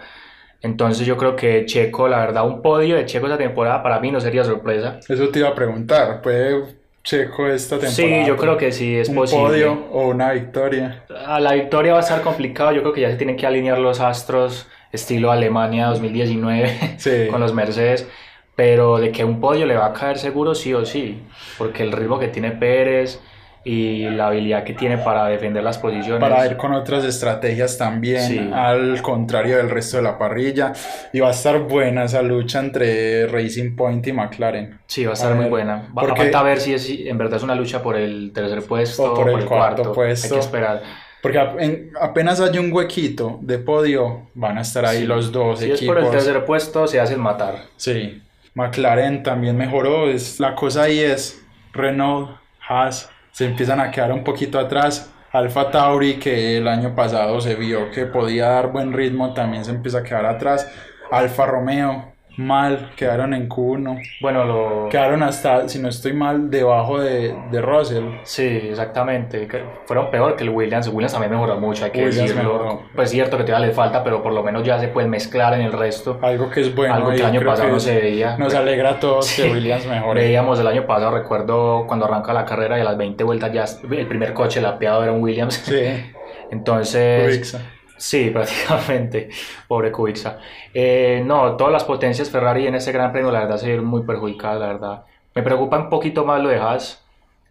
Entonces 0.62 1.06
yo 1.06 1.16
creo 1.16 1.34
que 1.36 1.66
Checo, 1.66 2.06
la 2.08 2.18
verdad, 2.20 2.46
un 2.46 2.62
podio 2.62 2.96
de 2.96 3.04
Checo 3.06 3.26
esta 3.26 3.38
temporada 3.38 3.82
para 3.82 3.98
mí 3.98 4.10
no 4.12 4.20
sería 4.20 4.44
sorpresa. 4.44 5.00
Eso 5.08 5.28
te 5.28 5.40
iba 5.40 5.48
a 5.48 5.54
preguntar, 5.54 6.22
¿puede 6.22 6.62
Checo 7.02 7.48
esta 7.48 7.78
temporada? 7.80 7.94
Sí, 8.22 8.24
yo 8.28 8.36
creo 8.36 8.56
que 8.56 8.70
sí 8.70 8.96
es 8.96 9.08
un 9.08 9.16
posible. 9.16 9.42
podio 9.44 9.72
o 9.90 10.06
una 10.08 10.32
victoria. 10.32 11.04
A 11.26 11.40
la 11.40 11.52
victoria 11.54 11.92
va 11.94 11.98
a 11.98 12.02
estar 12.02 12.22
complicado, 12.22 12.70
yo 12.72 12.82
creo 12.82 12.92
que 12.92 13.00
ya 13.00 13.10
se 13.10 13.16
tienen 13.16 13.36
que 13.36 13.46
alinear 13.46 13.78
los 13.78 13.98
astros 14.00 14.68
estilo 14.92 15.32
Alemania 15.32 15.86
2019 15.86 16.96
Sí. 16.98 17.26
con 17.30 17.40
los 17.40 17.52
Mercedes, 17.54 18.06
pero 18.54 18.98
de 18.98 19.10
que 19.10 19.24
un 19.24 19.40
podio 19.40 19.66
le 19.66 19.74
va 19.76 19.86
a 19.86 19.92
caer 19.92 20.18
seguro 20.18 20.54
sí 20.54 20.72
o 20.74 20.84
sí, 20.84 21.22
porque 21.58 21.82
el 21.82 21.90
ritmo 21.90 22.20
que 22.20 22.28
tiene 22.28 22.52
Pérez 22.52 23.20
y 23.64 24.08
la 24.10 24.26
habilidad 24.26 24.64
que 24.64 24.72
tiene 24.74 24.98
para 24.98 25.26
defender 25.26 25.62
las 25.62 25.78
posiciones. 25.78 26.18
Para 26.20 26.44
ir 26.46 26.56
con 26.56 26.72
otras 26.72 27.04
estrategias 27.04 27.78
también, 27.78 28.22
Sí. 28.28 28.50
al 28.52 29.00
contrario 29.02 29.56
del 29.58 29.70
resto 29.70 29.98
de 29.98 30.02
la 30.02 30.18
parrilla. 30.18 30.72
Y 31.12 31.20
va 31.20 31.28
a 31.28 31.30
estar 31.32 31.58
buena 31.60 32.04
esa 32.04 32.22
lucha 32.22 32.58
entre 32.60 33.26
Racing 33.28 33.76
Point 33.76 34.06
y 34.08 34.12
McLaren. 34.12 34.78
Sí, 34.86 35.04
va 35.04 35.10
a 35.10 35.14
estar 35.14 35.32
A 35.32 35.34
muy 35.36 35.46
buena. 35.46 35.88
Va, 35.96 36.02
porque- 36.02 36.22
falta 36.22 36.42
ver 36.42 36.58
si 36.60 36.74
es, 36.74 36.82
si 36.84 37.08
en 37.08 37.18
verdad 37.18 37.36
es 37.36 37.42
una 37.44 37.54
lucha 37.54 37.82
por 37.82 37.96
el 37.96 38.32
tercer 38.34 38.62
puesto 38.62 39.12
O 39.12 39.14
por 39.14 39.30
el 39.30 39.44
cuarto 39.44 39.92
puesto. 39.92 40.26
Hay 40.26 40.32
que 40.32 40.44
esperar. 40.44 40.82
Porque 41.22 41.38
ap- 41.38 41.60
en- 41.60 41.92
apenas 42.00 42.40
hay 42.40 42.58
un 42.58 42.72
huequito 42.72 43.38
de 43.42 43.58
podio, 43.58 44.22
van 44.34 44.58
a 44.58 44.62
estar 44.62 44.84
ahí 44.84 44.98
Sí. 45.02 45.06
los 45.06 45.30
dos 45.30 45.60
Si 45.60 45.66
es 45.70 45.76
equipos. 45.78 45.94
por 45.94 46.04
el 46.04 46.10
tercer 46.10 46.44
puesto, 46.44 46.88
se 46.88 46.98
hacen 46.98 47.20
matar. 47.20 47.58
Sí, 47.76 48.20
McLaren 48.54 49.22
también 49.22 49.56
mejoró. 49.56 50.10
Es, 50.10 50.40
la 50.40 50.56
cosa 50.56 50.82
ahí 50.82 50.98
es 50.98 51.40
Renault, 51.72 52.30
Haas, 52.68 53.08
se 53.32 53.46
empiezan 53.46 53.80
a 53.80 53.90
quedar 53.90 54.12
un 54.12 54.22
poquito 54.22 54.58
atrás. 54.58 55.10
Alfa 55.32 55.70
Tauri, 55.70 56.18
que 56.18 56.58
el 56.58 56.68
año 56.68 56.94
pasado 56.94 57.40
se 57.40 57.54
vio 57.54 57.90
que 57.90 58.04
podía 58.04 58.48
dar 58.48 58.70
buen 58.70 58.92
ritmo, 58.92 59.32
también 59.32 59.64
se 59.64 59.70
empieza 59.70 59.98
a 59.98 60.02
quedar 60.02 60.26
atrás. 60.26 60.70
Alfa 61.10 61.46
Romeo, 61.46 62.11
mal, 62.36 62.90
quedaron 62.96 63.34
en 63.34 63.48
Q1. 63.48 64.00
Bueno, 64.20 64.44
lo... 64.44 64.88
Quedaron 64.88 65.22
hasta, 65.22 65.68
si 65.68 65.78
no 65.78 65.88
estoy 65.88 66.12
mal, 66.12 66.50
debajo 66.50 67.00
de, 67.00 67.34
de 67.50 67.60
Russell. 67.60 68.04
Sí, 68.24 68.46
exactamente. 68.46 69.48
Fueron 69.86 70.10
peor 70.10 70.36
que 70.36 70.44
el 70.44 70.50
Williams. 70.50 70.88
Williams 70.88 71.12
también 71.12 71.32
mejoró 71.32 71.58
mucho, 71.60 71.84
hay 71.84 71.90
que 71.90 72.04
Williams 72.04 72.16
decirlo. 72.30 72.42
mejoró. 72.54 72.82
Pues 72.94 73.10
cierto 73.10 73.36
que 73.36 73.44
todavía 73.44 73.68
le 73.68 73.72
falta, 73.74 74.02
pero 74.02 74.22
por 74.22 74.32
lo 74.32 74.42
menos 74.42 74.62
ya 74.64 74.78
se 74.78 74.88
pueden 74.88 75.10
mezclar 75.10 75.54
en 75.54 75.62
el 75.62 75.72
resto. 75.72 76.18
Algo 76.22 76.50
que 76.50 76.60
es 76.62 76.74
bueno. 76.74 76.94
Algo 76.94 77.10
que 77.10 77.16
el 77.16 77.24
año 77.24 77.42
pasado 77.44 77.68
no 77.70 77.80
se 77.80 77.98
veía. 78.00 78.36
Nos 78.36 78.54
alegra 78.54 78.90
a 78.90 79.00
todos 79.00 79.26
Sí. 79.26 79.42
que 79.42 79.50
Williams 79.52 79.86
mejore. 79.86 80.22
Veíamos 80.22 80.58
el 80.60 80.66
año 80.66 80.86
pasado, 80.86 81.10
recuerdo 81.16 81.84
cuando 81.86 82.06
arranca 82.06 82.32
la 82.32 82.44
carrera 82.44 82.78
y 82.78 82.80
a 82.80 82.84
las 82.84 82.96
20 82.96 83.22
vueltas 83.24 83.52
ya 83.52 83.64
el 83.96 84.06
primer 84.06 84.32
coche 84.32 84.60
lapeado 84.60 85.02
era 85.02 85.12
un 85.12 85.22
Williams. 85.22 85.54
Sí, 85.54 85.74
Entonces. 86.50 87.56
Sí, 88.02 88.30
prácticamente, 88.32 89.30
pobre 89.68 89.92
Kubica. 89.92 90.38
Eh, 90.74 91.22
no, 91.24 91.56
todas 91.56 91.72
las 91.72 91.84
potencias 91.84 92.30
Ferrari 92.30 92.66
en 92.66 92.74
ese 92.74 92.92
gran 92.92 93.12
premio, 93.12 93.30
la 93.30 93.40
verdad, 93.40 93.56
se 93.58 93.66
vieron 93.66 93.86
muy 93.86 94.02
perjudicadas, 94.02 94.60
la 94.60 94.66
verdad. 94.66 95.04
Me 95.34 95.42
preocupa 95.42 95.78
un 95.78 95.88
poquito 95.88 96.24
más 96.24 96.42
lo 96.42 96.48
de 96.48 96.56
Haas, 96.58 97.04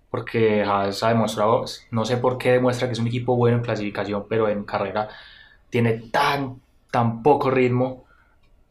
porque 0.10 0.64
Haas 0.64 1.04
ha 1.04 1.10
demostrado, 1.10 1.66
no 1.92 2.06
sé 2.06 2.18
por 2.18 2.38
qué 2.38 2.52
demuestra 2.54 2.88
que 2.88 2.94
es 2.94 3.00
un 3.00 3.08
equipo 3.08 3.36
bueno 3.36 3.58
en 3.58 3.64
clasificación, 3.64 4.26
pero 4.30 4.50
en 4.50 4.66
carrera 4.66 5.08
tiene 5.70 5.94
tan, 6.12 6.62
tan 6.92 7.24
poco 7.24 7.50
ritmo. 7.50 8.06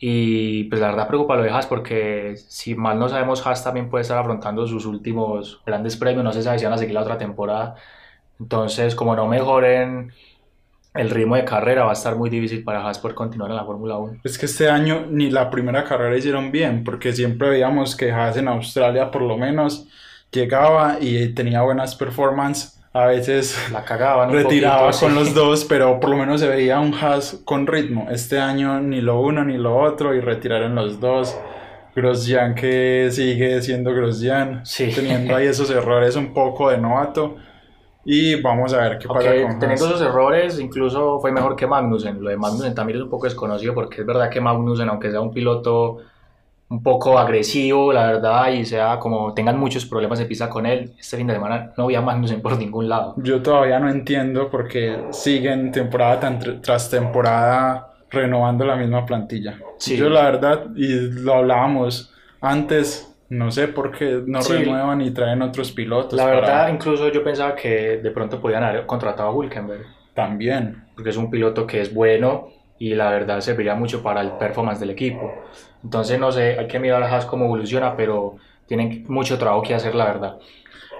Y 0.03 0.65
pues 0.65 0.81
la 0.81 0.89
verdad 0.89 1.09
preocupa 1.09 1.37
lo 1.37 1.43
de 1.43 1.51
Haas 1.51 1.67
porque 1.67 2.35
si 2.37 2.75
mal 2.75 2.99
no 2.99 3.09
sabemos, 3.09 3.47
Haas 3.47 3.65
también 3.65 3.91
puede 3.91 4.03
estar 4.03 4.19
afrontando 4.19 4.67
sus 4.67 4.87
últimos 4.87 5.63
grandes 5.67 5.97
premios, 5.97 6.25
no 6.25 6.33
se 6.33 6.43
sabe 6.43 6.59
si 6.59 6.65
van 6.65 6.75
a 6.75 6.79
seguir 6.79 6.95
la 6.95 7.03
otra 7.03 7.19
temporada. 7.19 7.77
Entonces, 8.39 8.95
como 8.95 9.17
no 9.17 9.27
mejoren 9.27 10.13
el 10.95 11.11
ritmo 11.11 11.37
de 11.37 11.45
carrera, 11.45 11.85
va 11.85 11.91
a 11.91 11.95
estar 11.95 12.17
muy 12.17 12.31
difícil 12.31 12.65
para 12.65 12.85
Haas 12.85 12.99
poder 12.99 13.15
continuar 13.15 13.51
en 13.51 13.57
la 13.57 13.65
Fórmula 13.65 13.97
1. 13.99 14.19
Es 14.25 14.39
que 14.39 14.47
este 14.47 14.69
año 14.69 15.07
ni 15.09 15.31
la 15.31 15.49
primera 15.51 15.85
carrera 15.85 16.17
hicieron 16.17 16.51
bien, 16.51 16.83
porque 16.85 17.13
siempre 17.13 17.49
veíamos 17.51 17.95
que 17.97 18.11
Haas 18.11 18.37
en 18.37 18.49
Australia 18.49 19.11
por 19.11 19.23
lo 19.23 19.37
menos 19.39 19.87
llegaba 20.33 20.99
y 21.01 21.29
tenía 21.35 21.63
buenas 21.63 21.95
performances. 21.97 22.77
A 22.93 23.07
veces 23.07 23.57
La 23.73 23.85
cagaban 23.85 24.33
retiraba 24.33 24.89
poquito, 24.89 25.07
con 25.07 25.11
sí. 25.13 25.19
los 25.21 25.33
dos, 25.35 25.65
pero 25.65 26.01
por 26.01 26.11
lo 26.11 26.17
menos 26.17 26.41
se 26.41 26.49
veía 26.49 26.81
un 26.81 26.93
Haas 26.93 27.41
con 27.45 27.69
ritmo. 27.69 28.09
Este 28.11 28.41
año 28.41 28.81
ni 28.81 29.01
lo 29.01 29.21
uno 29.21 29.45
ni 29.45 29.57
lo 29.59 29.77
otro 29.79 30.13
y 30.13 30.21
retiraron 30.21 30.75
los 30.75 30.99
dos. 30.99 31.39
Grosjean 31.95 32.55
que 32.57 33.09
sigue 33.13 33.63
siendo 33.63 33.93
Grosjean, 33.95 34.67
Sí. 34.67 34.91
teniendo 34.95 35.37
ahí 35.37 35.47
esos 35.47 35.71
errores 35.71 36.17
un 36.17 36.33
poco 36.35 36.71
de 36.71 36.79
novato. 36.79 37.37
Y 38.05 38.41
vamos 38.41 38.73
a 38.73 38.79
ver 38.79 38.99
qué 38.99 39.07
pasa 39.07 39.29
Aunque 39.29 39.43
con 39.43 39.59
teniendo 39.59 39.87
esos 39.87 40.01
errores, 40.01 40.59
incluso 40.59 41.21
fue 41.21 41.33
mejor 41.33 41.55
que 41.57 41.67
Magnussen. 41.67 42.23
Lo 42.23 42.31
de 42.31 42.37
Magnussen 42.37 42.75
también 42.75 42.99
es 42.99 43.05
un 43.05 43.11
poco 43.11 43.27
desconocido 43.27 43.75
porque 43.75 44.01
es 44.01 44.07
verdad 44.07 44.31
que 44.31 44.41
Magnussen, 44.41 44.89
aunque 44.89 45.11
sea 45.11 45.21
un 45.21 45.33
piloto 45.33 45.99
un 46.71 46.83
poco 46.85 47.19
agresivo, 47.19 47.93
la 47.93 48.07
verdad, 48.07 48.53
y 48.53 48.65
sea 48.65 48.99
como 49.01 49.35
tengan 49.35 49.59
muchos 49.59 49.85
problemas 49.85 50.21
de 50.21 50.27
pista 50.27 50.49
con 50.49 50.67
él, 50.67 50.93
este 50.99 51.17
fin 51.17 51.27
de 51.27 51.35
semana 51.35 51.73
no 51.77 51.89
vi 51.89 51.97
a 51.97 52.01
Magnussen 52.01 52.41
por 52.41 52.57
ningún 52.57 52.89
lado. 52.89 53.15
Yo 53.17 53.43
todavía 53.43 53.81
no 53.81 53.91
entiendo 53.91 54.49
por 54.49 54.69
qué 54.69 55.07
siguen 55.11 55.73
temporada 55.73 56.21
tan 56.21 56.63
tras 56.63 56.89
temporada 56.89 57.89
renovando 58.09 58.65
la 58.65 58.77
misma 58.77 59.05
plantilla. 59.05 59.59
Sí. 59.79 59.97
Yo 59.97 60.09
la 60.09 60.23
verdad, 60.23 60.67
y 60.77 61.11
lo 61.11 61.35
hablábamos 61.35 62.15
antes, 62.41 63.10
no 63.31 63.51
sé 63.51 63.69
por 63.69 63.91
qué 63.97 64.23
no 64.27 64.43
Sí. 64.43 64.53
renuevan 64.53 65.01
y 65.01 65.11
traen 65.13 65.41
otros 65.43 65.73
pilotos. 65.73 66.15
La 66.19 66.25
para- 66.25 66.37
verdad, 66.41 66.69
incluso 66.69 67.09
yo 67.11 67.25
pensaba 67.25 67.55
que 67.57 67.97
de 67.99 68.11
pronto 68.11 68.41
podían 68.41 68.63
haber 68.65 68.87
contratado 68.87 69.31
a 69.31 69.33
Hülkenberg, 69.35 69.87
También. 70.15 70.85
porque 70.95 71.11
es 71.11 71.17
un 71.17 71.31
piloto 71.31 71.67
que 71.67 71.81
es 71.81 71.95
bueno 71.95 72.49
y 72.79 72.95
la 72.95 73.11
verdad 73.11 73.41
serviría 73.41 73.75
mucho 73.75 74.03
para 74.03 74.21
el 74.21 74.33
performance 74.33 74.81
del 74.81 74.91
equipo. 74.91 75.33
Entonces, 75.85 76.19
no 76.19 76.31
sé, 76.33 76.59
hay 76.59 76.67
que 76.67 76.79
mirar 76.79 77.03
a 77.03 77.07
Haas 77.09 77.25
cómo 77.27 77.45
evoluciona, 77.47 77.97
pero 77.97 78.37
tienen 78.67 79.05
mucho 79.09 79.39
trabajo 79.39 79.63
que 79.63 79.75
hacer, 79.75 79.95
la 79.95 80.05
verdad. 80.07 80.37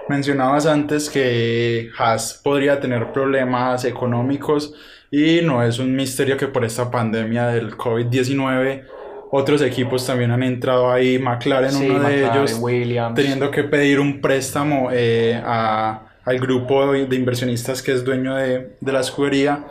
Mencionabas 0.09 0.65
antes 0.65 1.09
que 1.09 1.89
Haas 1.97 2.39
podría 2.43 2.79
tener 2.79 3.11
problemas 3.11 3.85
económicos 3.85 4.73
y 5.11 5.41
no 5.43 5.63
es 5.63 5.79
un 5.79 5.95
misterio 5.95 6.37
que 6.37 6.47
por 6.47 6.63
esta 6.65 6.89
pandemia 6.89 7.47
del 7.47 7.75
COVID-19 7.77 8.83
otros 9.31 9.61
equipos 9.61 10.05
también 10.05 10.31
han 10.31 10.43
entrado 10.43 10.91
ahí, 10.91 11.17
McLaren 11.17 11.71
Sí, 11.71 11.89
uno 11.89 12.07
de 12.07 12.19
ellos 12.25 12.59
Williams. 12.61 13.15
teniendo 13.15 13.49
que 13.49 13.63
pedir 13.63 13.99
un 13.99 14.19
préstamo 14.21 14.89
eh, 14.91 15.41
a- 15.43 16.01
al 16.23 16.39
grupo 16.39 16.91
de 16.93 17.15
inversionistas 17.15 17.81
que 17.81 17.93
es 17.93 18.03
dueño 18.05 18.35
de, 18.35 18.75
de 18.79 18.91
la 18.91 18.99
escudería 18.99 19.63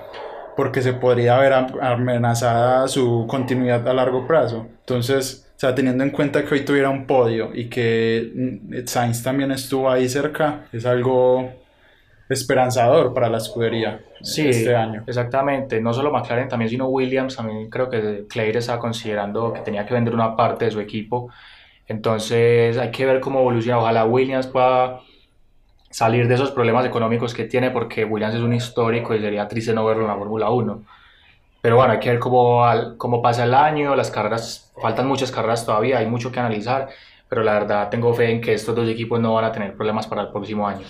porque 0.57 0.83
se 0.83 0.93
podría 0.95 1.39
ver 1.39 1.53
am- 1.53 1.75
amenazada 1.81 2.89
su 2.89 3.27
continuidad 3.29 3.87
a 3.87 3.95
largo 3.95 4.27
plazo. 4.27 4.67
Entonces, 4.81 5.47
o 5.57 5.61
sea, 5.61 5.75
teniendo 5.75 6.03
en 6.05 6.11
cuenta 6.11 6.45
que 6.45 6.55
hoy 6.55 6.65
tuviera 6.65 6.89
un 6.91 7.07
podio 7.07 7.51
y 7.55 7.69
que 7.69 8.33
mm, 8.35 8.87
Sainz 8.87 9.23
también 9.23 9.53
estuvo 9.53 9.89
ahí 9.91 10.09
cerca, 10.09 10.65
es 10.73 10.85
algo 10.87 11.53
esperanzador 12.29 13.13
para 13.15 13.29
la 13.29 13.39
escudería 13.39 14.01
Sí, 14.23 14.49
este 14.49 14.75
año. 14.75 15.05
exactamente. 15.07 15.81
No 15.81 15.93
solo 15.93 16.11
McLaren, 16.13 16.49
también 16.49 16.69
sino 16.69 16.87
Williams. 16.87 17.37
También 17.37 17.71
creo 17.71 17.89
que 17.89 18.27
Claire 18.29 18.59
estaba 18.59 18.79
considerando 18.79 19.53
que 19.53 19.61
tenía 19.61 19.87
que 19.87 19.95
vender 19.95 20.15
una 20.15 20.37
parte 20.37 20.67
de 20.67 20.71
su 20.71 20.81
equipo. 20.81 21.31
Entonces 21.87 22.79
hay 22.79 22.91
que 22.91 23.07
ver 23.07 23.21
cómo 23.21 23.41
evoluciona. 23.41 23.79
Ojalá 23.79 24.05
Williams 24.05 24.47
pueda 24.47 25.01
salir 25.91 26.29
de 26.29 26.35
esos 26.35 26.53
problemas 26.53 26.87
económicos 26.87 27.35
que 27.35 27.45
tiene, 27.45 27.71
porque 27.71 28.05
Williams 28.05 28.37
es 28.37 28.43
un 28.43 28.53
histórico 28.53 29.15
y 29.15 29.21
sería 29.21 29.49
triste 29.49 29.73
no 29.75 29.85
verlo 29.85 30.03
en 30.03 30.09
la 30.09 30.17
Fórmula 30.17 30.51
1. 30.51 30.83
Pero 31.61 31.77
bueno, 31.77 31.93
hay 31.93 31.99
que 31.99 32.11
ver 32.11 32.19
cómo, 32.19 32.65
cómo 32.97 33.21
pasa 33.21 33.45
el 33.45 33.55
año. 33.55 33.95
Las 33.95 34.11
carreras, 34.11 34.73
faltan 34.81 35.07
muchas 35.07 35.31
carreras 35.31 35.67
todavía, 35.67 35.99
hay 35.99 36.07
mucho 36.07 36.31
que 36.31 36.41
analizar. 36.41 36.89
Pero 37.29 37.43
la 37.43 37.55
verdad 37.55 37.89
tengo 37.91 38.13
fe 38.15 38.31
en 38.31 38.41
que 38.41 38.55
estos 38.55 38.75
dos 38.75 38.89
equipos 38.89 39.21
no 39.21 39.35
van 39.35 39.45
a 39.45 39.53
tener 39.53 39.75
problemas 39.75 40.07
para 40.07 40.23
el 40.23 40.29
próximo 40.29 40.67
año. 40.67 40.85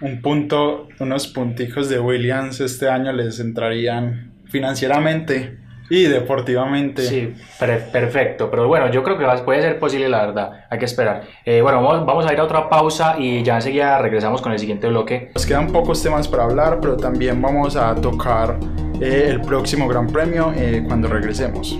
Un 0.00 0.22
punto, 0.22 0.88
unos 1.00 1.26
punticos 1.26 1.88
de 1.88 1.98
Williams 1.98 2.60
este 2.60 2.88
año 2.88 3.12
les 3.12 3.40
entrarían 3.40 4.32
financieramente 4.46 5.58
y 5.90 6.04
deportivamente. 6.04 7.02
Sí, 7.02 7.34
per- 7.58 7.86
perfecto. 7.90 8.50
Pero 8.50 8.68
bueno, 8.68 8.90
yo 8.92 9.02
creo 9.02 9.18
que 9.18 9.24
va- 9.24 9.44
puede 9.44 9.62
ser 9.62 9.78
posible, 9.78 10.08
la 10.08 10.26
verdad. 10.26 10.50
Hay 10.70 10.78
que 10.78 10.84
esperar. 10.84 11.22
Eh, 11.44 11.62
bueno, 11.62 11.82
vamos, 11.82 12.06
vamos 12.06 12.26
a 12.26 12.32
ir 12.32 12.38
a 12.38 12.44
otra 12.44 12.68
pausa 12.68 13.16
y 13.18 13.42
ya 13.42 13.56
enseguida 13.56 13.98
regresamos 14.00 14.40
con 14.42 14.52
el 14.52 14.58
siguiente 14.58 14.86
bloque. 14.88 15.30
Nos 15.34 15.46
quedan 15.46 15.68
pocos 15.72 16.02
temas 16.02 16.28
para 16.28 16.44
hablar, 16.44 16.78
pero 16.80 16.96
también 16.96 17.40
vamos 17.42 17.74
a 17.74 17.94
tocar 17.94 18.56
eh, 19.00 19.24
el 19.28 19.40
próximo 19.40 19.88
Gran 19.88 20.06
Premio 20.08 20.52
eh, 20.56 20.84
cuando 20.86 21.08
regresemos. 21.08 21.76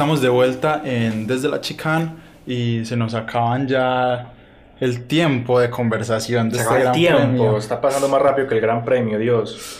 Estamos 0.00 0.22
de 0.22 0.30
vuelta 0.30 0.80
en 0.82 1.26
Desde 1.26 1.50
la 1.50 1.60
Chicane 1.60 2.12
y 2.46 2.86
se 2.86 2.96
nos 2.96 3.12
acaban 3.12 3.68
ya 3.68 4.32
el 4.80 5.06
tiempo 5.06 5.60
de 5.60 5.68
conversación 5.68 6.48
de 6.48 6.54
Se 6.54 6.62
este 6.62 6.74
acaba 6.74 6.78
el 6.78 6.82
gran 6.84 6.94
tiempo, 6.94 7.18
premio. 7.44 7.58
está 7.58 7.82
pasando 7.82 8.08
más 8.08 8.22
rápido 8.22 8.48
que 8.48 8.54
el 8.54 8.62
Gran 8.62 8.82
Premio, 8.82 9.18
Dios. 9.18 9.78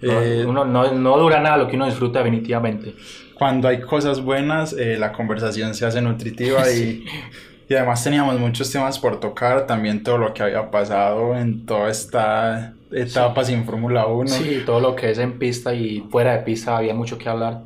No, 0.00 0.22
Eh, 0.22 0.46
uno- 0.46 0.64
no, 0.64 0.90
no 0.94 1.18
dura 1.18 1.40
nada 1.40 1.58
lo 1.58 1.68
que 1.68 1.76
uno 1.76 1.84
disfruta 1.84 2.20
definitivamente. 2.20 2.94
cuando 3.34 3.68
hay 3.68 3.82
cosas 3.82 4.22
buenas, 4.22 4.72
eh, 4.72 4.96
la 4.98 5.12
conversación 5.12 5.74
se 5.74 5.84
hace 5.84 6.00
nutritiva 6.00 6.62
y, 6.70 7.04
y 7.68 7.74
además 7.74 8.02
teníamos 8.02 8.40
muchos 8.40 8.72
temas 8.72 8.98
por 8.98 9.20
tocar, 9.20 9.66
también 9.66 10.02
todo 10.02 10.16
lo 10.16 10.32
que 10.32 10.44
había 10.44 10.70
pasado 10.70 11.36
en 11.36 11.66
toda 11.66 11.90
esta 11.90 12.72
etapa 12.90 13.44
sin 13.44 13.66
Fórmula 13.66 14.06
1. 14.06 14.28
Sí, 14.30 14.62
todo 14.64 14.80
lo 14.80 14.96
que 14.96 15.10
es 15.10 15.18
en 15.18 15.38
pista 15.38 15.74
y 15.74 16.00
fuera 16.10 16.32
de 16.32 16.38
pista 16.38 16.78
había 16.78 16.94
mucho 16.94 17.18
que 17.18 17.28
hablar. 17.28 17.60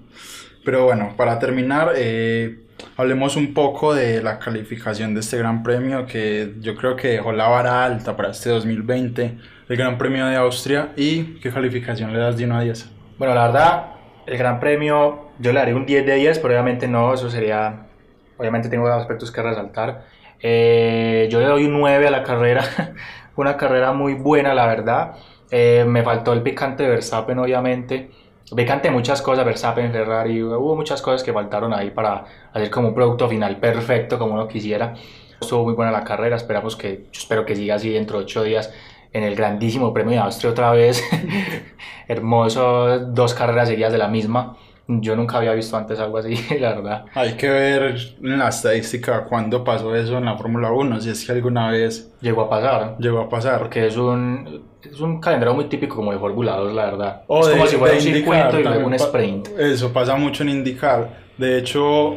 Pero 0.64 0.84
bueno, 0.84 1.14
para 1.16 1.38
terminar, 1.38 1.92
eh, 1.96 2.58
hablemos 2.96 3.36
un 3.36 3.52
poco 3.54 3.94
de 3.94 4.22
la 4.22 4.38
calificación 4.38 5.14
de 5.14 5.20
este 5.20 5.36
Gran 5.38 5.62
Premio 5.62 6.06
que 6.06 6.54
yo 6.60 6.76
creo 6.76 6.96
que 6.96 7.08
dejó 7.08 7.32
la 7.32 7.48
vara 7.48 7.84
alta 7.84 8.16
para 8.16 8.30
este 8.30 8.50
2020, 8.50 9.38
el 9.68 9.76
Gran 9.76 9.98
Premio 9.98 10.26
de 10.26 10.36
Austria 10.36 10.92
y 10.96 11.40
qué 11.40 11.50
calificación 11.50 12.12
le 12.12 12.18
das 12.18 12.36
de 12.36 12.44
1 12.44 12.56
a 12.56 12.60
10. 12.62 12.90
Bueno, 13.18 13.34
la 13.34 13.46
verdad, 13.46 13.86
el 14.26 14.38
Gran 14.38 14.60
Premio 14.60 15.30
yo 15.38 15.52
le 15.52 15.60
haré 15.60 15.74
un 15.74 15.86
10 15.86 16.06
de 16.06 16.14
10, 16.14 16.38
pero 16.38 16.54
obviamente 16.54 16.86
no, 16.86 17.12
eso 17.12 17.30
sería, 17.30 17.86
obviamente 18.38 18.68
tengo 18.68 18.86
aspectos 18.88 19.30
que 19.30 19.42
resaltar. 19.42 20.04
Eh, 20.40 21.28
yo 21.30 21.40
le 21.40 21.46
doy 21.46 21.64
un 21.64 21.80
9 21.80 22.06
a 22.06 22.10
la 22.10 22.22
carrera, 22.22 22.64
una 23.36 23.56
carrera 23.56 23.92
muy 23.92 24.14
buena, 24.14 24.54
la 24.54 24.66
verdad. 24.66 25.14
Eh, 25.50 25.84
me 25.86 26.02
faltó 26.02 26.32
el 26.32 26.42
picante 26.42 26.84
de 26.84 26.88
Verstappen, 26.90 27.38
obviamente. 27.38 28.10
Picante 28.54 28.88
de 28.88 28.94
muchas 28.94 29.22
cosas, 29.22 29.44
Verstappen, 29.44 29.92
Ferrari, 29.92 30.42
hubo 30.42 30.76
muchas 30.76 31.00
cosas 31.00 31.22
que 31.22 31.32
faltaron 31.32 31.72
ahí 31.72 31.90
para 31.90 32.24
hacer 32.52 32.70
como 32.70 32.88
un 32.88 32.94
producto 32.94 33.28
final 33.28 33.56
perfecto 33.58 34.18
como 34.18 34.34
uno 34.34 34.48
quisiera. 34.48 34.94
Estuvo 35.40 35.64
muy 35.64 35.74
buena 35.74 35.90
la 35.90 36.04
carrera, 36.04 36.36
esperamos 36.36 36.76
que, 36.76 37.06
yo 37.12 37.20
espero 37.20 37.44
que 37.46 37.56
siga 37.56 37.76
así 37.76 37.90
dentro 37.90 38.18
de 38.18 38.24
8 38.24 38.42
días 38.42 38.72
en 39.12 39.24
el 39.24 39.34
grandísimo 39.34 39.92
premio 39.92 40.12
de 40.12 40.18
Austria 40.18 40.50
otra 40.50 40.70
vez. 40.72 41.02
Hermoso, 42.08 42.98
dos 43.00 43.34
carreras 43.34 43.68
seguidas 43.68 43.92
de 43.92 43.98
la 43.98 44.08
misma. 44.08 44.56
Yo 44.88 45.14
nunca 45.16 45.38
había 45.38 45.52
visto 45.54 45.76
antes 45.76 45.98
algo 46.00 46.18
así, 46.18 46.34
la 46.60 46.74
verdad. 46.74 47.04
Hay 47.14 47.34
que 47.34 47.48
ver 47.48 47.94
en 48.22 48.38
la 48.38 48.48
estadística 48.48 49.24
cuándo 49.24 49.62
pasó 49.62 49.94
eso 49.94 50.18
en 50.18 50.24
la 50.24 50.36
Fórmula 50.36 50.72
1, 50.72 51.00
si 51.00 51.10
es 51.10 51.24
que 51.24 51.32
alguna 51.32 51.70
vez 51.70 52.12
Llegó 52.20 52.42
a 52.42 52.50
pasar. 52.50 52.96
llegó 52.98 53.20
a 53.20 53.28
pasar. 53.28 53.58
Porque 53.60 53.86
es 53.86 53.96
un, 53.96 54.64
es 54.82 55.00
un 55.00 55.20
calendario 55.20 55.54
muy 55.54 55.66
típico 55.66 55.96
como 55.96 56.12
de 56.12 56.18
Fórmula 56.18 56.56
2, 56.56 56.74
la 56.74 56.84
verdad. 56.86 57.22
O 57.28 57.40
es 57.40 57.46
de- 57.46 57.52
como 57.52 57.66
si 57.66 57.76
fuera 57.76 57.94
un 57.94 58.00
circuito 58.00 58.60
y 58.60 58.64
luego 58.64 58.86
un 58.86 58.94
sprint. 58.94 59.48
Eso 59.58 59.92
pasa 59.92 60.16
mucho 60.16 60.42
en 60.42 60.48
IndyCar. 60.50 61.22
De 61.38 61.58
hecho, 61.58 62.16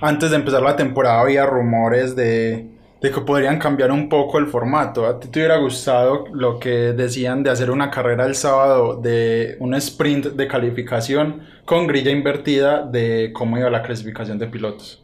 antes 0.00 0.30
de 0.30 0.36
empezar 0.36 0.62
la 0.62 0.76
temporada 0.76 1.20
había 1.20 1.46
rumores 1.46 2.16
de, 2.16 2.69
de 3.00 3.10
que 3.10 3.20
podrían 3.22 3.58
cambiar 3.58 3.90
un 3.92 4.08
poco 4.08 4.38
el 4.38 4.46
formato. 4.46 5.06
¿A 5.06 5.18
ti 5.18 5.28
te 5.28 5.38
hubiera 5.40 5.56
gustado 5.56 6.24
lo 6.32 6.58
que 6.58 6.92
decían 6.92 7.42
de 7.42 7.50
hacer 7.50 7.70
una 7.70 7.90
carrera 7.90 8.26
el 8.26 8.34
sábado 8.34 8.96
de 8.96 9.56
un 9.60 9.74
sprint 9.74 10.26
de 10.26 10.46
calificación 10.48 11.42
con 11.64 11.86
grilla 11.86 12.10
invertida 12.10 12.82
de 12.82 13.30
cómo 13.32 13.56
iba 13.58 13.70
la 13.70 13.82
clasificación 13.82 14.38
de 14.38 14.46
pilotos? 14.48 15.02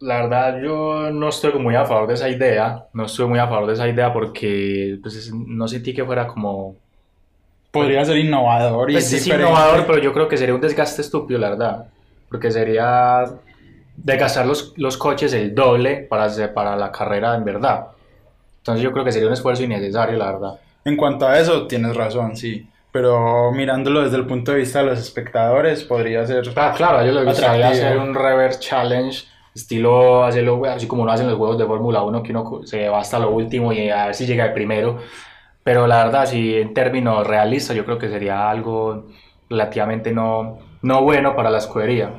La 0.00 0.22
verdad, 0.22 0.60
yo 0.60 1.12
no 1.12 1.28
estoy 1.28 1.52
muy 1.60 1.76
a 1.76 1.84
favor 1.84 2.08
de 2.08 2.14
esa 2.14 2.28
idea. 2.28 2.86
No 2.92 3.04
estoy 3.06 3.28
muy 3.28 3.38
a 3.38 3.46
favor 3.46 3.68
de 3.68 3.74
esa 3.74 3.88
idea 3.88 4.12
porque 4.12 4.98
pues, 5.00 5.14
es- 5.14 5.32
no 5.32 5.68
sentí 5.68 5.94
que 5.94 6.04
fuera 6.04 6.26
como... 6.26 6.74
Podría 7.70 8.04
ser 8.04 8.18
innovador 8.18 8.90
y 8.90 8.94
Pues 8.94 9.12
es 9.12 9.24
diferente. 9.24 9.48
innovador, 9.50 9.86
pero 9.86 9.98
yo 9.98 10.12
creo 10.12 10.28
que 10.28 10.36
sería 10.36 10.54
un 10.54 10.60
desgaste 10.60 11.00
estúpido, 11.02 11.38
la 11.38 11.50
verdad. 11.50 11.86
Porque 12.28 12.50
sería 12.50 13.24
desgastar 14.02 14.46
los, 14.46 14.72
los 14.76 14.96
coches 14.96 15.32
el 15.34 15.54
doble 15.54 16.06
para, 16.08 16.24
hacer- 16.24 16.52
para 16.54 16.76
la 16.76 16.90
carrera 16.92 17.34
en 17.34 17.44
verdad. 17.44 17.88
Entonces 18.58 18.82
yo 18.82 18.92
creo 18.92 19.04
que 19.04 19.12
sería 19.12 19.28
un 19.28 19.34
esfuerzo 19.34 19.62
innecesario, 19.64 20.16
la 20.18 20.32
verdad. 20.32 20.60
En 20.84 20.96
cuanto 20.96 21.26
a 21.26 21.38
eso, 21.38 21.66
tienes 21.66 21.96
razón, 21.96 22.36
sí. 22.36 22.68
Pero 22.92 23.50
mirándolo 23.52 24.02
desde 24.02 24.16
el 24.16 24.26
punto 24.26 24.52
de 24.52 24.58
vista 24.58 24.80
de 24.80 24.86
los 24.86 24.98
espectadores, 24.98 25.84
podría 25.84 26.26
ser... 26.26 26.44
Ah, 26.56 26.74
claro, 26.76 26.98
a 26.98 27.02
ellos 27.04 27.14
les 27.16 27.24
gustaría 27.24 27.68
hacer 27.70 27.96
un 27.98 28.14
reverse 28.14 28.60
challenge, 28.60 29.24
estilo 29.54 30.24
hacerlo 30.24 30.64
así 30.66 30.86
como 30.86 31.04
lo 31.06 31.12
hacen 31.12 31.26
los 31.28 31.36
juegos 31.38 31.58
de 31.58 31.66
Fórmula 31.66 32.02
1, 32.02 32.22
que 32.22 32.32
uno 32.32 32.60
se 32.64 32.88
va 32.88 33.00
hasta 33.00 33.18
lo 33.18 33.30
último 33.30 33.72
y 33.72 33.88
a 33.90 34.06
ver 34.06 34.14
si 34.14 34.26
llega 34.26 34.44
el 34.46 34.52
primero. 34.52 34.98
Pero 35.64 35.86
la 35.86 36.04
verdad, 36.04 36.26
si 36.26 36.56
en 36.56 36.74
términos 36.74 37.26
realistas, 37.26 37.76
yo 37.76 37.84
creo 37.84 37.98
que 37.98 38.08
sería 38.08 38.50
algo 38.50 39.06
relativamente 39.48 40.12
no, 40.12 40.58
no 40.82 41.02
bueno 41.02 41.36
para 41.36 41.50
la 41.50 41.58
escudería. 41.58 42.10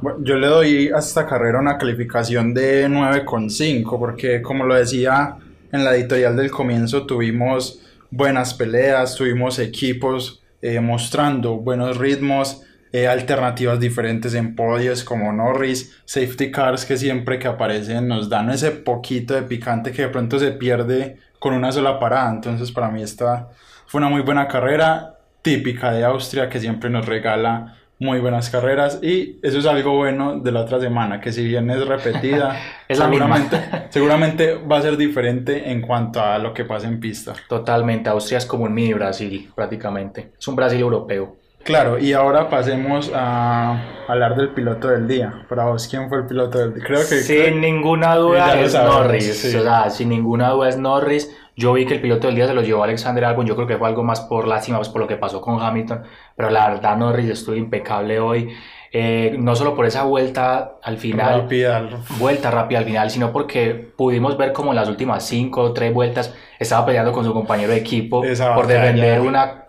Bueno, 0.00 0.20
Yo 0.22 0.36
le 0.36 0.46
doy 0.46 0.88
a 0.94 0.98
esta 0.98 1.26
carrera 1.26 1.58
una 1.58 1.76
calificación 1.76 2.54
de 2.54 2.88
9,5 2.88 3.98
porque 3.98 4.40
como 4.42 4.64
lo 4.64 4.76
decía 4.76 5.36
en 5.72 5.84
la 5.84 5.96
editorial 5.96 6.36
del 6.36 6.52
comienzo 6.52 7.04
tuvimos 7.04 7.80
buenas 8.10 8.54
peleas, 8.54 9.16
tuvimos 9.16 9.58
equipos 9.58 10.42
eh, 10.62 10.78
mostrando 10.78 11.56
buenos 11.56 11.96
ritmos, 11.96 12.62
eh, 12.92 13.08
alternativas 13.08 13.80
diferentes 13.80 14.34
en 14.34 14.54
podios 14.54 15.02
como 15.02 15.32
Norris, 15.32 16.00
safety 16.04 16.52
cars 16.52 16.84
que 16.84 16.96
siempre 16.96 17.40
que 17.40 17.48
aparecen 17.48 18.06
nos 18.06 18.28
dan 18.28 18.50
ese 18.50 18.70
poquito 18.70 19.34
de 19.34 19.42
picante 19.42 19.90
que 19.90 20.02
de 20.02 20.08
pronto 20.08 20.38
se 20.38 20.52
pierde 20.52 21.16
con 21.40 21.54
una 21.54 21.72
sola 21.72 21.98
parada. 21.98 22.30
Entonces 22.30 22.70
para 22.70 22.88
mí 22.88 23.02
esta 23.02 23.48
fue 23.86 23.98
una 23.98 24.08
muy 24.08 24.22
buena 24.22 24.46
carrera 24.46 25.18
típica 25.42 25.90
de 25.90 26.04
Austria 26.04 26.48
que 26.48 26.60
siempre 26.60 26.88
nos 26.88 27.06
regala 27.06 27.77
muy 28.00 28.20
buenas 28.20 28.48
carreras 28.50 29.00
y 29.02 29.38
eso 29.42 29.58
es 29.58 29.66
algo 29.66 29.96
bueno 29.96 30.38
de 30.40 30.52
la 30.52 30.60
otra 30.60 30.80
semana 30.80 31.20
que 31.20 31.32
si 31.32 31.44
bien 31.46 31.70
es 31.70 31.86
repetida 31.86 32.56
Es 32.88 32.98
seguramente, 32.98 33.60
seguramente 33.90 34.54
va 34.54 34.78
a 34.78 34.82
ser 34.82 34.96
diferente 34.96 35.70
en 35.70 35.82
cuanto 35.82 36.20
a 36.22 36.38
lo 36.38 36.54
que 36.54 36.64
pasa 36.64 36.86
en 36.88 37.00
pista 37.00 37.34
Totalmente, 37.48 38.08
Austria 38.10 38.38
es 38.38 38.46
como 38.46 38.64
un 38.64 38.74
mini 38.74 38.94
Brasil, 38.94 39.50
prácticamente. 39.54 40.32
Es 40.38 40.48
un 40.48 40.56
Brasil 40.56 40.80
europeo. 40.80 41.36
claro 41.64 41.98
y 41.98 42.12
ahora 42.14 42.48
pasemos 42.48 43.10
a 43.14 43.82
hablar 44.08 44.36
del 44.36 44.50
piloto 44.54 44.88
del 44.88 45.06
día 45.06 45.44
para 45.48 45.64
vos 45.66 45.86
quién 45.88 46.08
fue 46.08 46.18
el 46.18 46.26
piloto 46.26 46.58
del 46.58 46.74
día 46.74 46.84
creo 46.86 47.00
que 47.00 47.16
Sin 47.16 47.60
ninguna 47.60 48.16
Ya 48.32 48.54
duda 48.54 48.60
es 48.60 48.72
sabemos, 48.72 48.94
Norris. 49.02 49.36
sí. 49.38 49.54
O 49.56 49.62
sea, 49.62 49.90
sin 49.90 50.08
ninguna 50.10 50.50
duda 50.50 50.68
es 50.68 50.78
Norris. 50.78 51.34
Yo 51.58 51.72
vi 51.72 51.84
que 51.86 51.94
el 51.94 52.00
piloto 52.00 52.28
del 52.28 52.36
día 52.36 52.46
se 52.46 52.54
lo 52.54 52.62
llevó 52.62 52.84
Alexander 52.84 53.24
Albon. 53.24 53.44
Yo 53.46 53.56
creo 53.56 53.66
que 53.66 53.76
fue 53.76 53.88
algo 53.88 54.04
más 54.04 54.20
por 54.20 54.46
lástima, 54.46 54.78
pues 54.78 54.88
por 54.88 55.00
lo 55.00 55.08
que 55.08 55.16
pasó 55.16 55.40
con 55.40 55.60
Hamilton. 55.60 56.02
Pero 56.36 56.50
la 56.50 56.68
verdad, 56.70 56.96
Norris 56.96 57.28
estuvo 57.30 57.56
impecable 57.56 58.20
hoy. 58.20 58.50
Eh, 58.92 59.36
no 59.38 59.54
solo 59.56 59.74
por 59.74 59.84
esa 59.84 60.04
vuelta 60.04 60.76
al 60.82 60.96
final, 60.96 61.42
rápida 61.42 61.88
vuelta 62.18 62.50
rápida 62.50 62.78
al 62.78 62.84
final, 62.86 63.10
sino 63.10 63.32
porque 63.32 63.74
pudimos 63.74 64.38
ver 64.38 64.52
como 64.54 64.70
en 64.70 64.76
las 64.76 64.88
últimas 64.88 65.26
cinco 65.26 65.60
o 65.62 65.72
tres 65.74 65.92
vueltas 65.92 66.34
estaba 66.58 66.86
peleando 66.86 67.12
con 67.12 67.22
su 67.24 67.34
compañero 67.34 67.72
de 67.72 67.78
equipo 67.78 68.24
Esa 68.24 68.54
por 68.54 68.66
defender 68.66 69.20
una, 69.20 69.64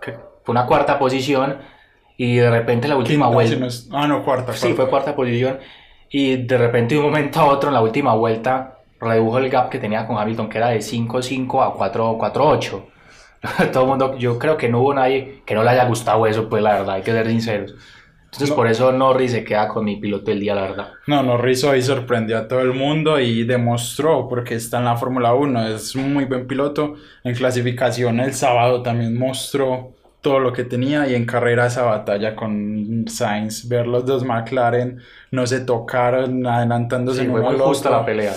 una 0.48 0.66
cuarta 0.68 0.98
posición. 1.00 1.58
Y 2.18 2.36
de 2.38 2.50
repente 2.50 2.86
en 2.86 2.92
la 2.92 2.98
última 2.98 3.26
Quinta, 3.26 3.34
vuelta. 3.34 3.54
si 3.56 3.60
no 3.60 3.66
es- 3.68 3.90
ah 3.92 4.08
no 4.08 4.24
cuarta, 4.24 4.54
Sí, 4.54 4.60
cuarta. 4.68 4.76
fue 4.76 4.90
cuarta 4.90 5.16
posición. 5.16 5.60
Y 6.10 6.38
de 6.38 6.58
repente, 6.58 6.96
de 6.96 7.02
un 7.02 7.08
momento 7.08 7.40
a 7.40 7.46
otro, 7.46 7.70
en 7.70 7.74
la 7.76 7.82
última 7.82 8.14
vuelta, 8.16 8.79
redujo 9.00 9.38
el 9.40 9.50
gap 9.50 9.70
que 9.70 9.80
tenía 9.80 10.06
con 10.08 10.18
Hamilton, 10.18 10.50
que 10.50 10.58
era 10.58 10.70
de 10.70 10.82
5-5 10.82 11.62
a 11.64 11.74
4-8. 11.76 12.86
Todo 13.72 13.84
el 13.84 13.90
mundo, 13.90 14.18
yo 14.18 14.38
creo 14.38 14.58
que 14.58 14.70
no 14.70 14.82
hubo 14.82 14.94
nadie 14.94 15.42
que 15.46 15.56
no 15.56 15.64
le 15.64 15.70
haya 15.70 15.86
gustado 15.86 16.26
eso, 16.28 16.50
pues 16.50 16.62
la 16.62 16.74
verdad, 16.74 16.96
hay 16.96 17.02
que 17.04 17.12
ser 17.12 17.28
sinceros. 17.28 17.76
Entonces, 18.26 18.50
No. 18.50 18.56
por 18.56 18.68
eso 18.68 18.92
Norris 18.92 19.32
se 19.32 19.44
queda 19.44 19.68
con 19.70 19.86
mi 19.86 19.96
piloto 19.96 20.26
del 20.32 20.40
día, 20.42 20.54
la 20.56 20.62
verdad. 20.64 20.88
No, 21.08 21.24
Norris 21.24 21.64
hoy 21.64 21.82
sorprendió 21.82 22.38
a 22.38 22.48
todo 22.48 22.60
el 22.62 22.74
mundo 22.74 23.20
y 23.20 23.44
demostró, 23.44 24.28
porque 24.28 24.56
está 24.56 24.78
en 24.78 24.86
la 24.86 24.98
Fórmula 24.98 25.34
1, 25.34 25.68
es 25.70 25.96
un 25.96 26.14
muy 26.14 26.26
buen 26.26 26.46
piloto. 26.46 26.96
En 27.24 27.34
clasificación 27.34 28.20
el 28.20 28.34
sábado 28.34 28.84
también 28.84 29.18
mostró 29.18 29.96
todo 30.22 30.40
lo 30.40 30.52
que 30.54 30.66
tenía 30.66 31.08
y 31.08 31.16
en 31.16 31.26
carrera 31.26 31.68
esa 31.68 31.84
batalla 31.84 32.36
con 32.36 33.06
Sainz, 33.08 33.68
ver 33.68 33.88
los 33.88 34.06
dos 34.06 34.24
McLaren, 34.26 35.00
no 35.32 35.48
se 35.48 35.62
tocaron, 35.62 36.46
adelantándose 36.46 37.22
Sí, 37.22 37.26
en 37.26 37.32
fue 37.32 37.42
muy 37.42 37.58
justa 37.58 37.90
la 37.90 38.06
pelea. 38.06 38.34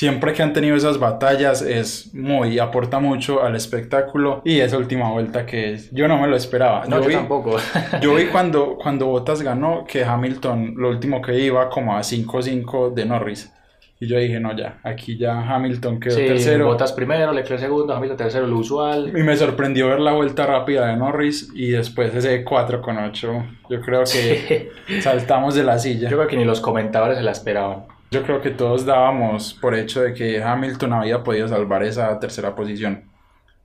Siempre 0.00 0.32
que 0.32 0.42
han 0.42 0.54
tenido 0.54 0.76
esas 0.76 0.98
batallas 0.98 1.60
es 1.60 2.14
muy, 2.14 2.58
aporta 2.58 3.00
mucho 3.00 3.42
al 3.42 3.54
espectáculo 3.54 4.40
y 4.46 4.60
esa 4.60 4.78
última 4.78 5.10
vuelta 5.10 5.44
que 5.44 5.74
es, 5.74 5.90
yo 5.90 6.08
no 6.08 6.16
me 6.16 6.26
lo 6.26 6.36
esperaba. 6.36 6.86
No, 6.86 7.02
yo, 7.02 7.06
vi- 7.06 7.14
tampoco. 7.16 7.58
yo 8.00 8.14
vi 8.14 8.24
cuando, 8.32 8.78
cuando 8.82 9.04
Bottas 9.08 9.42
ganó 9.42 9.84
que 9.86 10.02
Hamilton 10.02 10.72
lo 10.78 10.88
último 10.88 11.20
que 11.20 11.38
iba 11.38 11.68
como 11.68 11.94
a 11.94 12.00
5-5 12.00 12.94
de 12.94 13.04
Norris. 13.04 13.52
Y 14.00 14.06
yo 14.06 14.18
dije, 14.18 14.40
no, 14.40 14.56
ya, 14.56 14.80
aquí 14.84 15.18
ya 15.18 15.38
Hamilton 15.38 16.00
quedó 16.00 16.16
Sí, 16.16 16.24
tercero. 16.24 16.64
Bottas 16.64 16.94
primero, 16.94 17.34
Leclerc 17.34 17.60
segundo, 17.60 17.92
Hamilton 17.94 18.16
tercero, 18.16 18.46
lo 18.46 18.56
usual. 18.56 19.08
Y 19.14 19.22
me 19.22 19.36
sorprendió 19.36 19.88
ver 19.90 20.00
la 20.00 20.12
vuelta 20.12 20.46
rápida 20.46 20.86
de 20.86 20.96
Norris 20.96 21.52
y 21.54 21.72
después 21.72 22.14
ese 22.14 22.42
4 22.42 22.80
con 22.80 22.96
8. 22.96 23.44
Yo 23.68 23.80
creo 23.82 24.04
que 24.04 24.70
saltamos 25.02 25.54
de 25.54 25.62
la 25.62 25.78
silla. 25.78 26.08
Yo 26.08 26.16
creo 26.16 26.26
que 26.26 26.38
ni 26.38 26.46
los 26.46 26.62
comentadores 26.62 27.18
se 27.18 27.22
la 27.22 27.32
esperaban. 27.32 27.99
Yo 28.10 28.22
creo 28.24 28.40
que 28.40 28.50
todos 28.50 28.84
dábamos 28.84 29.54
por 29.54 29.74
hecho 29.74 30.02
de 30.02 30.14
que 30.14 30.42
Hamilton 30.42 30.92
había 30.94 31.22
podido 31.22 31.46
salvar 31.48 31.82
esa 31.84 32.18
tercera 32.18 32.54
posición. 32.56 33.04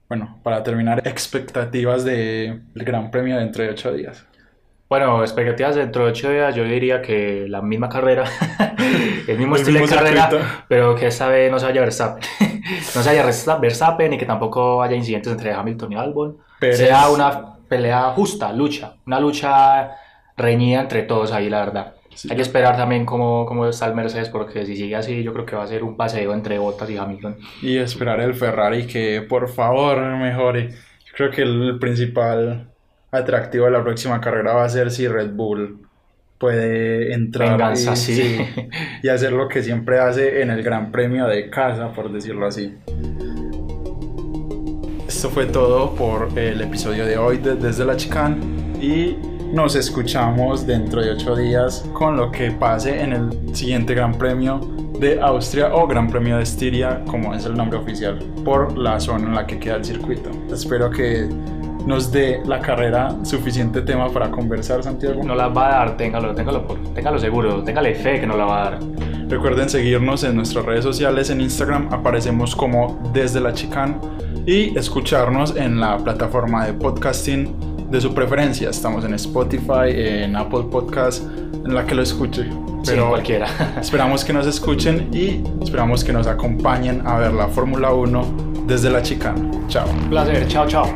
Bueno, 0.08 0.38
para 0.44 0.62
terminar, 0.62 1.02
expectativas 1.06 2.04
del 2.04 2.62
Gran 2.74 3.10
Premio 3.10 3.36
dentro 3.38 3.64
de 3.64 3.70
8 3.70 3.92
días. 3.94 4.24
Bueno, 4.88 5.20
expectativas 5.22 5.74
dentro 5.74 6.04
de 6.04 6.10
ocho 6.12 6.30
días, 6.30 6.54
yo 6.54 6.62
diría 6.62 7.02
que 7.02 7.46
la 7.48 7.60
misma 7.60 7.88
carrera, 7.88 8.22
el 9.26 9.36
mismo 9.36 9.56
El 9.56 9.62
estilo 9.62 9.80
de 9.80 9.88
carrera, 9.88 10.30
circuito. 10.30 10.46
pero 10.68 10.94
que 10.94 11.08
esta 11.08 11.26
vez 11.26 11.50
no 11.50 11.58
se 11.58 11.66
vaya 11.66 11.80
Verstappen. 11.80 12.22
no 12.94 13.02
se 13.02 13.08
vaya 13.08 13.24
Versta- 13.26 13.58
Verstappen 13.60 14.12
y 14.12 14.16
que 14.18 14.26
tampoco 14.26 14.80
haya 14.80 14.94
incidentes 14.94 15.32
entre 15.32 15.52
Hamilton 15.52 15.90
y 15.92 15.96
Albon. 15.96 16.36
Pérez. 16.60 16.78
Sea 16.78 17.08
una 17.10 17.56
pelea 17.68 18.12
justa, 18.12 18.52
lucha, 18.52 18.94
una 19.06 19.18
lucha 19.18 19.90
reñida 20.36 20.82
entre 20.82 21.02
todos 21.02 21.32
ahí, 21.32 21.50
la 21.50 21.58
verdad. 21.64 21.94
Sí. 22.16 22.28
Hay 22.30 22.36
que 22.36 22.42
esperar 22.42 22.76
también 22.76 23.04
cómo, 23.04 23.44
cómo 23.44 23.66
está 23.66 23.86
el 23.86 23.94
Mercedes, 23.94 24.30
porque 24.30 24.64
si 24.64 24.74
sigue 24.74 24.96
así, 24.96 25.22
yo 25.22 25.34
creo 25.34 25.44
que 25.44 25.54
va 25.54 25.64
a 25.64 25.66
ser 25.66 25.84
un 25.84 25.96
paseo 25.96 26.32
entre 26.32 26.58
Bottas 26.58 26.88
y 26.88 26.96
Hamilton. 26.96 27.36
y 27.60 27.76
esperar 27.76 28.20
el 28.20 28.34
Ferrari 28.34 28.86
que 28.86 29.20
por 29.28 29.48
favor 29.48 30.00
mejore. 30.16 30.70
Yo 30.70 31.12
creo 31.14 31.30
que 31.30 31.42
el 31.42 31.78
principal 31.78 32.68
atractivo 33.10 33.66
de 33.66 33.72
la 33.72 33.84
próxima 33.84 34.20
carrera 34.20 34.54
va 34.54 34.64
a 34.64 34.68
ser 34.68 34.90
si 34.90 35.06
Red 35.06 35.32
Bull 35.32 35.86
puede 36.38 37.12
entrar 37.12 37.50
Venganza, 37.52 37.92
y, 37.92 37.96
sí. 37.96 38.38
y 39.02 39.08
hacer 39.08 39.32
lo 39.32 39.48
que 39.48 39.62
siempre 39.62 39.98
hace 39.98 40.40
en 40.40 40.50
el 40.50 40.62
Gran 40.62 40.90
Premio 40.90 41.26
de 41.26 41.50
casa, 41.50 41.92
por 41.92 42.10
decirlo 42.10 42.46
así. 42.46 42.74
Esto 45.06 45.30
fue 45.30 45.46
todo 45.46 45.94
por 45.94 46.38
el 46.38 46.60
episodio 46.60 47.06
de 47.06 47.16
hoy 47.16 47.38
de 47.38 47.56
Desde 47.56 47.84
la 47.84 47.96
Chicane 47.96 48.36
y 48.80 49.16
nos 49.56 49.74
escuchamos 49.74 50.66
dentro 50.66 51.00
de 51.00 51.12
ocho 51.12 51.34
días 51.34 51.82
con 51.94 52.14
lo 52.14 52.30
que 52.30 52.50
pase 52.50 53.00
en 53.00 53.14
el 53.14 53.56
siguiente 53.56 53.94
Gran 53.94 54.12
Premio 54.12 54.60
de 55.00 55.18
Austria 55.18 55.74
o 55.74 55.86
Gran 55.86 56.10
Premio 56.10 56.36
de 56.36 56.42
Estiria, 56.42 57.02
como 57.06 57.32
es 57.32 57.46
el 57.46 57.54
nombre 57.54 57.78
oficial, 57.78 58.18
por 58.44 58.76
la 58.76 59.00
zona 59.00 59.28
en 59.28 59.34
la 59.34 59.46
que 59.46 59.58
queda 59.58 59.76
el 59.76 59.84
circuito. 59.86 60.30
Espero 60.52 60.90
que 60.90 61.26
nos 61.86 62.12
dé 62.12 62.42
la 62.44 62.60
carrera 62.60 63.16
suficiente 63.24 63.80
tema 63.80 64.10
para 64.10 64.30
conversar, 64.30 64.82
Santiago. 64.82 65.24
No 65.24 65.34
la 65.34 65.48
va 65.48 65.68
a 65.68 65.70
dar, 65.70 65.96
téngalo, 65.96 66.34
téngalo, 66.34 66.66
por, 66.66 66.78
téngalo 66.92 67.18
seguro, 67.18 67.64
téngale 67.64 67.94
fe 67.94 68.20
que 68.20 68.26
no 68.26 68.36
la 68.36 68.44
va 68.44 68.60
a 68.60 68.70
dar. 68.70 68.80
Recuerden 69.26 69.70
seguirnos 69.70 70.22
en 70.24 70.36
nuestras 70.36 70.66
redes 70.66 70.84
sociales, 70.84 71.30
en 71.30 71.40
Instagram 71.40 71.88
aparecemos 71.94 72.54
como 72.54 73.00
Desde 73.14 73.40
la 73.40 73.54
Chicane 73.54 73.96
y 74.44 74.76
escucharnos 74.78 75.56
en 75.56 75.80
la 75.80 75.96
plataforma 75.96 76.66
de 76.66 76.74
podcasting 76.74 77.75
de 77.90 78.00
su 78.00 78.14
preferencia. 78.14 78.70
Estamos 78.70 79.04
en 79.04 79.14
Spotify, 79.14 79.90
en 79.90 80.36
Apple 80.36 80.64
Podcast, 80.70 81.22
en 81.64 81.74
la 81.74 81.84
que 81.86 81.94
lo 81.94 82.02
escuche. 82.02 82.48
Pero 82.84 83.02
sí, 83.04 83.08
cualquiera. 83.08 83.48
esperamos 83.80 84.24
que 84.24 84.32
nos 84.32 84.46
escuchen 84.46 85.08
y 85.12 85.42
esperamos 85.62 86.04
que 86.04 86.12
nos 86.12 86.26
acompañen 86.26 87.06
a 87.06 87.18
ver 87.18 87.32
la 87.32 87.48
Fórmula 87.48 87.92
1 87.92 88.64
desde 88.66 88.90
la 88.90 89.02
chicana. 89.02 89.50
Chao. 89.68 89.88
Un 89.88 90.10
placer. 90.10 90.46
Chao, 90.48 90.66
chao. 90.66 90.86